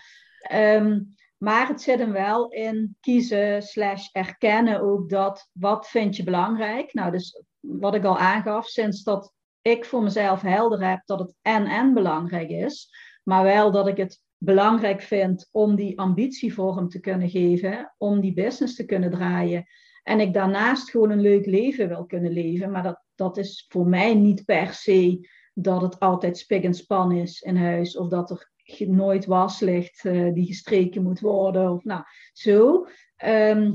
Um, 0.53 1.15
maar 1.38 1.67
het 1.67 1.81
zit 1.81 1.99
hem 1.99 2.12
wel 2.12 2.49
in 2.49 2.97
kiezen 2.99 3.62
slash 3.62 4.10
erkennen 4.12 4.81
ook 4.81 5.10
dat, 5.10 5.49
wat 5.51 5.88
vind 5.88 6.15
je 6.15 6.23
belangrijk? 6.23 6.93
Nou, 6.93 7.12
dus 7.12 7.43
wat 7.67 7.95
ik 7.95 8.04
al 8.04 8.17
aangaf, 8.17 8.67
sinds 8.67 9.04
dat 9.04 9.34
ik 9.62 9.86
voor 9.86 10.04
mezelf 10.04 10.41
helder 10.41 10.89
heb 10.89 11.01
dat 11.06 11.19
het 11.19 11.36
en-en 11.41 11.93
belangrijk 11.93 12.49
is, 12.49 12.89
maar 13.23 13.43
wel 13.43 13.71
dat 13.71 13.88
ik 13.88 13.97
het 13.97 14.21
belangrijk 14.38 15.01
vind 15.01 15.49
om 15.51 15.75
die 15.75 15.99
ambitie 15.99 16.54
vorm 16.54 16.89
te 16.89 16.99
kunnen 16.99 17.30
geven, 17.30 17.93
om 17.97 18.19
die 18.19 18.34
business 18.34 18.75
te 18.75 18.86
kunnen 18.86 19.12
draaien. 19.12 19.65
En 20.04 20.19
ik 20.19 20.34
daarnaast 20.34 20.89
gewoon 20.89 21.12
een 21.12 21.21
leuk 21.21 21.45
leven 21.45 21.88
wil 21.88 22.06
kunnen 22.06 22.32
leven. 22.32 22.71
Maar 22.71 22.84
dat, 22.84 23.04
dat 23.15 23.38
is 23.38 23.65
voor 23.69 23.88
mij 23.88 24.13
niet 24.15 24.45
per 24.45 24.73
se 24.73 25.30
dat 25.54 25.82
het 25.82 25.99
altijd 25.99 26.38
spik 26.38 26.63
en 26.63 26.73
span 26.73 27.12
is 27.12 27.41
in 27.41 27.56
huis. 27.56 27.97
Of 27.97 28.10
dat 28.10 28.30
er 28.30 28.51
nooit 28.88 29.25
was 29.25 29.60
ligt 29.60 30.04
uh, 30.04 30.34
die 30.34 30.45
gestreken 30.45 31.04
moet 31.04 31.19
worden. 31.19 31.71
Of 31.71 31.84
nou, 31.84 32.04
zo. 32.34 32.88
Ehm, 33.15 33.73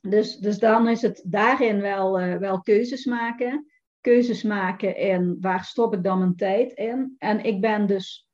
dus, 0.00 0.36
dus 0.36 0.58
dan 0.58 0.88
is 0.88 1.02
het 1.02 1.22
daarin 1.26 1.80
wel, 1.80 2.20
uh, 2.20 2.36
wel 2.36 2.60
keuzes 2.60 3.04
maken. 3.04 3.66
Keuzes 4.00 4.42
maken 4.42 4.96
in 4.96 5.36
waar 5.40 5.64
stop 5.64 5.94
ik 5.94 6.02
dan 6.02 6.18
mijn 6.18 6.36
tijd 6.36 6.72
in. 6.72 7.14
En 7.18 7.44
ik 7.44 7.60
ben 7.60 7.86
dus 7.86 8.28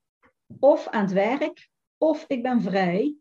of 0.61 0.89
aan 0.89 1.03
het 1.03 1.13
werk, 1.13 1.69
of 1.99 2.25
ik 2.29 2.43
ben 2.43 2.63
vrij 2.63 3.15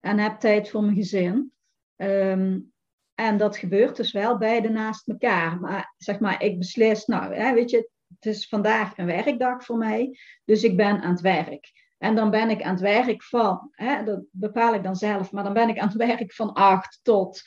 en 0.00 0.18
heb 0.18 0.38
tijd 0.38 0.70
voor 0.70 0.82
mijn 0.82 0.96
gezin. 0.96 1.52
Um, 1.96 2.72
en 3.14 3.36
dat 3.36 3.56
gebeurt 3.56 3.96
dus 3.96 4.12
wel 4.12 4.38
beide 4.38 4.68
naast 4.68 5.08
elkaar. 5.08 5.60
Maar 5.60 5.94
zeg 5.98 6.20
maar, 6.20 6.42
ik 6.42 6.58
beslis, 6.58 7.06
nou, 7.06 7.34
hè, 7.34 7.54
weet 7.54 7.70
je, 7.70 7.90
het 8.14 8.26
is 8.34 8.48
vandaag 8.48 8.98
een 8.98 9.06
werkdag 9.06 9.64
voor 9.64 9.76
mij, 9.76 10.18
dus 10.44 10.64
ik 10.64 10.76
ben 10.76 11.00
aan 11.00 11.10
het 11.10 11.20
werk. 11.20 11.70
En 11.98 12.14
dan 12.14 12.30
ben 12.30 12.50
ik 12.50 12.62
aan 12.62 12.72
het 12.72 12.80
werk 12.80 13.22
van, 13.22 13.68
hè, 13.70 14.04
dat 14.04 14.24
bepaal 14.30 14.74
ik 14.74 14.82
dan 14.82 14.96
zelf, 14.96 15.32
maar 15.32 15.44
dan 15.44 15.52
ben 15.52 15.68
ik 15.68 15.78
aan 15.78 15.88
het 15.88 15.96
werk 15.96 16.32
van 16.32 16.52
acht 16.52 17.00
tot 17.02 17.42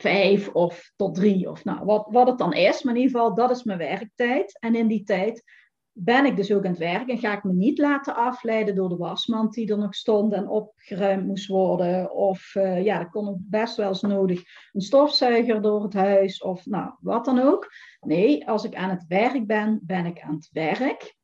vijf 0.00 0.48
of 0.48 0.92
tot 0.96 1.14
drie 1.14 1.50
of 1.50 1.64
nou, 1.64 1.84
wat, 1.84 2.06
wat 2.10 2.26
het 2.26 2.38
dan 2.38 2.52
is. 2.52 2.82
Maar 2.82 2.94
in 2.94 3.00
ieder 3.00 3.18
geval, 3.18 3.34
dat 3.34 3.50
is 3.50 3.62
mijn 3.62 3.78
werktijd. 3.78 4.58
En 4.58 4.74
in 4.74 4.86
die 4.86 5.02
tijd 5.02 5.42
ben 5.92 6.24
ik 6.24 6.36
dus 6.36 6.52
ook 6.52 6.64
aan 6.64 6.70
het 6.70 6.80
werk 6.80 7.08
en 7.08 7.18
ga 7.18 7.36
ik 7.36 7.44
me 7.44 7.52
niet 7.52 7.78
laten 7.78 8.14
afleiden 8.14 8.74
door 8.74 8.88
de 8.88 8.96
wasmand 8.96 9.54
die 9.54 9.70
er 9.70 9.78
nog 9.78 9.94
stond 9.94 10.32
en 10.32 10.48
opgeruimd 10.48 11.26
moest 11.26 11.46
worden. 11.46 12.12
Of 12.12 12.54
uh, 12.54 12.84
ja, 12.84 12.98
er 12.98 13.10
kon 13.10 13.28
ook 13.28 13.38
best 13.38 13.76
wel 13.76 13.88
eens 13.88 14.00
nodig 14.00 14.42
een 14.72 14.80
stofzuiger 14.80 15.62
door 15.62 15.82
het 15.82 15.94
huis 15.94 16.42
of 16.42 16.66
nou, 16.66 16.92
wat 17.00 17.24
dan 17.24 17.38
ook. 17.38 17.68
Nee, 18.00 18.48
als 18.48 18.64
ik 18.64 18.74
aan 18.74 18.90
het 18.90 19.04
werk 19.08 19.46
ben, 19.46 19.80
ben 19.82 20.06
ik 20.06 20.20
aan 20.20 20.34
het 20.34 20.48
werk 20.52 21.16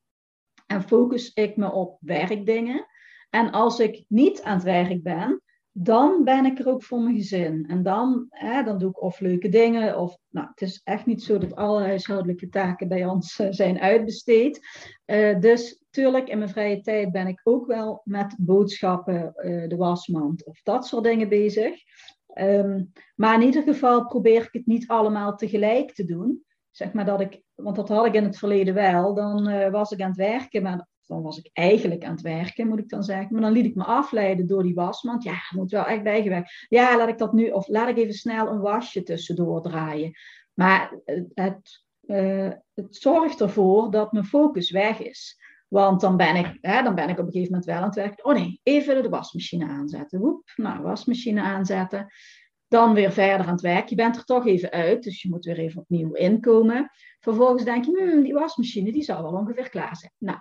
en 0.67 0.83
focus 0.83 1.33
ik 1.33 1.57
me 1.57 1.73
op 1.73 1.99
werkdingen. 2.01 2.87
En 3.31 3.51
als 3.51 3.81
ik 3.81 4.05
niet 4.09 4.43
aan 4.43 4.55
het 4.55 4.63
werk 4.63 5.03
ben, 5.03 5.43
dan 5.77 6.25
ben 6.25 6.45
ik 6.45 6.59
er 6.59 6.69
ook 6.69 6.83
voor 6.83 7.01
mijn 7.01 7.15
gezin. 7.15 7.65
En 7.69 7.83
dan, 7.83 8.27
hè, 8.29 8.63
dan 8.63 8.79
doe 8.79 8.91
ik 8.91 9.03
of 9.03 9.21
leuke 9.21 9.49
dingen, 9.49 9.99
of 9.99 10.19
nou, 10.29 10.49
het 10.49 10.61
is 10.61 10.81
echt 10.85 11.07
niet 11.07 11.23
zo 11.23 11.39
dat 11.39 11.55
alle 11.55 11.83
huishoudelijke 11.83 12.49
taken 12.49 12.89
bij 12.89 13.07
ons 13.07 13.39
uh, 13.39 13.47
zijn 13.51 13.81
uitbesteed. 13.81 14.61
Uh, 15.07 15.41
dus 15.41 15.83
tuurlijk, 15.91 16.29
in 16.29 16.39
mijn 16.39 16.51
vrije 16.51 16.81
tijd 16.81 17.13
ben 17.13 17.27
ik 17.27 17.41
ook 17.45 17.67
wel 17.67 18.01
met 18.05 18.35
boodschappen, 18.39 19.33
uh, 19.37 19.69
de 19.69 19.77
wasmand 19.77 20.45
of 20.45 20.63
dat 20.63 20.87
soort 20.87 21.05
dingen 21.05 21.29
bezig. 21.29 21.83
Um, 22.39 22.93
maar 23.15 23.35
in 23.35 23.47
ieder 23.47 23.63
geval 23.63 24.07
probeer 24.07 24.43
ik 24.43 24.53
het 24.53 24.67
niet 24.67 24.89
allemaal 24.89 25.37
tegelijk 25.37 25.95
te 25.95 26.05
doen. 26.05 26.45
Zeg 26.71 26.93
maar 26.93 27.05
dat 27.05 27.21
ik, 27.21 27.43
want 27.55 27.77
dat 27.77 27.89
had 27.89 28.07
ik 28.07 28.15
in 28.15 28.25
het 28.25 28.39
verleden 28.39 28.75
wel. 28.75 29.15
Dan 29.15 29.71
was 29.71 29.91
ik 29.91 30.01
aan 30.01 30.09
het 30.09 30.17
werken, 30.17 30.63
maar 30.63 30.89
dan 31.07 31.23
was 31.23 31.39
ik 31.39 31.51
eigenlijk 31.53 32.05
aan 32.05 32.13
het 32.13 32.21
werken, 32.21 32.69
moet 32.69 32.79
ik 32.79 32.89
dan 32.89 33.03
zeggen. 33.03 33.33
Maar 33.33 33.43
dan 33.43 33.53
liet 33.53 33.65
ik 33.65 33.75
me 33.75 33.85
afleiden 33.85 34.47
door 34.47 34.63
die 34.63 34.75
wasmand. 34.75 35.23
Ja, 35.23 35.37
moet 35.55 35.71
wel 35.71 35.85
echt 35.85 36.03
bijgewerkt. 36.03 36.67
Ja, 36.69 36.97
laat 36.97 37.09
ik 37.09 37.19
dat 37.19 37.33
nu, 37.33 37.51
of 37.51 37.69
laat 37.69 37.89
ik 37.89 37.97
even 37.97 38.15
snel 38.15 38.49
een 38.49 38.61
wasje 38.61 39.03
tussendoor 39.03 39.63
draaien. 39.63 40.13
Maar 40.55 40.99
het, 41.35 41.85
uh, 42.07 42.53
het 42.75 42.97
zorgt 42.97 43.41
ervoor 43.41 43.91
dat 43.91 44.13
mijn 44.13 44.25
focus 44.25 44.71
weg 44.71 45.03
is. 45.03 45.43
Want 45.69 46.01
dan 46.01 46.17
ben, 46.17 46.37
ik, 46.37 46.59
hè, 46.61 46.83
dan 46.83 46.95
ben 46.95 47.09
ik 47.09 47.19
op 47.19 47.27
een 47.27 47.33
gegeven 47.33 47.53
moment 47.53 47.65
wel 47.65 47.77
aan 47.77 47.85
het 47.85 47.95
werk. 47.95 48.27
Oh 48.27 48.35
nee, 48.35 48.61
even 48.63 49.03
de 49.03 49.09
wasmachine 49.09 49.67
aanzetten. 49.67 50.21
Woep, 50.21 50.53
nou, 50.57 50.83
wasmachine 50.83 51.41
aanzetten. 51.41 52.07
Dan 52.69 52.95
weer 52.95 53.13
verder 53.13 53.47
aan 53.47 53.53
het 53.53 53.61
werk. 53.61 53.89
Je 53.89 53.95
bent 53.95 54.17
er 54.17 54.25
toch 54.25 54.47
even 54.47 54.71
uit, 54.71 55.03
dus 55.03 55.23
je 55.23 55.29
moet 55.29 55.45
weer 55.45 55.59
even 55.59 55.81
opnieuw 55.81 56.13
inkomen. 56.13 56.91
Vervolgens 57.21 57.65
denk 57.65 57.85
je, 57.85 58.11
hmm, 58.11 58.23
die 58.23 58.35
wasmachine 58.35 58.93
die 58.93 59.03
zal 59.03 59.23
wel 59.23 59.33
ongeveer 59.33 59.69
klaar 59.69 59.97
zijn. 59.97 60.13
Nou, 60.19 60.39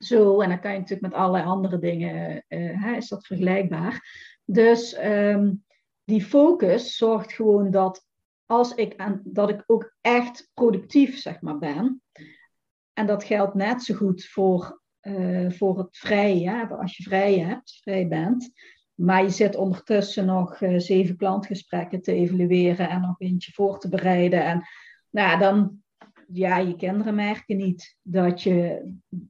zo. 0.00 0.40
En 0.40 0.48
dan 0.48 0.60
kan 0.60 0.72
je 0.72 0.78
natuurlijk 0.78 1.12
met 1.12 1.20
allerlei 1.20 1.44
andere 1.44 1.78
dingen, 1.78 2.44
uh, 2.48 2.96
is 2.96 3.08
dat 3.08 3.26
vergelijkbaar. 3.26 4.00
Dus 4.44 5.04
um, 5.04 5.64
die 6.04 6.24
focus 6.24 6.96
zorgt 6.96 7.32
gewoon 7.32 7.70
dat 7.70 8.08
als 8.46 8.74
ik 8.74 8.96
aan, 8.96 9.20
dat 9.24 9.48
ik 9.48 9.62
ook 9.66 9.94
echt 10.00 10.50
productief 10.54 11.18
zeg 11.18 11.40
maar, 11.40 11.58
ben. 11.58 12.02
En 12.92 13.06
dat 13.06 13.24
geldt 13.24 13.54
net 13.54 13.82
zo 13.82 13.94
goed 13.94 14.24
voor, 14.24 14.80
uh, 15.02 15.50
voor 15.50 15.78
het 15.78 15.98
vrije, 15.98 16.68
als 16.68 16.96
je 16.96 17.02
vrij 17.02 17.38
hebt, 17.38 17.78
vrij 17.82 18.08
bent. 18.08 18.50
Maar 18.94 19.22
je 19.22 19.30
zit 19.30 19.56
ondertussen 19.56 20.26
nog 20.26 20.60
uh, 20.60 20.78
zeven 20.78 21.16
klantgesprekken 21.16 22.02
te 22.02 22.12
evalueren 22.12 22.88
en 22.88 23.00
nog 23.00 23.20
eentje 23.20 23.52
voor 23.52 23.78
te 23.78 23.88
bereiden. 23.88 24.44
En 24.44 24.62
nou, 25.10 25.38
dan, 25.38 25.82
ja, 26.32 26.56
je 26.56 26.76
kinderen 26.76 27.14
merken 27.14 27.56
niet 27.56 27.98
dat 28.02 28.42
je, 28.42 28.88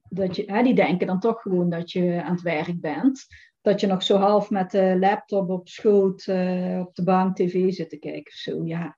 dat 0.09 0.35
je 0.35 0.43
hè, 0.45 0.63
die 0.63 0.75
denken 0.75 1.07
dan 1.07 1.19
toch 1.19 1.41
gewoon 1.41 1.69
dat 1.69 1.91
je 1.91 2.23
aan 2.23 2.33
het 2.33 2.41
werk 2.41 2.81
bent. 2.81 3.25
Dat 3.61 3.79
je 3.79 3.87
nog 3.87 4.03
zo 4.03 4.17
half 4.17 4.49
met 4.49 4.71
de 4.71 4.97
laptop 4.99 5.49
op 5.49 5.67
schoot 5.67 6.27
uh, 6.27 6.79
op 6.79 6.95
de 6.95 7.03
bank 7.03 7.35
tv 7.35 7.71
zit 7.73 7.89
te 7.89 7.97
kijken 7.97 8.31
of 8.31 8.39
zo. 8.39 8.65
Ja, 8.65 8.97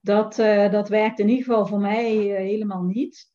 dat, 0.00 0.38
uh, 0.38 0.70
dat 0.70 0.88
werkt 0.88 1.18
in 1.18 1.28
ieder 1.28 1.44
geval 1.44 1.66
voor 1.66 1.80
mij 1.80 2.30
uh, 2.30 2.36
helemaal 2.36 2.82
niet. 2.82 3.32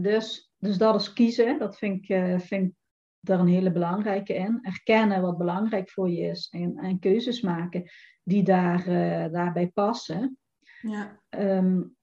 Dus, 0.00 0.52
dus 0.58 0.78
dat 0.78 1.00
is 1.00 1.12
kiezen, 1.12 1.58
dat 1.58 1.78
vind 1.78 2.10
ik, 2.10 2.40
vind 2.42 2.66
ik 2.66 2.74
daar 3.20 3.40
een 3.40 3.48
hele 3.48 3.72
belangrijke 3.72 4.34
in. 4.34 4.58
Erkennen 4.62 5.22
wat 5.22 5.38
belangrijk 5.38 5.90
voor 5.90 6.10
je 6.10 6.20
is 6.20 6.48
en, 6.50 6.76
en 6.76 6.98
keuzes 6.98 7.40
maken 7.40 7.90
die 8.22 8.42
daar, 8.42 8.84
daarbij 9.30 9.68
passen. 9.68 10.38
Ja. 10.80 11.20
Um, 11.28 11.96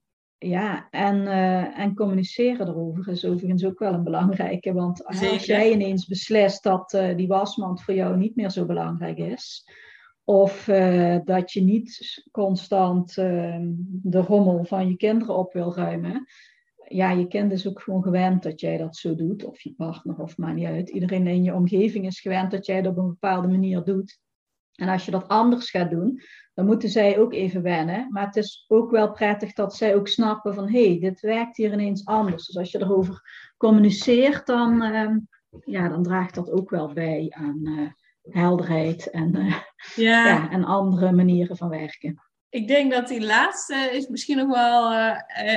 ja, 0.48 0.88
en, 0.90 1.16
uh, 1.16 1.78
en 1.78 1.94
communiceren 1.94 2.68
erover 2.68 3.08
is 3.08 3.24
overigens 3.24 3.64
ook 3.64 3.78
wel 3.78 3.92
een 3.92 4.04
belangrijke. 4.04 4.72
Want 4.72 5.06
als 5.06 5.44
jij 5.44 5.72
ineens 5.72 6.06
beslist 6.06 6.62
dat 6.62 6.92
uh, 6.92 7.16
die 7.16 7.28
wasmand 7.28 7.82
voor 7.82 7.94
jou 7.94 8.16
niet 8.16 8.36
meer 8.36 8.50
zo 8.50 8.66
belangrijk 8.66 9.18
is, 9.18 9.68
of 10.24 10.68
uh, 10.68 11.18
dat 11.24 11.52
je 11.52 11.60
niet 11.60 12.22
constant 12.30 13.18
ehm, 13.18 13.72
de 14.02 14.20
rommel 14.20 14.64
van 14.64 14.88
je 14.88 14.96
kinderen 14.96 15.36
op 15.36 15.52
wil 15.52 15.74
ruimen, 15.74 16.26
ja, 16.88 17.10
je 17.10 17.28
kind 17.28 17.52
is 17.52 17.68
ook 17.68 17.80
gewoon 17.80 18.02
gewend 18.02 18.42
dat 18.42 18.60
jij 18.60 18.76
dat 18.76 18.96
zo 18.96 19.14
doet, 19.14 19.44
of 19.44 19.60
je 19.60 19.74
partner, 19.74 20.18
of 20.18 20.36
maakt 20.38 20.54
niet 20.54 20.66
uit. 20.66 20.88
Iedereen 20.88 21.26
in 21.26 21.42
je 21.42 21.54
omgeving 21.54 22.06
is 22.06 22.20
gewend 22.20 22.50
dat 22.50 22.66
jij 22.66 22.82
dat 22.82 22.92
op 22.92 22.98
een 22.98 23.08
bepaalde 23.08 23.48
manier 23.48 23.84
doet. 23.84 24.18
En 24.74 24.88
als 24.88 25.04
je 25.04 25.10
dat 25.10 25.28
anders 25.28 25.70
gaat 25.70 25.90
doen, 25.90 26.20
dan 26.54 26.66
moeten 26.66 26.88
zij 26.88 27.18
ook 27.18 27.32
even 27.32 27.62
wennen. 27.62 28.06
Maar 28.10 28.26
het 28.26 28.36
is 28.36 28.64
ook 28.68 28.90
wel 28.90 29.10
prettig 29.10 29.52
dat 29.52 29.74
zij 29.74 29.94
ook 29.94 30.08
snappen 30.08 30.54
van 30.54 30.68
hé, 30.68 30.88
hey, 30.88 30.98
dit 31.00 31.20
werkt 31.20 31.56
hier 31.56 31.72
ineens 31.72 32.04
anders. 32.04 32.46
Dus 32.46 32.56
als 32.56 32.70
je 32.70 32.80
erover 32.80 33.22
communiceert, 33.56 34.46
dan, 34.46 34.82
uh, 34.82 35.16
ja, 35.64 35.88
dan 35.88 36.02
draagt 36.02 36.34
dat 36.34 36.50
ook 36.50 36.70
wel 36.70 36.92
bij 36.92 37.26
aan 37.30 37.60
uh, 37.62 37.88
helderheid 38.34 39.10
en, 39.10 39.36
uh, 39.36 39.56
ja. 39.94 40.26
ja. 40.28 40.50
en 40.50 40.64
andere 40.64 41.12
manieren 41.12 41.56
van 41.56 41.68
werken. 41.68 42.22
Ik 42.48 42.68
denk 42.68 42.92
dat 42.92 43.08
die 43.08 43.24
laatste 43.24 43.88
is 43.92 44.08
misschien 44.08 44.36
nog 44.36 44.48
wel 44.48 44.92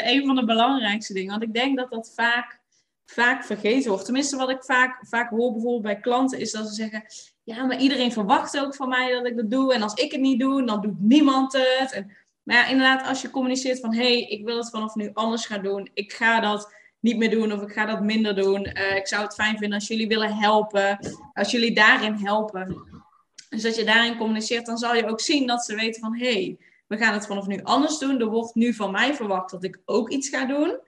een 0.05 0.25
van 0.25 0.35
de 0.35 0.45
belangrijkste 0.45 1.13
dingen. 1.13 1.31
Want 1.31 1.43
ik 1.43 1.53
denk 1.53 1.77
dat 1.77 1.91
dat 1.91 2.13
vaak, 2.15 2.61
vaak 3.05 3.43
vergeten 3.43 3.89
wordt. 3.89 4.05
Tenminste, 4.05 4.37
wat 4.37 4.49
ik 4.49 4.63
vaak, 4.63 5.07
vaak 5.07 5.29
hoor 5.29 5.51
bijvoorbeeld 5.51 5.81
bij 5.81 5.99
klanten, 5.99 6.39
is 6.39 6.51
dat 6.51 6.67
ze 6.67 6.73
zeggen: 6.73 7.03
ja, 7.47 7.65
maar 7.65 7.79
iedereen 7.79 8.11
verwacht 8.11 8.59
ook 8.59 8.75
van 8.75 8.89
mij 8.89 9.11
dat 9.11 9.25
ik 9.25 9.37
dat 9.37 9.51
doe. 9.51 9.73
En 9.73 9.81
als 9.81 9.93
ik 9.93 10.11
het 10.11 10.21
niet 10.21 10.39
doe, 10.39 10.65
dan 10.65 10.81
doet 10.81 10.99
niemand 10.99 11.53
het. 11.53 11.91
En 11.91 12.11
Maar 12.43 12.55
ja, 12.55 12.67
inderdaad, 12.67 13.07
als 13.07 13.21
je 13.21 13.29
communiceert 13.29 13.79
van 13.79 13.93
hé, 13.93 14.01
hey, 14.01 14.21
ik 14.21 14.45
wil 14.45 14.57
het 14.57 14.69
vanaf 14.69 14.95
nu 14.95 15.09
anders 15.13 15.45
gaan 15.45 15.63
doen. 15.63 15.89
Ik 15.93 16.13
ga 16.13 16.39
dat 16.39 16.73
niet 16.99 17.17
meer 17.17 17.29
doen 17.29 17.51
of 17.51 17.61
ik 17.61 17.71
ga 17.71 17.85
dat 17.85 18.01
minder 18.01 18.35
doen. 18.35 18.67
Uh, 18.77 18.95
ik 18.95 19.07
zou 19.07 19.23
het 19.23 19.33
fijn 19.33 19.57
vinden 19.57 19.77
als 19.77 19.87
jullie 19.87 20.07
willen 20.07 20.33
helpen. 20.33 20.99
Als 21.33 21.51
jullie 21.51 21.75
daarin 21.75 22.13
helpen. 22.13 22.75
Dus 23.49 23.61
dat 23.61 23.75
je 23.75 23.83
daarin 23.83 24.17
communiceert, 24.17 24.65
dan 24.65 24.77
zal 24.77 24.95
je 24.95 25.07
ook 25.07 25.21
zien 25.21 25.47
dat 25.47 25.65
ze 25.65 25.75
weten 25.75 26.01
van 26.01 26.17
hé, 26.17 26.31
hey, 26.31 26.57
we 26.87 26.97
gaan 26.97 27.13
het 27.13 27.25
vanaf 27.25 27.47
nu 27.47 27.63
anders 27.63 27.97
doen. 27.97 28.19
Er 28.19 28.29
wordt 28.29 28.55
nu 28.55 28.73
van 28.73 28.91
mij 28.91 29.15
verwacht 29.15 29.51
dat 29.51 29.63
ik 29.63 29.79
ook 29.85 30.09
iets 30.09 30.29
ga 30.29 30.45
doen. 30.45 30.79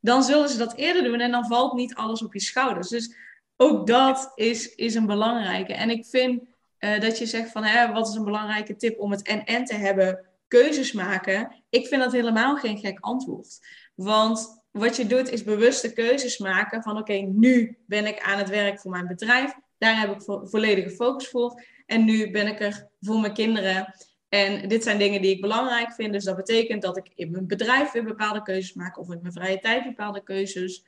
Dan 0.00 0.22
zullen 0.22 0.48
ze 0.48 0.58
dat 0.58 0.74
eerder 0.74 1.02
doen 1.02 1.20
en 1.20 1.30
dan 1.30 1.46
valt 1.46 1.72
niet 1.72 1.94
alles 1.94 2.22
op 2.22 2.32
je 2.32 2.40
schouders. 2.40 2.88
Dus 2.88 3.14
ook 3.56 3.86
dat 3.86 4.32
is, 4.34 4.74
is 4.74 4.94
een 4.94 5.06
belangrijke. 5.06 5.74
En 5.74 5.90
ik 5.90 6.06
vind 6.06 6.42
uh, 6.80 7.00
dat 7.00 7.18
je 7.18 7.26
zegt 7.26 7.50
van 7.50 7.64
hè, 7.64 7.92
wat 7.92 8.08
is 8.08 8.14
een 8.14 8.24
belangrijke 8.24 8.76
tip 8.76 8.98
om 9.00 9.10
het 9.10 9.22
en-en 9.22 9.64
te 9.64 9.74
hebben, 9.74 10.26
keuzes 10.48 10.92
maken. 10.92 11.62
Ik 11.70 11.86
vind 11.86 12.02
dat 12.02 12.12
helemaal 12.12 12.56
geen 12.56 12.78
gek 12.78 12.98
antwoord. 13.00 13.58
Want 13.94 14.64
wat 14.70 14.96
je 14.96 15.06
doet 15.06 15.30
is 15.30 15.44
bewuste 15.44 15.92
keuzes 15.92 16.38
maken 16.38 16.82
van 16.82 16.98
oké, 16.98 17.12
nu 17.12 17.78
ben 17.86 18.06
ik 18.06 18.20
aan 18.20 18.38
het 18.38 18.48
werk 18.48 18.80
voor 18.80 18.90
mijn 18.90 19.06
bedrijf. 19.06 19.54
Daar 19.78 20.00
heb 20.00 20.14
ik 20.14 20.22
vo 20.22 20.44
volledige 20.44 20.90
focus 20.90 21.28
voor. 21.28 21.62
En 21.86 22.04
nu 22.04 22.30
ben 22.30 22.46
ik 22.46 22.60
er 22.60 22.88
voor 23.00 23.20
mijn 23.20 23.32
kinderen. 23.32 23.94
En 24.28 24.68
dit 24.68 24.82
zijn 24.82 24.98
dingen 24.98 25.22
die 25.22 25.34
ik 25.34 25.40
belangrijk 25.40 25.92
vind. 25.92 26.12
Dus 26.12 26.24
dat 26.24 26.36
betekent 26.36 26.82
dat 26.82 26.96
ik 26.96 27.10
in 27.14 27.30
mijn 27.30 27.46
bedrijf 27.46 27.92
weer 27.92 28.04
bepaalde 28.04 28.42
keuzes 28.42 28.74
maak. 28.74 28.98
Of 28.98 29.10
in 29.10 29.18
mijn 29.20 29.32
vrije 29.32 29.58
tijd 29.58 29.84
bepaalde 29.84 30.22
keuzes. 30.22 30.84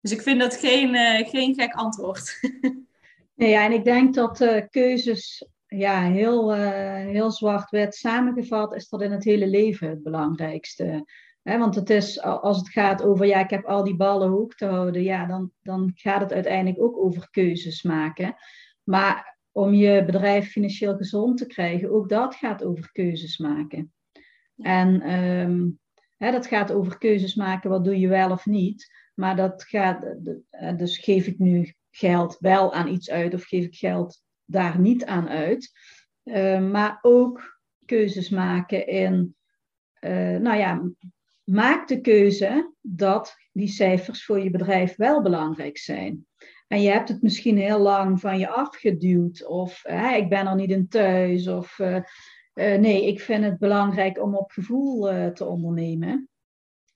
Dus 0.00 0.12
ik 0.12 0.22
vind 0.22 0.40
dat 0.40 0.56
geen, 0.56 0.94
uh, 0.94 1.28
geen 1.28 1.54
gek 1.54 1.74
antwoord. 1.74 2.40
nee, 3.34 3.50
ja, 3.50 3.64
en 3.64 3.72
ik 3.72 3.84
denk 3.84 4.14
dat 4.14 4.40
uh, 4.40 4.60
keuzes 4.70 5.48
ja, 5.66 6.02
heel, 6.02 6.56
uh, 6.56 6.94
heel 6.94 7.30
zwart-wit 7.30 7.94
samengevat 7.94 8.74
is 8.74 8.88
dat 8.88 9.02
in 9.02 9.12
het 9.12 9.24
hele 9.24 9.46
leven 9.46 9.88
het 9.88 10.02
belangrijkste. 10.02 11.04
He, 11.42 11.58
want 11.58 11.74
het 11.74 11.90
is, 11.90 12.22
als 12.22 12.56
het 12.56 12.68
gaat 12.68 13.02
over, 13.02 13.26
ja, 13.26 13.38
ik 13.38 13.50
heb 13.50 13.64
al 13.64 13.84
die 13.84 13.96
ballen 13.96 14.28
hoog 14.28 14.54
te 14.54 14.66
houden, 14.66 15.02
ja, 15.02 15.26
dan, 15.26 15.52
dan 15.62 15.90
gaat 15.94 16.20
het 16.20 16.32
uiteindelijk 16.32 16.82
ook 16.82 16.96
over 16.96 17.30
keuzes 17.30 17.82
maken. 17.82 18.34
Maar 18.82 19.38
om 19.52 19.74
je 19.74 20.04
bedrijf 20.04 20.50
financieel 20.50 20.96
gezond 20.96 21.38
te 21.38 21.46
krijgen, 21.46 21.92
ook 21.92 22.08
dat 22.08 22.34
gaat 22.34 22.64
over 22.64 22.92
keuzes 22.92 23.38
maken. 23.38 23.92
En 24.56 25.12
um, 25.12 25.78
dat 26.18 26.46
gaat 26.46 26.72
over 26.72 26.98
keuzes 26.98 27.34
maken, 27.34 27.70
wat 27.70 27.84
doe 27.84 27.98
je 27.98 28.08
wel 28.08 28.30
of 28.30 28.46
niet. 28.46 28.99
Maar 29.20 29.36
dat 29.36 29.64
gaat, 29.64 30.14
dus 30.76 30.98
geef 30.98 31.26
ik 31.26 31.38
nu 31.38 31.74
geld 31.90 32.36
wel 32.38 32.72
aan 32.72 32.88
iets 32.88 33.10
uit 33.10 33.34
of 33.34 33.44
geef 33.44 33.64
ik 33.64 33.74
geld 33.74 34.22
daar 34.44 34.78
niet 34.78 35.04
aan 35.04 35.28
uit. 35.28 35.72
Uh, 36.24 36.70
maar 36.70 36.98
ook 37.02 37.60
keuzes 37.84 38.28
maken 38.28 38.86
in, 38.86 39.36
uh, 40.00 40.36
nou 40.36 40.56
ja, 40.56 40.90
maak 41.44 41.88
de 41.88 42.00
keuze 42.00 42.74
dat 42.80 43.36
die 43.52 43.68
cijfers 43.68 44.24
voor 44.24 44.40
je 44.40 44.50
bedrijf 44.50 44.96
wel 44.96 45.22
belangrijk 45.22 45.78
zijn. 45.78 46.26
En 46.66 46.82
je 46.82 46.90
hebt 46.90 47.08
het 47.08 47.22
misschien 47.22 47.58
heel 47.58 47.80
lang 47.80 48.20
van 48.20 48.38
je 48.38 48.48
afgeduwd, 48.48 49.46
of 49.46 49.84
ik 50.16 50.28
ben 50.28 50.46
er 50.46 50.54
niet 50.54 50.70
in 50.70 50.88
thuis, 50.88 51.48
of 51.48 51.78
nee, 52.54 53.06
ik 53.06 53.20
vind 53.20 53.44
het 53.44 53.58
belangrijk 53.58 54.22
om 54.22 54.36
op 54.36 54.50
gevoel 54.50 55.32
te 55.32 55.44
ondernemen. 55.44 56.28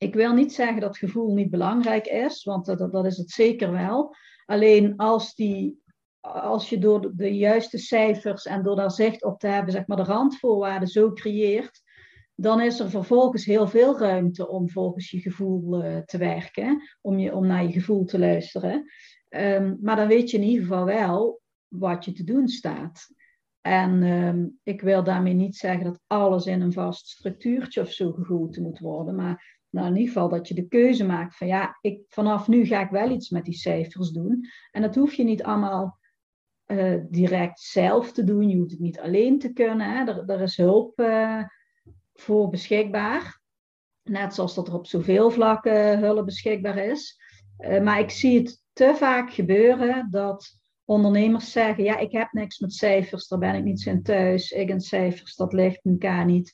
Ik 0.04 0.14
wil 0.14 0.34
niet 0.34 0.52
zeggen 0.52 0.80
dat 0.80 0.98
gevoel 0.98 1.34
niet 1.34 1.50
belangrijk 1.50 2.06
is, 2.06 2.44
want 2.44 2.66
dat, 2.66 2.92
dat 2.92 3.06
is 3.06 3.16
het 3.16 3.30
zeker 3.30 3.72
wel. 3.72 4.14
Alleen 4.46 4.96
als 4.96 5.34
die 5.34 5.82
als 6.20 6.68
je 6.68 6.78
door 6.78 7.12
de 7.16 7.36
juiste 7.36 7.78
cijfers 7.78 8.46
en 8.46 8.62
door 8.62 8.76
daar 8.76 8.90
zicht 8.90 9.24
op 9.24 9.38
te 9.38 9.46
hebben, 9.46 9.72
zeg 9.72 9.86
maar, 9.86 9.96
de 9.96 10.02
randvoorwaarden 10.02 10.88
zo 10.88 11.12
creëert, 11.12 11.82
dan 12.34 12.60
is 12.60 12.80
er 12.80 12.90
vervolgens 12.90 13.44
heel 13.44 13.68
veel 13.68 13.98
ruimte 13.98 14.48
om 14.48 14.70
volgens 14.70 15.10
je 15.10 15.20
gevoel 15.20 15.84
uh, 15.84 15.96
te 15.96 16.18
werken, 16.18 16.82
om, 17.00 17.18
je, 17.18 17.34
om 17.34 17.46
naar 17.46 17.62
je 17.62 17.72
gevoel 17.72 18.04
te 18.04 18.18
luisteren. 18.18 18.84
Um, 19.28 19.78
maar 19.80 19.96
dan 19.96 20.08
weet 20.08 20.30
je 20.30 20.36
in 20.36 20.42
ieder 20.42 20.62
geval 20.62 20.84
wel 20.84 21.40
wat 21.68 22.04
je 22.04 22.12
te 22.12 22.24
doen 22.24 22.48
staat. 22.48 23.08
En 23.60 24.02
um, 24.02 24.58
ik 24.62 24.80
wil 24.80 25.04
daarmee 25.04 25.34
niet 25.34 25.56
zeggen 25.56 25.84
dat 25.84 26.00
alles 26.06 26.46
in 26.46 26.60
een 26.60 26.72
vast 26.72 27.08
structuurtje 27.08 27.80
of 27.80 27.92
zo 27.92 28.12
gegoten 28.12 28.62
moet 28.62 28.78
worden, 28.78 29.14
maar 29.14 29.62
nou, 29.74 29.86
in 29.86 29.96
ieder 29.96 30.12
geval 30.12 30.28
dat 30.28 30.48
je 30.48 30.54
de 30.54 30.68
keuze 30.68 31.04
maakt 31.04 31.36
van 31.36 31.46
ja, 31.46 31.78
ik, 31.80 32.00
vanaf 32.08 32.48
nu 32.48 32.64
ga 32.64 32.80
ik 32.80 32.90
wel 32.90 33.10
iets 33.10 33.30
met 33.30 33.44
die 33.44 33.54
cijfers 33.54 34.10
doen. 34.10 34.46
En 34.70 34.82
dat 34.82 34.94
hoef 34.94 35.14
je 35.14 35.24
niet 35.24 35.42
allemaal 35.42 35.98
uh, 36.66 37.00
direct 37.08 37.60
zelf 37.60 38.12
te 38.12 38.24
doen. 38.24 38.48
Je 38.48 38.56
hoeft 38.56 38.70
het 38.70 38.80
niet 38.80 39.00
alleen 39.00 39.38
te 39.38 39.52
kunnen. 39.52 39.90
Hè. 39.90 40.04
Er, 40.04 40.30
er 40.30 40.40
is 40.40 40.56
hulp 40.56 41.00
uh, 41.00 41.42
voor 42.14 42.48
beschikbaar. 42.48 43.40
Net 44.02 44.34
zoals 44.34 44.54
dat 44.54 44.68
er 44.68 44.74
op 44.74 44.86
zoveel 44.86 45.30
vlakken 45.30 45.98
hulp 45.98 46.24
beschikbaar 46.24 46.78
is. 46.78 47.22
Maar 47.82 48.00
ik 48.00 48.10
zie 48.10 48.38
het 48.38 48.62
te 48.72 48.92
vaak 48.94 49.32
gebeuren 49.32 50.10
dat 50.10 50.58
ondernemers 50.84 51.52
zeggen: 51.52 51.84
Ja, 51.84 51.98
ik 51.98 52.12
heb 52.12 52.32
niks 52.32 52.58
met 52.58 52.72
cijfers, 52.72 53.28
daar 53.28 53.38
ben 53.38 53.54
ik 53.54 53.64
niet 53.64 53.86
in 53.86 54.02
thuis. 54.02 54.50
Ik 54.50 54.70
en 54.70 54.80
cijfers, 54.80 55.36
dat 55.36 55.52
ligt 55.52 55.84
elkaar 55.84 56.24
niet. 56.24 56.52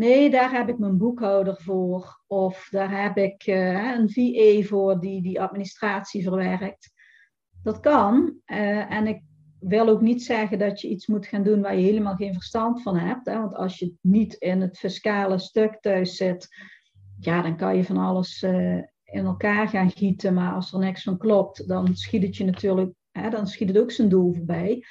Nee, 0.00 0.30
daar 0.30 0.52
heb 0.52 0.68
ik 0.68 0.78
mijn 0.78 0.98
boekhouder 0.98 1.56
voor. 1.56 2.20
Of 2.26 2.68
daar 2.70 3.02
heb 3.02 3.16
ik 3.16 3.46
een 3.46 4.10
VE 4.10 4.64
voor 4.66 5.00
die 5.00 5.22
die 5.22 5.40
administratie 5.40 6.22
verwerkt. 6.22 6.92
Dat 7.62 7.80
kan. 7.80 8.34
en 8.44 9.06
ik 9.06 9.22
wil 9.58 9.88
ook 9.88 10.00
niet 10.00 10.22
zeggen 10.22 10.58
dat 10.58 10.80
je 10.80 10.88
iets 10.88 11.06
moet 11.06 11.26
gaan 11.26 11.42
doen 11.42 11.60
waar 11.60 11.76
je 11.76 11.84
helemaal 11.84 12.14
geen 12.14 12.32
verstand 12.32 12.82
van 12.82 12.96
hebt. 12.96 13.26
Hè? 13.26 13.38
Want 13.38 13.54
als 13.54 13.78
je 13.78 13.94
niet 14.00 14.34
in 14.34 14.60
het 14.60 14.78
fiscale 14.78 15.38
stuk 15.38 15.80
thuis 15.80 16.16
zit, 16.16 16.48
ja, 17.18 17.42
dan 17.42 17.56
kan 17.56 17.76
je 17.76 17.84
van 17.84 17.96
alles 17.96 18.42
uh, 18.42 18.76
in 19.04 19.24
elkaar 19.24 19.68
gaan 19.68 19.90
gieten. 19.90 20.34
Maar 20.34 20.54
als 20.54 20.72
er 20.72 20.78
niks 20.78 21.02
van 21.02 21.18
klopt, 21.18 21.68
dan 21.68 21.96
schiet 21.96 22.22
het 22.22 22.36
je 22.36 22.44
natuurlijk, 22.44 22.92
hè, 23.10 23.30
dan 23.30 23.46
schiet 23.46 23.68
het 23.68 23.78
ook 23.78 23.90
zijn 23.90 24.08
doel 24.08 24.34
voorbij. 24.34 24.84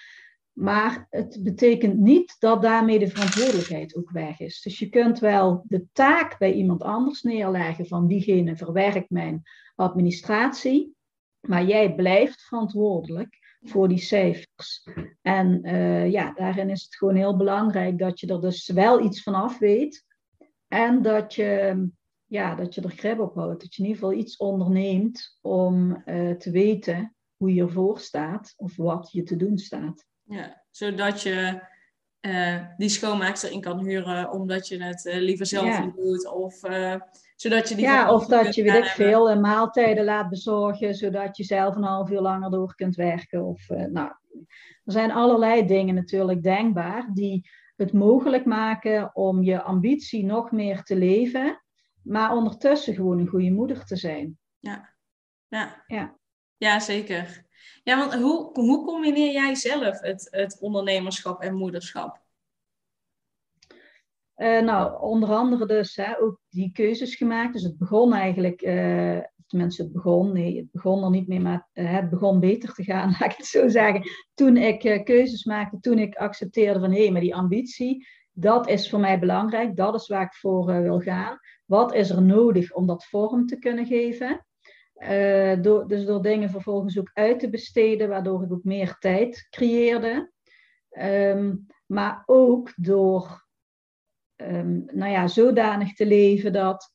Maar 0.60 1.08
het 1.10 1.40
betekent 1.44 1.98
niet 1.98 2.36
dat 2.40 2.62
daarmee 2.62 3.00
de 3.00 3.08
verantwoordelijkheid 3.08 3.96
ook 3.96 4.12
weg 4.12 4.40
is. 4.40 4.62
Dus 4.62 4.80
je 4.80 4.90
kunt 4.90 5.20
wel 5.20 5.64
de 5.68 5.86
taak 5.92 6.38
bij 6.38 6.54
iemand 6.54 6.84
anders 6.84 7.22
neerleggen 7.22 7.88
van 7.88 8.08
diegene 8.08 8.56
verwerkt 8.56 9.10
mijn 9.10 9.42
administratie, 9.76 10.96
maar 11.48 11.66
jij 11.66 11.96
blijft 11.96 12.42
verantwoordelijk 12.42 13.58
voor 13.62 13.88
die 13.88 13.98
cijfers. 13.98 14.88
En 15.22 15.68
uh, 15.68 16.12
ja, 16.12 16.34
daarin 16.34 16.70
is 16.70 16.84
het 16.84 16.96
gewoon 16.96 17.16
heel 17.16 17.38
belangrijk 17.38 17.98
dat 17.98 18.20
je 18.20 18.28
er 18.28 18.42
dus 18.42 18.68
wel 18.68 19.04
iets 19.04 19.24
van 19.24 19.34
af 19.34 19.58
weet. 19.58 20.06
En 20.68 21.02
dat 21.02 21.34
je, 21.34 21.90
ja, 22.26 22.56
dat 22.56 22.76
je 22.76 22.82
er 22.82 22.90
grip 22.90 23.20
op 23.20 23.36
houdt. 23.36 23.62
Dat 23.62 23.76
je 23.76 23.82
in 23.84 23.90
ieder 23.90 24.02
geval 24.02 24.20
iets 24.20 24.38
onderneemt 24.38 25.38
om 25.42 26.02
uh, 26.06 26.32
te 26.32 26.52
weten 26.52 27.16
hoe 27.38 27.54
je 27.54 27.62
ervoor 27.62 28.00
staat 28.00 28.54
of 28.58 28.76
wat 28.76 29.12
je 29.12 29.24
te 29.24 29.36
doen 29.36 29.58
staat. 29.58 30.08
Ja, 30.30 30.64
zodat 30.70 31.22
je 31.22 31.62
uh, 32.22 32.66
die 32.78 32.90
schoonmaakster 32.90 33.52
in 33.52 33.62
kan 33.62 33.80
huren 33.80 34.32
omdat 34.32 34.68
je 34.68 34.84
het 34.84 35.04
liever 35.04 35.46
zelf 35.46 35.66
ja. 35.66 35.86
niet 35.86 35.96
doet. 35.96 36.28
Of 36.28 36.62
zodat 37.36 37.70
je 37.70 37.76
die 37.76 37.86
ja, 37.86 38.14
of 38.14 38.26
dat 38.26 38.56
je, 38.56 38.64
weet 38.64 38.86
ik 38.86 38.90
veel, 38.90 39.30
eh, 39.30 39.40
maaltijden 39.40 40.04
laat 40.04 40.30
bezorgen, 40.30 40.96
zodat 40.96 41.38
je 41.38 41.44
zelf 41.44 41.76
een 41.76 41.84
half 41.84 42.10
uur 42.10 42.22
langer 42.22 42.52
door 42.52 42.76
kunt 42.76 42.96
werken. 42.96 43.46
Of, 43.46 43.70
nou, 43.70 44.12
er 44.84 44.92
zijn 44.92 45.12
allerlei 45.12 45.66
dingen 45.66 45.96
natuurlijk 45.96 46.44
denkbaar 46.44 47.10
die 47.14 47.50
het 47.76 47.94
mogelijk 47.94 48.46
maken 48.46 49.16
om 49.16 49.44
je 49.44 49.62
ambitie 49.62 50.26
nog 50.26 50.52
meer 50.52 50.84
te 50.84 50.96
leven, 50.96 51.64
maar 52.04 52.36
ondertussen 52.36 52.94
gewoon 52.94 53.20
een 53.20 53.28
goede 53.28 53.52
moeder 53.52 53.86
te 53.86 53.96
zijn. 53.96 54.38
Ja, 54.60 54.96
ja. 55.48 55.84
ja. 55.88 56.18
ja 56.58 56.80
zeker. 56.80 57.48
Ja, 57.84 57.98
want 57.98 58.14
hoe, 58.14 58.50
hoe 58.54 58.86
combineer 58.86 59.32
jij 59.32 59.56
zelf 59.56 60.00
het, 60.00 60.28
het 60.32 60.58
ondernemerschap 60.60 61.42
en 61.42 61.56
moederschap? 61.56 62.22
Uh, 64.36 64.62
nou, 64.62 65.02
onder 65.02 65.30
andere 65.30 65.66
dus 65.66 65.96
hè, 65.96 66.22
ook 66.22 66.40
die 66.50 66.72
keuzes 66.72 67.16
gemaakt. 67.16 67.54
Dus 67.54 67.64
het 67.64 67.78
begon 67.78 68.14
eigenlijk, 68.14 68.62
uh, 68.62 69.20
het 69.48 69.92
begon, 69.92 70.34
nee, 70.34 70.58
het 70.58 70.72
begon 70.72 71.04
er 71.04 71.10
niet 71.10 71.28
meer, 71.28 71.42
maar 71.42 71.70
uh, 71.74 71.94
het 71.94 72.10
begon 72.10 72.40
beter 72.40 72.74
te 72.74 72.84
gaan, 72.84 73.10
laat 73.20 73.32
ik 73.32 73.38
het 73.38 73.46
zo 73.46 73.68
zeggen. 73.68 74.04
Toen 74.34 74.58
ik 74.58 75.06
keuzes 75.06 75.44
maakte, 75.44 75.80
toen 75.80 76.00
ik 76.00 76.16
accepteerde 76.16 76.80
van 76.80 76.92
hé, 76.92 77.02
hey, 77.04 77.12
maar 77.12 77.22
die 77.22 77.36
ambitie, 77.36 78.08
dat 78.32 78.70
is 78.70 78.90
voor 78.90 79.00
mij 79.00 79.20
belangrijk, 79.20 79.76
dat 79.76 79.96
is 79.96 80.08
waar 80.08 80.26
ik 80.26 80.34
voor 80.34 80.66
wil 80.82 81.00
gaan. 81.00 81.40
Wat 81.66 81.94
is 81.94 82.10
er 82.10 82.22
nodig 82.22 82.74
om 82.74 82.88
dat 82.88 83.06
vorm 83.06 83.46
te 83.46 83.60
kunnen 83.60 83.86
geven? 83.86 84.46
Door, 85.62 85.88
dus 85.88 86.06
door 86.06 86.22
dingen 86.22 86.50
vervolgens 86.50 87.00
ook 87.00 87.12
uit 87.14 87.40
te 87.40 87.50
besteden, 87.50 88.10
waardoor 88.10 88.44
ik 88.44 88.52
ook 88.52 88.64
meer 88.64 88.96
tijd 89.00 89.48
creëerde. 89.50 90.32
Um, 91.00 91.66
maar 91.86 92.24
ook 92.26 92.74
door 92.76 93.48
um, 94.36 94.86
nou 94.94 95.12
ja, 95.12 95.28
zodanig 95.28 95.94
te 95.94 96.06
leven 96.06 96.54
dat, 96.54 96.94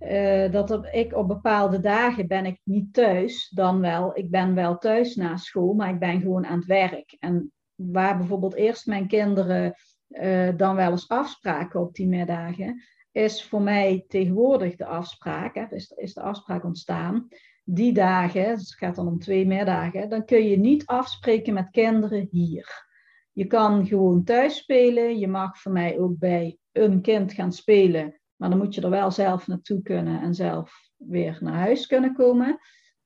uh, 0.00 0.52
dat 0.52 0.88
ik 0.94 1.14
op 1.14 1.28
bepaalde 1.28 1.80
dagen 1.80 2.26
ben 2.26 2.46
ik 2.46 2.60
niet 2.64 2.92
thuis, 2.94 3.48
dan 3.54 3.80
wel, 3.80 4.16
ik 4.16 4.30
ben 4.30 4.54
wel 4.54 4.78
thuis 4.78 5.14
na 5.14 5.36
school, 5.36 5.74
maar 5.74 5.90
ik 5.90 5.98
ben 5.98 6.20
gewoon 6.20 6.46
aan 6.46 6.58
het 6.58 6.66
werk. 6.66 7.16
En 7.18 7.52
waar 7.74 8.18
bijvoorbeeld 8.18 8.54
eerst 8.54 8.86
mijn 8.86 9.08
kinderen 9.08 9.74
uh, 10.08 10.48
dan 10.56 10.76
wel 10.76 10.90
eens 10.90 11.08
afspraken 11.08 11.80
op 11.80 11.94
die 11.94 12.08
middagen, 12.08 12.82
is 13.18 13.44
voor 13.44 13.62
mij 13.62 14.04
tegenwoordig 14.08 14.76
de 14.76 14.86
afspraak, 14.86 15.54
hè, 15.54 15.64
is, 15.70 15.90
is 15.90 16.14
de 16.14 16.20
afspraak 16.20 16.64
ontstaan. 16.64 17.28
Die 17.64 17.92
dagen, 17.92 18.56
dus 18.56 18.68
het 18.68 18.78
gaat 18.78 18.94
dan 18.94 19.06
om 19.06 19.18
twee 19.18 19.46
middagen, 19.46 20.08
dan 20.08 20.24
kun 20.24 20.48
je 20.48 20.58
niet 20.58 20.86
afspreken 20.86 21.54
met 21.54 21.70
kinderen 21.70 22.28
hier. 22.30 22.86
Je 23.32 23.46
kan 23.46 23.86
gewoon 23.86 24.24
thuis 24.24 24.56
spelen. 24.56 25.18
Je 25.18 25.28
mag 25.28 25.58
voor 25.58 25.72
mij 25.72 25.98
ook 25.98 26.18
bij 26.18 26.58
een 26.72 27.00
kind 27.00 27.32
gaan 27.32 27.52
spelen. 27.52 28.20
Maar 28.36 28.48
dan 28.50 28.58
moet 28.58 28.74
je 28.74 28.80
er 28.80 28.90
wel 28.90 29.10
zelf 29.10 29.46
naartoe 29.46 29.82
kunnen 29.82 30.20
en 30.20 30.34
zelf 30.34 30.90
weer 30.96 31.38
naar 31.40 31.54
huis 31.54 31.86
kunnen 31.86 32.14
komen. 32.14 32.58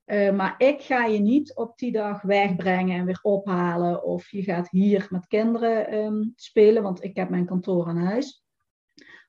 Uh, 0.05 0.31
maar 0.31 0.55
ik 0.57 0.81
ga 0.81 1.05
je 1.05 1.19
niet 1.19 1.55
op 1.55 1.77
die 1.77 1.91
dag 1.91 2.21
wegbrengen 2.21 2.99
en 2.99 3.05
weer 3.05 3.19
ophalen. 3.21 4.03
Of 4.03 4.31
je 4.31 4.43
gaat 4.43 4.69
hier 4.69 5.07
met 5.09 5.27
kinderen 5.27 5.93
um, 5.93 6.33
spelen, 6.35 6.83
want 6.83 7.03
ik 7.03 7.15
heb 7.15 7.29
mijn 7.29 7.45
kantoor 7.45 7.87
aan 7.87 7.97
huis. 7.97 8.42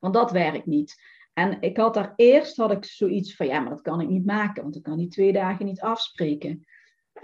Want 0.04 0.16
dat 0.16 0.30
werkt 0.30 0.66
niet. 0.66 1.02
En 1.32 1.56
ik 1.60 1.76
had 1.76 1.94
daar 1.94 2.12
eerst 2.16 2.56
had 2.56 2.70
ik 2.70 2.84
zoiets 2.84 3.36
van, 3.36 3.46
ja, 3.46 3.60
maar 3.60 3.70
dat 3.70 3.82
kan 3.82 4.00
ik 4.00 4.08
niet 4.08 4.26
maken, 4.26 4.62
want 4.62 4.76
ik 4.76 4.82
kan 4.82 4.98
die 4.98 5.08
twee 5.08 5.32
dagen 5.32 5.66
niet 5.66 5.80
afspreken. 5.80 6.66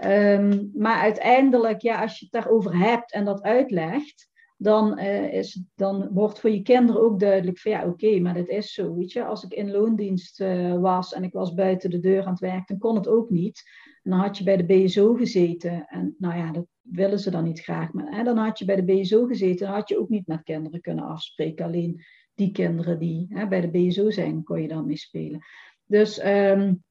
Um, 0.05 0.71
maar 0.73 1.01
uiteindelijk, 1.01 1.81
ja, 1.81 2.01
als 2.01 2.19
je 2.19 2.25
het 2.29 2.43
daarover 2.43 2.77
hebt 2.77 3.11
en 3.11 3.25
dat 3.25 3.41
uitlegt, 3.41 4.29
dan, 4.57 4.99
uh, 4.99 5.33
is, 5.33 5.63
dan 5.75 6.09
wordt 6.11 6.39
voor 6.39 6.49
je 6.49 6.61
kinderen 6.61 7.01
ook 7.01 7.19
duidelijk 7.19 7.59
van 7.59 7.71
ja, 7.71 7.87
oké, 7.87 8.19
maar 8.19 8.33
dat 8.33 8.47
is 8.47 8.73
zo, 8.73 8.95
weet 8.95 9.11
je. 9.11 9.23
Als 9.23 9.43
ik 9.43 9.53
in 9.53 9.71
loondienst 9.71 10.41
uh, 10.41 10.79
was 10.79 11.13
en 11.13 11.23
ik 11.23 11.33
was 11.33 11.53
buiten 11.53 11.89
de 11.89 11.99
deur 11.99 12.23
aan 12.23 12.31
het 12.31 12.39
werk, 12.39 12.67
dan 12.67 12.77
kon 12.77 12.95
het 12.95 13.07
ook 13.07 13.29
niet. 13.29 13.63
En 14.03 14.11
dan 14.11 14.19
had 14.19 14.37
je 14.37 14.43
bij 14.43 14.57
de 14.57 14.65
BSO 14.65 15.13
gezeten 15.13 15.85
en 15.87 16.15
nou 16.17 16.37
ja, 16.37 16.51
dat 16.51 16.65
willen 16.81 17.19
ze 17.19 17.31
dan 17.31 17.43
niet 17.43 17.61
graag. 17.61 17.93
Maar 17.93 18.15
hè, 18.15 18.23
dan 18.23 18.37
had 18.37 18.59
je 18.59 18.65
bij 18.65 18.75
de 18.75 18.93
BSO 18.93 19.25
gezeten, 19.25 19.65
dan 19.65 19.75
had 19.75 19.89
je 19.89 19.99
ook 19.99 20.09
niet 20.09 20.27
met 20.27 20.43
kinderen 20.43 20.81
kunnen 20.81 21.05
afspreken. 21.05 21.65
Alleen 21.65 22.03
die 22.33 22.51
kinderen 22.51 22.99
die 22.99 23.25
hè, 23.29 23.47
bij 23.47 23.61
de 23.61 23.69
BSO 23.69 24.09
zijn, 24.09 24.43
kon 24.43 24.61
je 24.61 24.67
dan 24.67 24.85
mee 24.85 24.97
spelen. 24.97 25.45
Dus 25.85 26.25
um, 26.25 26.83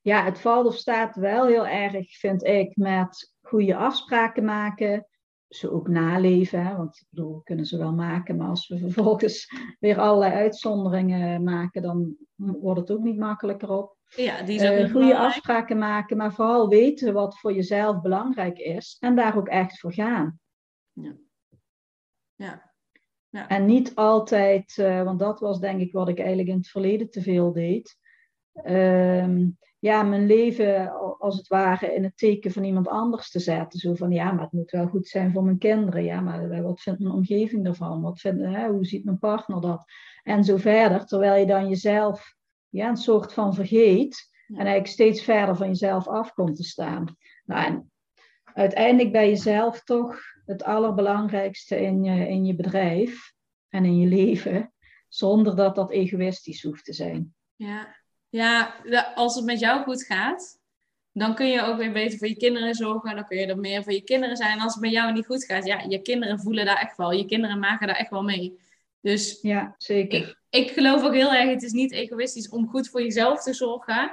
ja, 0.00 0.24
het 0.24 0.40
valt 0.40 0.66
of 0.66 0.76
staat 0.76 1.16
wel 1.16 1.46
heel 1.46 1.66
erg, 1.66 2.18
vind 2.18 2.44
ik, 2.44 2.76
met 2.76 3.34
goede 3.42 3.76
afspraken 3.76 4.44
maken. 4.44 5.06
Ze 5.48 5.72
ook 5.72 5.88
naleven, 5.88 6.66
hè? 6.66 6.76
want 6.76 6.96
ik 6.96 7.06
bedoel, 7.10 7.40
kunnen 7.40 7.66
ze 7.66 7.78
wel 7.78 7.92
maken, 7.92 8.36
maar 8.36 8.48
als 8.48 8.68
we 8.68 8.78
vervolgens 8.78 9.46
weer 9.80 9.98
allerlei 9.98 10.32
uitzonderingen 10.32 11.42
maken, 11.42 11.82
dan 11.82 12.16
wordt 12.36 12.80
het 12.80 12.90
ook 12.90 13.02
niet 13.02 13.18
makkelijker 13.18 13.70
op. 13.70 13.96
Ja, 14.08 14.42
die 14.42 14.58
zijn 14.58 14.86
uh, 14.86 14.92
goede 14.92 15.16
afspraken 15.16 15.78
maken, 15.78 16.16
maar 16.16 16.34
vooral 16.34 16.68
weten 16.68 17.12
wat 17.12 17.38
voor 17.38 17.52
jezelf 17.52 18.00
belangrijk 18.00 18.58
is 18.58 18.96
en 19.00 19.16
daar 19.16 19.36
ook 19.36 19.48
echt 19.48 19.78
voor 19.78 19.92
gaan. 19.92 20.40
Ja. 20.92 21.16
ja. 22.34 22.73
Ja. 23.34 23.48
En 23.48 23.64
niet 23.64 23.94
altijd, 23.94 24.76
uh, 24.76 25.02
want 25.02 25.18
dat 25.18 25.40
was 25.40 25.60
denk 25.60 25.80
ik 25.80 25.92
wat 25.92 26.08
ik 26.08 26.18
eigenlijk 26.18 26.48
in 26.48 26.56
het 26.56 26.68
verleden 26.68 27.10
te 27.10 27.22
veel 27.22 27.52
deed. 27.52 27.96
Uh, 28.64 29.46
ja, 29.78 30.02
mijn 30.02 30.26
leven 30.26 30.92
als 31.18 31.36
het 31.36 31.48
ware 31.48 31.94
in 31.94 32.04
het 32.04 32.16
teken 32.16 32.50
van 32.50 32.64
iemand 32.64 32.88
anders 32.88 33.30
te 33.30 33.40
zetten. 33.40 33.78
Zo 33.78 33.94
van 33.94 34.10
ja, 34.10 34.32
maar 34.32 34.42
het 34.42 34.52
moet 34.52 34.70
wel 34.70 34.86
goed 34.86 35.08
zijn 35.08 35.32
voor 35.32 35.44
mijn 35.44 35.58
kinderen. 35.58 36.04
Ja, 36.04 36.20
maar 36.20 36.62
wat 36.62 36.80
vindt 36.80 37.00
mijn 37.00 37.14
omgeving 37.14 37.66
ervan? 37.66 38.02
Wat 38.02 38.20
vindt, 38.20 38.42
hè, 38.42 38.68
hoe 38.68 38.84
ziet 38.84 39.04
mijn 39.04 39.18
partner 39.18 39.60
dat? 39.60 39.84
En 40.22 40.44
zo 40.44 40.56
verder. 40.56 41.06
Terwijl 41.06 41.40
je 41.40 41.46
dan 41.46 41.68
jezelf 41.68 42.34
ja, 42.68 42.88
een 42.88 42.96
soort 42.96 43.32
van 43.32 43.54
vergeet. 43.54 44.28
En 44.46 44.56
eigenlijk 44.56 44.86
steeds 44.86 45.22
verder 45.22 45.56
van 45.56 45.66
jezelf 45.66 46.08
af 46.08 46.32
komt 46.32 46.56
te 46.56 46.64
staan. 46.64 47.16
Nou, 47.44 47.66
en 47.66 47.92
uiteindelijk 48.44 49.12
ben 49.12 49.28
je 49.28 49.36
zelf 49.36 49.84
toch 49.84 50.18
het 50.46 50.64
allerbelangrijkste 50.64 51.80
in 51.80 52.04
je, 52.04 52.28
in 52.28 52.44
je 52.44 52.54
bedrijf 52.54 53.32
en 53.68 53.84
in 53.84 53.98
je 53.98 54.06
leven. 54.06 54.72
Zonder 55.08 55.56
dat 55.56 55.74
dat 55.74 55.90
egoïstisch 55.90 56.62
hoeft 56.62 56.84
te 56.84 56.92
zijn. 56.92 57.34
Ja, 57.56 57.94
ja, 58.30 58.74
als 59.14 59.34
het 59.34 59.44
met 59.44 59.60
jou 59.60 59.82
goed 59.82 60.02
gaat, 60.02 60.58
dan 61.12 61.34
kun 61.34 61.46
je 61.46 61.62
ook 61.62 61.76
weer 61.76 61.92
beter 61.92 62.18
voor 62.18 62.28
je 62.28 62.36
kinderen 62.36 62.74
zorgen. 62.74 63.14
Dan 63.14 63.26
kun 63.26 63.38
je 63.38 63.46
er 63.46 63.58
meer 63.58 63.82
voor 63.82 63.92
je 63.92 64.02
kinderen 64.02 64.36
zijn. 64.36 64.50
En 64.50 64.60
als 64.60 64.72
het 64.72 64.82
met 64.82 64.92
jou 64.92 65.12
niet 65.12 65.26
goed 65.26 65.44
gaat, 65.44 65.66
ja, 65.66 65.84
je 65.88 66.02
kinderen 66.02 66.40
voelen 66.40 66.64
daar 66.64 66.80
echt 66.80 66.96
wel. 66.96 67.12
Je 67.12 67.24
kinderen 67.24 67.58
maken 67.58 67.86
daar 67.86 67.96
echt 67.96 68.10
wel 68.10 68.22
mee. 68.22 68.58
Dus 69.00 69.38
ja, 69.42 69.74
zeker. 69.78 70.18
Ik, 70.50 70.62
ik 70.62 70.70
geloof 70.70 71.02
ook 71.02 71.14
heel 71.14 71.32
erg, 71.32 71.50
het 71.50 71.62
is 71.62 71.72
niet 71.72 71.92
egoïstisch 71.92 72.48
om 72.48 72.68
goed 72.68 72.88
voor 72.88 73.02
jezelf 73.02 73.42
te 73.42 73.54
zorgen. 73.54 74.12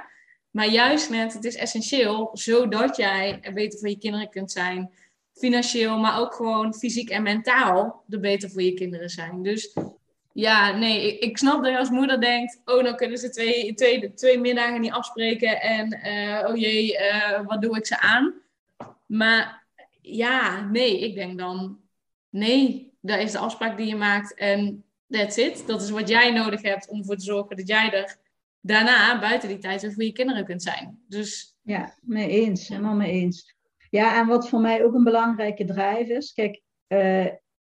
Maar 0.50 0.68
juist 0.68 1.10
net, 1.10 1.32
het 1.32 1.44
is 1.44 1.56
essentieel, 1.56 2.30
zodat 2.32 2.96
jij 2.96 3.38
er 3.40 3.52
beter 3.52 3.78
voor 3.78 3.88
je 3.88 3.98
kinderen 3.98 4.28
kunt 4.28 4.52
zijn. 4.52 4.92
Financieel, 5.32 5.98
maar 5.98 6.20
ook 6.20 6.34
gewoon 6.34 6.74
fysiek 6.74 7.10
en 7.10 7.22
mentaal 7.22 8.04
er 8.08 8.20
beter 8.20 8.50
voor 8.50 8.62
je 8.62 8.74
kinderen 8.74 9.08
zijn. 9.08 9.42
Dus 9.42 9.76
ja, 10.32 10.76
nee, 10.76 11.12
ik, 11.12 11.20
ik, 11.20 11.38
snap 11.38 11.62
dat 11.62 11.72
je 11.72 11.78
als 11.78 11.90
moeder 11.90 12.20
denkt, 12.20 12.60
oh, 12.64 12.84
dan 12.84 12.96
kunnen 12.96 13.18
ze 13.18 13.30
twee, 13.30 13.74
twee, 13.74 14.14
twee 14.14 14.38
middagen 14.38 14.80
niet 14.80 14.92
afspreken 14.92 15.60
en 15.60 16.00
uh, 16.04 16.48
oh 16.48 16.56
jee, 16.56 16.92
uh, 16.92 17.46
wat 17.46 17.62
doe 17.62 17.76
ik 17.76 17.86
ze 17.86 18.00
aan? 18.00 18.34
Maar 19.06 19.66
ja, 20.00 20.60
nee, 20.60 21.00
ik 21.00 21.14
denk 21.14 21.38
dan, 21.38 21.80
nee, 22.30 22.92
dat 23.00 23.18
is 23.18 23.32
de 23.32 23.38
afspraak 23.38 23.76
die 23.76 23.86
je 23.86 23.96
maakt 23.96 24.34
en 24.34 24.84
that's 25.08 25.36
it. 25.36 25.66
Dat 25.66 25.82
is 25.82 25.90
wat 25.90 26.08
jij 26.08 26.30
nodig 26.30 26.62
hebt 26.62 26.88
om 26.88 26.98
ervoor 26.98 27.16
te 27.16 27.24
zorgen 27.24 27.56
dat 27.56 27.68
jij 27.68 27.92
er 27.92 28.16
daarna, 28.60 29.20
buiten 29.20 29.48
die 29.48 29.58
tijd, 29.58 29.82
weer 29.82 29.92
voor 29.92 30.02
je 30.02 30.12
kinderen 30.12 30.44
kunt 30.44 30.62
zijn. 30.62 30.98
Dus... 31.08 31.56
Ja, 31.62 31.94
mee 32.00 32.28
eens, 32.28 32.68
helemaal 32.68 32.94
mee 32.94 33.12
eens. 33.12 33.54
Ja, 33.92 34.20
en 34.20 34.26
wat 34.26 34.48
voor 34.48 34.60
mij 34.60 34.84
ook 34.84 34.94
een 34.94 35.04
belangrijke 35.04 35.64
drijf 35.64 36.08
is, 36.08 36.32
kijk, 36.32 36.62
uh, 36.88 37.26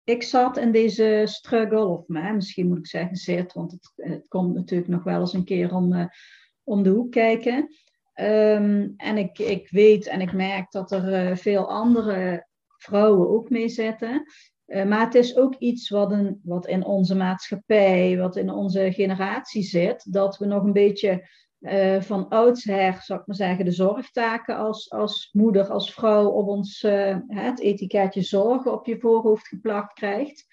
ik 0.03 0.24
zat 0.24 0.57
in 0.57 0.72
deze 0.72 1.22
struggle, 1.26 1.86
of 1.86 2.07
misschien 2.07 2.68
moet 2.68 2.78
ik 2.78 2.88
zeggen 2.88 3.15
zit, 3.15 3.53
want 3.53 3.72
het, 3.72 3.91
het, 3.95 4.28
komt 4.28 4.55
natuurlijk 4.55 4.89
nog 4.89 5.03
wel 5.03 5.20
eens 5.20 5.34
een 5.34 5.43
keer 5.43 5.74
om, 5.74 5.93
uh, 5.93 6.05
om 6.63 6.84
de 6.84 6.89
hoek 6.89 7.11
kijken. 7.11 7.55
Um, 8.15 8.93
en 8.97 9.18
ik, 9.18 9.39
ik 9.39 9.70
weet 9.70 10.07
en 10.07 10.22
ik 10.22 10.34
merk 10.34 10.72
dat 10.72 10.91
er 10.91 11.30
uh, 11.30 11.36
veel 11.36 11.70
andere 11.70 12.47
vrouwen 12.78 13.30
ook 13.30 13.49
mee 13.49 13.70
zitten. 13.70 14.24
Maar 14.65 14.99
het 14.99 15.15
is 15.15 15.36
ook 15.36 15.55
iets 15.55 15.89
wat, 15.89 16.11
een, 16.11 16.39
wat 16.43 16.68
in 16.68 16.86
onze 16.86 17.15
maatschappij, 17.15 18.18
wat 18.18 18.36
in 18.36 18.49
onze 18.49 18.91
generatie 18.91 19.63
zit, 19.63 20.13
dat 20.13 20.38
we 20.38 20.45
nog 20.45 20.63
een 20.63 20.74
beetje 20.74 21.28
uh, 21.60 22.01
van 22.01 22.30
oudsher, 22.30 23.01
zou 23.01 23.20
ik 23.20 23.28
maar 23.28 23.36
zeggen, 23.36 23.66
de 23.66 23.72
zorgtaken 23.72 24.58
als, 24.58 24.91
als 24.91 25.30
moeder, 25.32 25.70
als 25.70 25.93
vrouw 25.93 26.30
op 26.30 26.47
ons 26.47 26.84
uh, 26.84 27.18
het 27.28 27.60
etiketje 27.60 28.22
zorgen 28.22 28.74
op 28.74 28.86
je 28.86 28.99
voorhoofd 28.99 29.47
geplakt 29.47 29.93
krijgt. 29.93 30.45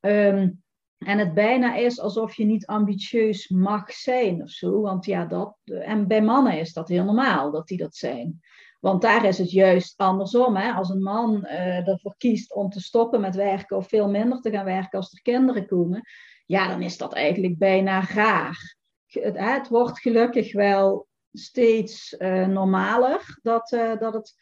Um, 0.00 0.62
en 0.98 1.18
het 1.18 1.34
bijna 1.34 1.74
is 1.74 2.00
alsof 2.00 2.34
je 2.34 2.44
niet 2.44 2.66
ambitieus 2.66 3.48
mag 3.48 3.92
zijn 3.92 4.42
of 4.42 4.50
zo. 4.50 4.80
Want 4.80 5.04
ja, 5.04 5.24
dat. 5.24 5.56
En 5.64 6.06
bij 6.06 6.22
mannen 6.22 6.58
is 6.58 6.72
dat 6.72 6.88
heel 6.88 7.04
normaal 7.04 7.50
dat 7.50 7.66
die 7.66 7.78
dat 7.78 7.96
zijn. 7.96 8.40
Want 8.80 9.02
daar 9.02 9.24
is 9.24 9.38
het 9.38 9.50
juist 9.50 9.98
andersom. 9.98 10.56
Hè? 10.56 10.72
Als 10.72 10.88
een 10.88 11.02
man 11.02 11.44
uh, 11.44 11.88
ervoor 11.88 12.14
kiest 12.16 12.54
om 12.54 12.70
te 12.70 12.80
stoppen 12.80 13.20
met 13.20 13.34
werken 13.34 13.76
of 13.76 13.88
veel 13.88 14.08
minder 14.08 14.40
te 14.40 14.50
gaan 14.50 14.64
werken 14.64 14.98
als 14.98 15.12
er 15.12 15.22
kinderen 15.22 15.66
komen, 15.66 16.02
ja, 16.46 16.68
dan 16.68 16.82
is 16.82 16.96
dat 16.96 17.14
eigenlijk 17.14 17.58
bijna 17.58 18.06
raar 18.06 18.77
het, 19.12 19.68
wordt 19.68 20.00
gelukkig 20.00 20.52
wel 20.52 21.06
steeds 21.32 22.14
uh, 22.18 22.46
normaler 22.46 23.38
dat, 23.42 23.72
uh, 23.72 23.98
dat 23.98 24.14
het 24.14 24.34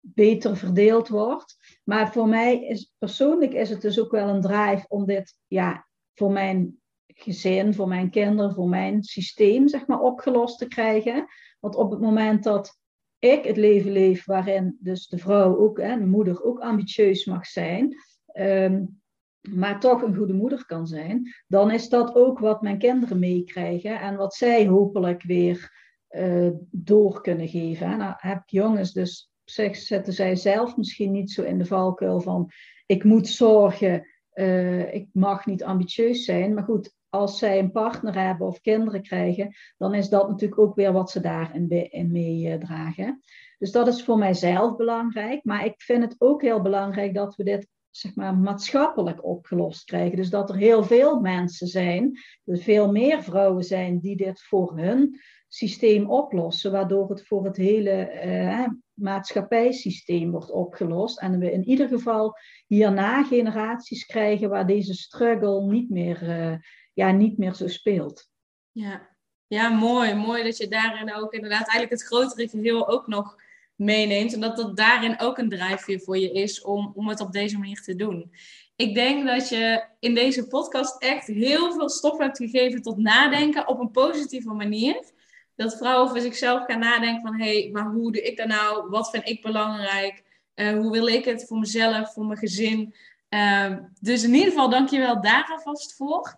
beter 0.00 0.56
verdeeld 0.56 1.08
wordt. 1.08 1.56
Maar 1.84 2.12
voor 2.12 2.28
mij 2.28 2.64
is 2.64 2.94
persoonlijk 2.98 3.52
is 3.52 3.70
het 3.70 3.80
dus 3.80 4.00
ook 4.00 4.10
wel 4.10 4.28
een 4.28 4.40
drive 4.40 4.84
om 4.88 5.06
dit 5.06 5.34
ja, 5.46 5.86
voor 6.14 6.32
mijn 6.32 6.80
gezin, 7.06 7.74
voor 7.74 7.88
mijn 7.88 8.10
kinderen, 8.10 8.54
voor 8.54 8.68
mijn 8.68 9.02
systeem 9.02 9.68
zeg 9.68 9.86
maar 9.86 10.00
opgelost 10.00 10.58
te 10.58 10.68
krijgen. 10.68 11.26
Want 11.60 11.74
op 11.74 11.90
het 11.90 12.00
moment 12.00 12.42
dat 12.42 12.78
ik 13.18 13.44
het 13.44 13.56
leven 13.56 13.92
leef 13.92 14.24
waarin 14.24 14.76
dus 14.80 15.08
de 15.08 15.18
vrouw 15.18 15.58
ook, 15.58 15.80
hè, 15.80 15.98
de 15.98 16.06
moeder 16.06 16.42
ook 16.42 16.60
ambitieus 16.60 17.24
mag 17.24 17.46
zijn, 17.46 17.96
um, 18.32 18.99
maar 19.48 19.80
toch 19.80 20.02
een 20.02 20.16
goede 20.16 20.32
moeder 20.32 20.66
kan 20.66 20.86
zijn, 20.86 21.34
dan 21.46 21.70
is 21.70 21.88
dat 21.88 22.14
ook 22.14 22.38
wat 22.38 22.62
mijn 22.62 22.78
kinderen 22.78 23.18
meekrijgen 23.18 24.00
en 24.00 24.16
wat 24.16 24.34
zij 24.34 24.66
hopelijk 24.66 25.22
weer 25.22 25.78
uh, 26.10 26.50
door 26.70 27.20
kunnen 27.20 27.48
geven. 27.48 27.86
En 27.86 27.98
nou 27.98 28.14
heb 28.16 28.38
ik 28.38 28.50
jongens, 28.50 28.92
dus 28.92 29.30
zeg, 29.44 29.76
zetten 29.76 30.12
zij 30.12 30.36
zelf 30.36 30.76
misschien 30.76 31.12
niet 31.12 31.30
zo 31.30 31.42
in 31.42 31.58
de 31.58 31.66
valkuil 31.66 32.20
van 32.20 32.50
ik 32.86 33.04
moet 33.04 33.28
zorgen, 33.28 34.06
uh, 34.34 34.94
ik 34.94 35.08
mag 35.12 35.46
niet 35.46 35.64
ambitieus 35.64 36.24
zijn. 36.24 36.54
Maar 36.54 36.64
goed, 36.64 36.94
als 37.08 37.38
zij 37.38 37.58
een 37.58 37.72
partner 37.72 38.26
hebben 38.26 38.46
of 38.46 38.60
kinderen 38.60 39.02
krijgen, 39.02 39.54
dan 39.76 39.94
is 39.94 40.08
dat 40.08 40.28
natuurlijk 40.28 40.60
ook 40.60 40.74
weer 40.74 40.92
wat 40.92 41.10
ze 41.10 41.20
daarin 41.20 41.90
in 41.90 42.12
meedragen. 42.12 43.20
Dus 43.58 43.72
dat 43.72 43.88
is 43.88 44.04
voor 44.04 44.18
mijzelf 44.18 44.76
belangrijk. 44.76 45.44
Maar 45.44 45.64
ik 45.64 45.82
vind 45.82 46.02
het 46.02 46.14
ook 46.18 46.42
heel 46.42 46.62
belangrijk 46.62 47.14
dat 47.14 47.36
we 47.36 47.44
dit 47.44 47.68
zeg 47.90 48.14
maar, 48.14 48.34
maatschappelijk 48.34 49.24
opgelost 49.24 49.84
krijgen. 49.84 50.16
Dus 50.16 50.30
dat 50.30 50.50
er 50.50 50.56
heel 50.56 50.84
veel 50.84 51.20
mensen 51.20 51.66
zijn, 51.66 52.18
er 52.44 52.58
veel 52.58 52.92
meer 52.92 53.22
vrouwen 53.22 53.64
zijn 53.64 53.98
die 53.98 54.16
dit 54.16 54.42
voor 54.42 54.78
hun 54.78 55.20
systeem 55.48 56.10
oplossen, 56.10 56.72
waardoor 56.72 57.08
het 57.08 57.26
voor 57.26 57.44
het 57.44 57.56
hele, 57.56 58.22
uh, 58.24 58.66
maatschappijsysteem 59.00 60.30
wordt 60.30 60.50
opgelost. 60.50 61.20
En 61.20 61.38
we 61.38 61.52
in 61.52 61.64
ieder 61.64 61.88
geval 61.88 62.36
hierna 62.66 63.24
generaties 63.24 64.06
krijgen 64.06 64.48
waar 64.48 64.66
deze 64.66 64.94
struggle 64.94 65.66
niet 65.66 65.90
meer, 65.90 66.22
uh, 66.22 66.56
ja, 66.92 67.10
niet 67.10 67.38
meer 67.38 67.54
zo 67.54 67.68
speelt. 67.68 68.28
Ja. 68.72 69.16
ja, 69.46 69.68
mooi. 69.68 70.14
Mooi 70.14 70.42
dat 70.42 70.56
je 70.56 70.68
daarin 70.68 71.14
ook 71.14 71.32
inderdaad 71.32 71.68
eigenlijk 71.68 71.90
het 71.90 72.02
grotere 72.02 72.48
geheel 72.48 72.88
ook 72.88 73.06
nog 73.06 73.36
meeneemt. 73.80 74.32
En 74.34 74.40
dat 74.40 74.56
dat 74.56 74.76
daarin 74.76 75.20
ook 75.20 75.38
een 75.38 75.48
drijfveer 75.48 76.00
voor 76.00 76.18
je 76.18 76.32
is 76.32 76.62
om, 76.62 76.92
om 76.94 77.08
het 77.08 77.20
op 77.20 77.32
deze 77.32 77.58
manier 77.58 77.82
te 77.82 77.96
doen. 77.96 78.32
Ik 78.76 78.94
denk 78.94 79.26
dat 79.26 79.48
je 79.48 79.84
in 79.98 80.14
deze 80.14 80.46
podcast 80.46 81.02
echt 81.02 81.26
heel 81.26 81.72
veel 81.72 81.88
stof 81.88 82.18
hebt 82.18 82.36
gegeven 82.36 82.82
tot 82.82 82.96
nadenken 82.96 83.68
op 83.68 83.80
een 83.80 83.90
positieve 83.90 84.52
manier. 84.52 85.12
Dat 85.56 85.76
vrouwen 85.76 86.08
voor 86.08 86.20
zichzelf 86.20 86.64
gaan 86.64 86.78
nadenken 86.78 87.22
van 87.22 87.40
hé, 87.40 87.60
hey, 87.60 87.70
maar 87.72 87.90
hoe 87.90 88.12
doe 88.12 88.22
ik 88.22 88.36
dat 88.36 88.46
nou? 88.46 88.88
Wat 88.88 89.10
vind 89.10 89.28
ik 89.28 89.42
belangrijk? 89.42 90.22
Uh, 90.54 90.72
hoe 90.72 90.90
wil 90.90 91.06
ik 91.06 91.24
het 91.24 91.44
voor 91.46 91.58
mezelf, 91.58 92.12
voor 92.12 92.24
mijn 92.24 92.38
gezin? 92.38 92.94
Uh, 93.30 93.76
dus 94.00 94.22
in 94.22 94.34
ieder 94.34 94.48
geval, 94.48 94.70
dankjewel 94.70 95.20
daar 95.20 95.48
alvast 95.50 95.96
voor. 95.96 96.36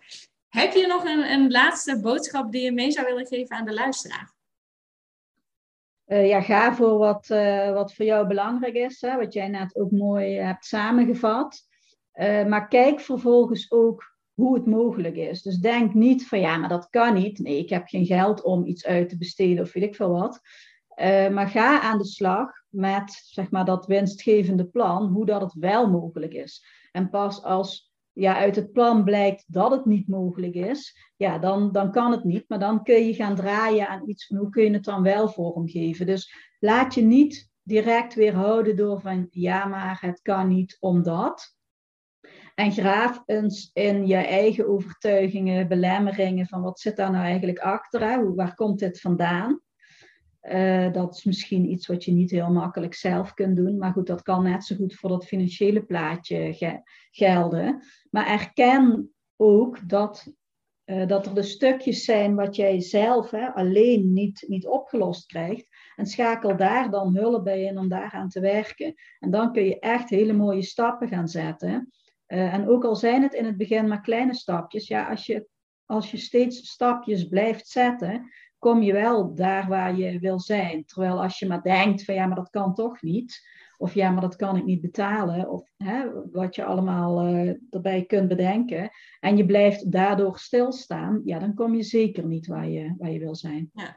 Heb 0.49 0.72
je 0.72 0.86
nog 0.86 1.05
een, 1.05 1.32
een 1.32 1.51
laatste 1.51 2.01
boodschap 2.01 2.53
die 2.53 2.62
je 2.62 2.72
mee 2.72 2.90
zou 2.90 3.07
willen 3.07 3.26
geven 3.26 3.57
aan 3.57 3.64
de 3.64 3.74
luisteraar? 3.74 4.32
Uh, 6.12 6.28
ja, 6.28 6.40
ga 6.40 6.74
voor 6.74 6.98
wat, 6.98 7.28
uh, 7.30 7.72
wat 7.72 7.94
voor 7.94 8.04
jou 8.04 8.26
belangrijk 8.26 8.74
is, 8.74 9.00
hè, 9.00 9.16
wat 9.16 9.32
jij 9.32 9.48
net 9.48 9.76
ook 9.76 9.90
mooi 9.90 10.34
hebt 10.34 10.64
samengevat. 10.64 11.60
Uh, 12.14 12.46
maar 12.46 12.68
kijk 12.68 13.00
vervolgens 13.00 13.70
ook 13.70 14.16
hoe 14.34 14.54
het 14.54 14.66
mogelijk 14.66 15.16
is. 15.16 15.42
Dus 15.42 15.58
denk 15.58 15.94
niet 15.94 16.28
van 16.28 16.40
ja, 16.40 16.56
maar 16.56 16.68
dat 16.68 16.88
kan 16.90 17.14
niet. 17.14 17.38
Nee, 17.38 17.58
ik 17.58 17.68
heb 17.68 17.86
geen 17.86 18.06
geld 18.06 18.42
om 18.42 18.64
iets 18.66 18.86
uit 18.86 19.08
te 19.08 19.18
besteden 19.18 19.64
of 19.64 19.72
weet 19.72 19.84
ik 19.84 19.94
veel 19.94 20.10
wat. 20.10 20.40
maar 21.32 21.48
ga 21.48 21.80
aan 21.80 21.98
de 21.98 22.06
slag 22.06 22.50
met 22.68 23.22
zeg 23.24 23.50
maar, 23.50 23.64
dat 23.64 23.86
winstgevende 23.86 24.66
plan, 24.66 25.06
hoe 25.06 25.26
dat 25.26 25.40
het 25.40 25.52
wel 25.52 25.90
mogelijk 25.90 26.32
is. 26.32 26.64
En 26.92 27.10
pas 27.10 27.42
als 27.42 27.91
ja, 28.12 28.36
uit 28.36 28.56
het 28.56 28.72
plan 28.72 29.04
blijkt 29.04 29.44
dat 29.46 29.70
het 29.70 29.84
niet 29.84 30.08
mogelijk 30.08 30.54
is, 30.54 31.10
ja, 31.16 31.38
dan, 31.38 31.72
dan 31.72 31.92
kan 31.92 32.10
het 32.10 32.24
niet. 32.24 32.44
Maar 32.48 32.58
dan 32.58 32.82
kun 32.82 33.06
je 33.06 33.14
gaan 33.14 33.36
draaien 33.36 33.88
aan 33.88 34.08
iets 34.08 34.26
van 34.26 34.36
hoe 34.36 34.48
kun 34.48 34.64
je 34.64 34.70
het 34.70 34.84
dan 34.84 35.02
wel 35.02 35.28
vormgeven. 35.28 36.06
Dus 36.06 36.34
laat 36.58 36.94
je 36.94 37.02
niet 37.02 37.50
direct 37.62 38.14
weerhouden 38.14 38.76
door 38.76 39.00
van 39.00 39.26
ja, 39.30 39.64
maar 39.64 39.98
het 40.00 40.22
kan 40.22 40.48
niet 40.48 40.76
omdat. 40.80 41.56
En 42.54 42.72
graaf 42.72 43.22
eens 43.26 43.70
in 43.72 44.06
je 44.06 44.16
eigen 44.16 44.68
overtuigingen, 44.68 45.68
belemmeringen 45.68 46.46
van 46.46 46.62
wat 46.62 46.80
zit 46.80 46.96
daar 46.96 47.10
nou 47.10 47.24
eigenlijk 47.24 47.58
achter? 47.58 48.00
Hè? 48.00 48.34
Waar 48.34 48.54
komt 48.54 48.78
dit 48.78 49.00
vandaan? 49.00 49.60
Uh, 50.43 50.93
dat 50.93 51.14
is 51.16 51.24
misschien 51.24 51.70
iets 51.70 51.86
wat 51.86 52.05
je 52.05 52.12
niet 52.12 52.30
heel 52.30 52.51
makkelijk 52.51 52.95
zelf 52.95 53.34
kunt 53.34 53.57
doen. 53.57 53.78
Maar 53.78 53.93
goed, 53.93 54.07
dat 54.07 54.22
kan 54.22 54.43
net 54.43 54.64
zo 54.64 54.76
goed 54.76 54.95
voor 54.95 55.09
dat 55.09 55.26
financiële 55.26 55.82
plaatje 55.82 56.55
ge 56.55 56.80
gelden. 57.11 57.82
Maar 58.11 58.26
erken 58.26 59.12
ook 59.36 59.88
dat, 59.88 60.32
uh, 60.84 61.07
dat 61.07 61.26
er 61.26 61.34
de 61.34 61.43
stukjes 61.43 62.05
zijn 62.05 62.34
wat 62.34 62.57
jij 62.57 62.80
zelf 62.80 63.30
hè, 63.30 63.55
alleen 63.55 64.12
niet, 64.12 64.45
niet 64.47 64.66
opgelost 64.66 65.26
krijgt. 65.26 65.66
En 65.97 66.07
schakel 66.07 66.57
daar 66.57 66.90
dan 66.90 67.16
hulp 67.16 67.45
bij 67.45 67.62
in 67.62 67.78
om 67.78 67.88
daaraan 67.88 68.28
te 68.28 68.40
werken. 68.40 68.95
En 69.18 69.30
dan 69.30 69.53
kun 69.53 69.64
je 69.64 69.78
echt 69.78 70.11
hele 70.11 70.32
mooie 70.32 70.62
stappen 70.62 71.09
gaan 71.09 71.28
zetten. 71.28 71.93
Uh, 72.26 72.55
en 72.55 72.68
ook 72.68 72.84
al 72.84 72.97
zijn 72.97 73.22
het 73.22 73.34
in 73.34 73.45
het 73.45 73.57
begin 73.57 73.88
maar 73.88 74.01
kleine 74.01 74.34
stapjes, 74.34 74.88
ja, 74.88 75.09
als 75.09 75.26
je, 75.26 75.47
als 75.86 76.11
je 76.11 76.16
steeds 76.16 76.70
stapjes 76.70 77.28
blijft 77.28 77.68
zetten, 77.68 78.30
kom 78.62 78.82
je 78.82 78.92
wel 78.92 79.34
daar 79.34 79.68
waar 79.68 79.96
je 79.96 80.18
wil 80.18 80.40
zijn. 80.40 80.84
Terwijl 80.84 81.22
als 81.22 81.38
je 81.38 81.46
maar 81.46 81.62
denkt 81.62 82.04
van 82.04 82.14
ja, 82.14 82.26
maar 82.26 82.36
dat 82.36 82.50
kan 82.50 82.74
toch 82.74 83.02
niet. 83.02 83.48
Of 83.76 83.94
ja, 83.94 84.10
maar 84.10 84.20
dat 84.20 84.36
kan 84.36 84.56
ik 84.56 84.64
niet 84.64 84.80
betalen. 84.80 85.50
Of 85.50 85.70
hè, 85.76 86.04
wat 86.30 86.54
je 86.54 86.64
allemaal 86.64 87.26
uh, 87.26 87.52
erbij 87.70 88.04
kunt 88.04 88.28
bedenken. 88.28 88.90
En 89.20 89.36
je 89.36 89.46
blijft 89.46 89.92
daardoor 89.92 90.38
stilstaan. 90.38 91.22
Ja, 91.24 91.38
dan 91.38 91.54
kom 91.54 91.74
je 91.74 91.82
zeker 91.82 92.26
niet 92.26 92.46
waar 92.46 92.68
je, 92.68 92.94
waar 92.98 93.10
je 93.10 93.18
wil 93.18 93.34
zijn. 93.34 93.70
Ja. 93.74 93.96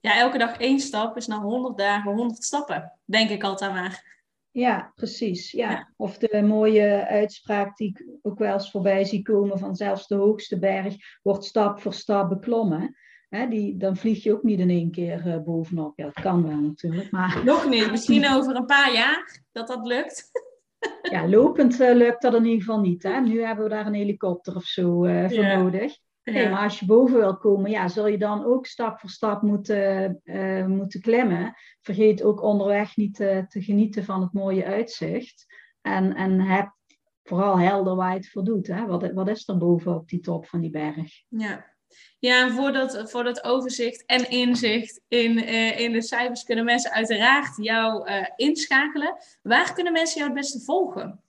ja, 0.00 0.18
elke 0.18 0.38
dag 0.38 0.58
één 0.58 0.80
stap 0.80 1.16
is 1.16 1.26
na 1.26 1.40
100 1.40 1.78
dagen 1.78 2.14
100 2.14 2.44
stappen. 2.44 2.92
Denk 3.04 3.30
ik 3.30 3.44
altijd 3.44 3.72
maar. 3.72 4.18
Ja, 4.50 4.92
precies. 4.94 5.50
Ja. 5.50 5.70
ja. 5.70 5.92
Of 5.96 6.18
de 6.18 6.42
mooie 6.42 7.06
uitspraak 7.06 7.76
die 7.76 7.88
ik 7.88 8.06
ook 8.22 8.38
wel 8.38 8.52
eens 8.52 8.70
voorbij 8.70 9.04
zie 9.04 9.22
komen 9.22 9.58
van 9.58 9.74
zelfs 9.74 10.06
de 10.06 10.14
hoogste 10.14 10.58
berg 10.58 10.96
wordt 11.22 11.44
stap 11.44 11.80
voor 11.80 11.94
stap 11.94 12.28
beklommen. 12.28 12.96
Hè, 13.28 13.48
die, 13.48 13.76
dan 13.76 13.96
vlieg 13.96 14.22
je 14.22 14.32
ook 14.32 14.42
niet 14.42 14.60
in 14.60 14.70
één 14.70 14.90
keer 14.90 15.26
uh, 15.26 15.42
bovenop. 15.42 15.98
Ja, 15.98 16.04
dat 16.04 16.22
kan 16.22 16.46
wel 16.48 16.60
natuurlijk. 16.60 17.10
Maar... 17.10 17.40
Nog 17.44 17.68
niet. 17.68 17.90
Misschien 17.96 18.28
over 18.28 18.56
een 18.56 18.66
paar 18.66 18.92
jaar 18.92 19.42
dat 19.52 19.68
dat 19.68 19.86
lukt. 19.86 20.30
ja, 21.14 21.28
lopend 21.28 21.80
uh, 21.80 21.94
lukt 21.94 22.22
dat 22.22 22.34
in 22.34 22.44
ieder 22.44 22.60
geval 22.60 22.80
niet. 22.80 23.02
Hè? 23.02 23.20
Nu 23.20 23.42
hebben 23.42 23.64
we 23.64 23.70
daar 23.70 23.86
een 23.86 23.94
helikopter 23.94 24.56
of 24.56 24.64
zo 24.64 25.04
uh, 25.04 25.28
voor 25.28 25.44
ja. 25.44 25.56
nodig. 25.56 25.98
Ja. 26.22 26.50
Maar 26.50 26.62
als 26.62 26.78
je 26.78 26.86
boven 26.86 27.18
wil 27.18 27.36
komen, 27.36 27.70
ja, 27.70 27.88
zul 27.88 28.06
je 28.06 28.18
dan 28.18 28.44
ook 28.44 28.66
stap 28.66 29.00
voor 29.00 29.10
stap 29.10 29.42
moeten, 29.42 30.20
moeten 30.66 31.00
klimmen. 31.00 31.54
Vergeet 31.80 32.22
ook 32.22 32.42
onderweg 32.42 32.96
niet 32.96 33.14
te 33.14 33.46
genieten 33.48 34.04
van 34.04 34.20
het 34.20 34.32
mooie 34.32 34.64
uitzicht. 34.64 35.46
En, 35.80 36.14
en 36.14 36.40
heb 36.40 36.76
vooral 37.22 37.58
helder 37.58 37.96
waar 37.96 38.10
je 38.10 38.16
het 38.16 38.28
voor 38.28 38.44
doet. 38.44 38.66
Hè? 38.66 38.86
Wat, 38.86 39.12
wat 39.12 39.28
is 39.28 39.48
er 39.48 39.56
boven 39.56 39.94
op 39.94 40.08
die 40.08 40.20
top 40.20 40.46
van 40.46 40.60
die 40.60 40.70
berg? 40.70 41.22
Ja, 41.28 41.75
ja, 42.18 42.42
en 42.42 42.52
voor 42.52 42.72
dat, 42.72 43.10
voor 43.10 43.24
dat 43.24 43.44
overzicht 43.44 44.04
en 44.04 44.30
inzicht 44.30 45.00
in, 45.08 45.38
uh, 45.38 45.80
in 45.80 45.92
de 45.92 46.02
cijfers 46.02 46.44
kunnen 46.44 46.64
mensen 46.64 46.90
uiteraard 46.90 47.56
jou 47.56 48.10
uh, 48.10 48.26
inschakelen. 48.36 49.16
Waar 49.42 49.72
kunnen 49.72 49.92
mensen 49.92 50.18
jou 50.18 50.30
het 50.30 50.40
beste 50.40 50.60
volgen? 50.60 51.20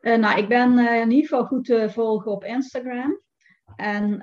Uh, 0.00 0.16
nou, 0.16 0.38
ik 0.38 0.48
ben 0.48 0.78
in 0.78 1.10
ieder 1.10 1.28
geval 1.28 1.44
goed 1.44 1.64
te 1.64 1.90
volgen 1.90 2.32
op 2.32 2.44
Instagram. 2.44 3.20
En 3.76 4.16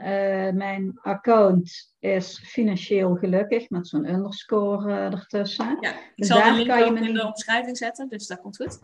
mijn 0.58 1.00
account 1.02 1.96
is 2.00 2.42
financieel 2.46 3.16
gelukkig 3.16 3.70
met 3.70 3.88
zo'n 3.88 4.10
underscore 4.10 4.94
ertussen. 4.94 5.78
Ja, 5.80 5.90
ik 5.90 6.12
dus 6.16 6.28
zal 6.28 6.38
daar 6.38 6.52
de 6.52 6.56
link 6.56 6.70
kan 6.70 6.86
je 6.86 6.92
me 6.92 7.08
in 7.08 7.14
de 7.14 7.26
omschrijving 7.26 7.78
zetten, 7.78 8.10
dus 8.10 8.28
dat 8.28 8.42
komt 8.42 8.56
goed. 8.56 8.80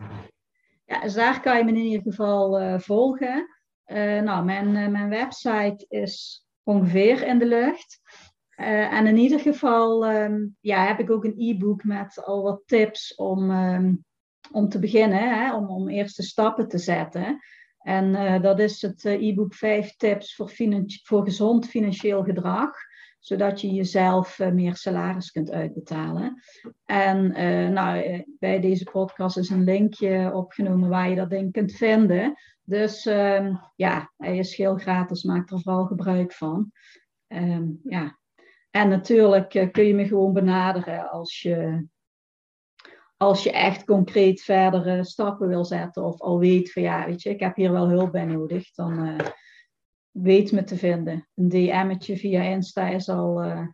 Ja, 0.84 1.00
dus 1.00 1.14
daar 1.14 1.40
kan 1.40 1.58
je 1.58 1.64
me 1.64 1.70
in 1.70 1.76
ieder 1.76 2.02
geval 2.02 2.78
volgen. 2.80 3.59
Uh, 3.92 4.20
nou, 4.20 4.44
mijn, 4.44 4.74
uh, 4.74 4.88
mijn 4.88 5.08
website 5.08 5.86
is 5.88 6.46
ongeveer 6.62 7.22
in 7.22 7.38
de 7.38 7.46
lucht. 7.46 8.00
Uh, 8.56 8.92
en 8.92 9.06
in 9.06 9.16
ieder 9.16 9.40
geval 9.40 10.14
um, 10.14 10.56
ja, 10.60 10.86
heb 10.86 10.98
ik 10.98 11.10
ook 11.10 11.24
een 11.24 11.34
e-book 11.38 11.84
met 11.84 12.24
al 12.24 12.42
wat 12.42 12.62
tips 12.66 13.14
om, 13.14 13.50
um, 13.50 14.04
om 14.52 14.68
te 14.68 14.78
beginnen, 14.78 15.18
hè, 15.18 15.54
om, 15.54 15.68
om 15.68 15.88
eerste 15.88 16.22
stappen 16.22 16.68
te 16.68 16.78
zetten. 16.78 17.38
En 17.78 18.42
dat 18.42 18.58
is 18.58 18.82
het 18.82 19.04
e-book 19.04 19.54
5 19.54 19.96
tips 19.96 20.34
voor, 20.34 20.52
voor 21.02 21.24
gezond 21.24 21.68
financieel 21.68 22.22
gedrag 22.22 22.70
zodat 23.20 23.60
je 23.60 23.70
jezelf 23.70 24.38
uh, 24.38 24.50
meer 24.50 24.76
salaris 24.76 25.30
kunt 25.30 25.50
uitbetalen. 25.50 26.42
En 26.84 27.40
uh, 27.40 27.68
nou, 27.68 28.24
bij 28.38 28.60
deze 28.60 28.84
podcast 28.84 29.36
is 29.36 29.50
een 29.50 29.64
linkje 29.64 30.30
opgenomen 30.34 30.88
waar 30.88 31.08
je 31.08 31.16
dat 31.16 31.30
ding 31.30 31.52
kunt 31.52 31.72
vinden. 31.72 32.34
Dus 32.62 33.06
um, 33.06 33.60
ja, 33.76 34.12
hij 34.16 34.38
is 34.38 34.56
heel 34.56 34.76
gratis, 34.76 35.22
maak 35.22 35.50
er 35.50 35.60
vooral 35.60 35.84
gebruik 35.84 36.32
van. 36.32 36.72
Um, 37.28 37.80
ja. 37.84 38.18
En 38.70 38.88
natuurlijk 38.88 39.68
kun 39.72 39.84
je 39.84 39.94
me 39.94 40.06
gewoon 40.06 40.32
benaderen 40.32 41.10
als 41.10 41.40
je, 41.42 41.86
als 43.16 43.42
je 43.42 43.52
echt 43.52 43.84
concreet 43.84 44.42
verdere 44.42 45.04
stappen 45.04 45.48
wil 45.48 45.64
zetten. 45.64 46.04
Of 46.04 46.20
al 46.20 46.38
weet 46.38 46.72
van 46.72 46.82
ja, 46.82 47.06
weet 47.06 47.22
je, 47.22 47.30
ik 47.30 47.40
heb 47.40 47.56
hier 47.56 47.72
wel 47.72 47.88
hulp 47.88 48.12
bij 48.12 48.24
nodig. 48.24 48.70
Dan 48.74 49.16
weet 50.22 50.52
me 50.52 50.64
te 50.64 50.76
vinden. 50.76 51.28
Een 51.34 51.48
DM'tje 51.48 52.16
via 52.16 52.42
Insta 52.42 52.88
is 52.88 53.08
al, 53.08 53.44
uh, 53.44 53.66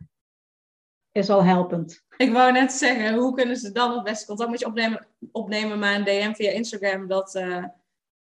is 1.12 1.30
al 1.30 1.44
helpend. 1.44 2.04
Ik 2.16 2.32
wou 2.32 2.52
net 2.52 2.72
zeggen, 2.72 3.14
hoe 3.14 3.34
kunnen 3.34 3.56
ze 3.56 3.72
dan 3.72 3.92
het 3.92 4.02
beste 4.02 4.26
contact 4.26 4.50
met 4.50 4.60
je 4.60 4.66
opnemen? 4.66 5.06
opnemen 5.32 5.78
maar 5.78 5.94
een 5.94 6.04
DM 6.04 6.32
via 6.32 6.50
Instagram, 6.50 7.08
dat 7.08 7.40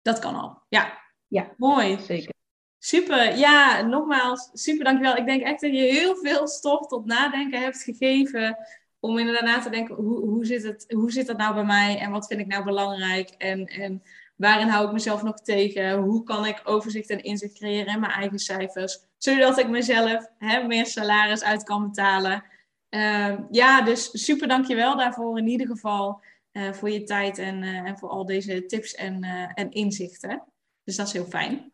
dat 0.02 0.18
kan 0.18 0.34
al. 0.34 0.62
Ja. 0.68 1.00
Ja. 1.26 1.54
Mooi. 1.56 1.98
Zeker. 2.00 2.34
Super. 2.78 3.36
Ja, 3.36 3.82
nogmaals, 3.82 4.50
super 4.52 4.84
dankjewel. 4.84 5.16
Ik 5.16 5.26
denk 5.26 5.42
echt 5.42 5.60
dat 5.60 5.70
je 5.70 5.82
heel 5.82 6.16
veel 6.16 6.48
stof 6.48 6.86
tot 6.86 7.04
nadenken 7.04 7.60
hebt 7.60 7.82
gegeven. 7.82 8.56
Om 9.00 9.18
inderdaad 9.18 9.44
na 9.44 9.60
te 9.60 9.70
denken, 9.70 9.94
hoe, 9.94 10.20
hoe, 10.20 10.44
zit 10.44 10.62
het, 10.62 10.84
hoe 10.92 11.10
zit 11.10 11.26
dat 11.26 11.36
nou 11.36 11.54
bij 11.54 11.64
mij? 11.64 11.98
En 11.98 12.10
wat 12.10 12.26
vind 12.26 12.40
ik 12.40 12.46
nou 12.46 12.64
belangrijk? 12.64 13.28
En, 13.28 13.66
en 13.66 14.02
waarin 14.42 14.68
hou 14.68 14.86
ik 14.86 14.92
mezelf 14.92 15.22
nog 15.22 15.40
tegen? 15.40 15.98
Hoe 15.98 16.22
kan 16.22 16.46
ik 16.46 16.60
overzicht 16.64 17.10
en 17.10 17.22
inzicht 17.22 17.54
creëren 17.54 17.94
in 17.94 18.00
mijn 18.00 18.12
eigen 18.12 18.38
cijfers? 18.38 18.98
Zodat 19.18 19.58
ik 19.58 19.68
mezelf 19.68 20.26
hè, 20.38 20.62
meer 20.66 20.86
salaris 20.86 21.42
uit 21.42 21.62
kan 21.62 21.82
betalen. 21.82 22.44
Uh, 22.90 23.38
ja, 23.50 23.82
dus 23.82 24.24
super 24.24 24.48
dankjewel 24.48 24.96
daarvoor 24.96 25.38
in 25.38 25.46
ieder 25.46 25.66
geval. 25.66 26.22
Uh, 26.52 26.72
voor 26.72 26.90
je 26.90 27.02
tijd 27.02 27.38
en, 27.38 27.62
uh, 27.62 27.76
en 27.76 27.98
voor 27.98 28.08
al 28.08 28.26
deze 28.26 28.66
tips 28.66 28.94
en, 28.94 29.24
uh, 29.24 29.50
en 29.54 29.70
inzichten. 29.70 30.42
Dus 30.84 30.96
dat 30.96 31.06
is 31.06 31.12
heel 31.12 31.24
fijn. 31.24 31.72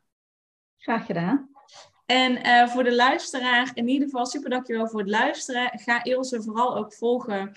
Graag 0.79 1.07
gedaan. 1.07 1.49
En 2.07 2.69
voor 2.69 2.85
de 2.85 2.95
luisteraar, 2.95 3.71
in 3.75 3.89
ieder 3.89 4.09
geval 4.09 4.27
super 4.27 4.51
dankjewel 4.51 4.89
voor 4.89 5.01
het 5.01 5.09
luisteren. 5.09 5.71
Ga 5.75 6.05
Ilse 6.05 6.43
vooral 6.43 6.77
ook 6.77 6.93
volgen 6.93 7.53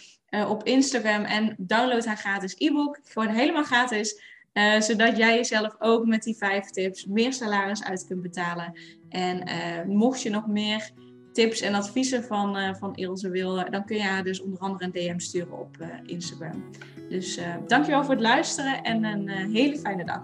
op 0.47 0.63
Instagram 0.63 1.23
en 1.23 1.55
download 1.57 2.05
haar 2.05 2.17
gratis 2.17 2.55
e-book. 2.57 2.99
Gewoon 3.03 3.27
helemaal 3.27 3.63
gratis. 3.63 4.30
Uh, 4.53 4.79
zodat 4.79 5.17
jij 5.17 5.35
jezelf 5.35 5.75
ook 5.79 6.05
met 6.05 6.23
die 6.23 6.35
vijf 6.35 6.65
tips 6.65 7.05
meer 7.05 7.33
salaris 7.33 7.83
uit 7.83 8.05
kunt 8.07 8.21
betalen. 8.21 8.73
En 9.09 9.43
mocht 9.87 10.21
je 10.21 10.29
nog 10.29 10.47
meer 10.47 10.91
tips 11.33 11.61
en 11.61 11.73
adviezen 11.73 12.23
van, 12.23 12.75
van 12.75 12.95
Ilse 12.95 13.29
willen, 13.29 13.71
dan 13.71 13.85
kun 13.85 13.95
je 13.95 14.03
haar 14.03 14.23
dus 14.23 14.41
onder 14.41 14.59
andere 14.59 14.85
een 14.85 14.91
DM 14.91 15.19
sturen 15.19 15.59
op 15.59 15.77
Instagram. 16.05 16.63
Dus 17.09 17.39
dankjewel 17.67 18.03
voor 18.03 18.13
het 18.13 18.23
luisteren 18.23 18.81
en 18.83 19.03
een 19.03 19.29
hele 19.29 19.77
fijne 19.77 20.05
dag. 20.05 20.23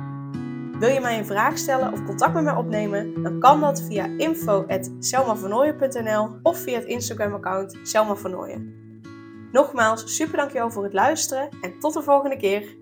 Wil 0.81 0.89
je 0.89 0.99
mij 0.99 1.17
een 1.17 1.25
vraag 1.25 1.57
stellen 1.57 1.93
of 1.93 2.05
contact 2.05 2.33
met 2.33 2.43
mij 2.43 2.55
opnemen? 2.55 3.23
Dan 3.23 3.39
kan 3.39 3.59
dat 3.59 3.81
via 3.81 4.05
info.selmavernooien.nl 4.17 6.29
of 6.43 6.57
via 6.57 6.79
het 6.79 6.87
Instagram 6.87 7.33
account 7.33 7.79
Selma 7.83 8.15
Nogmaals, 9.51 10.15
super 10.15 10.37
dankjewel 10.37 10.71
voor 10.71 10.83
het 10.83 10.93
luisteren 10.93 11.49
en 11.61 11.79
tot 11.79 11.93
de 11.93 12.01
volgende 12.01 12.37
keer. 12.37 12.80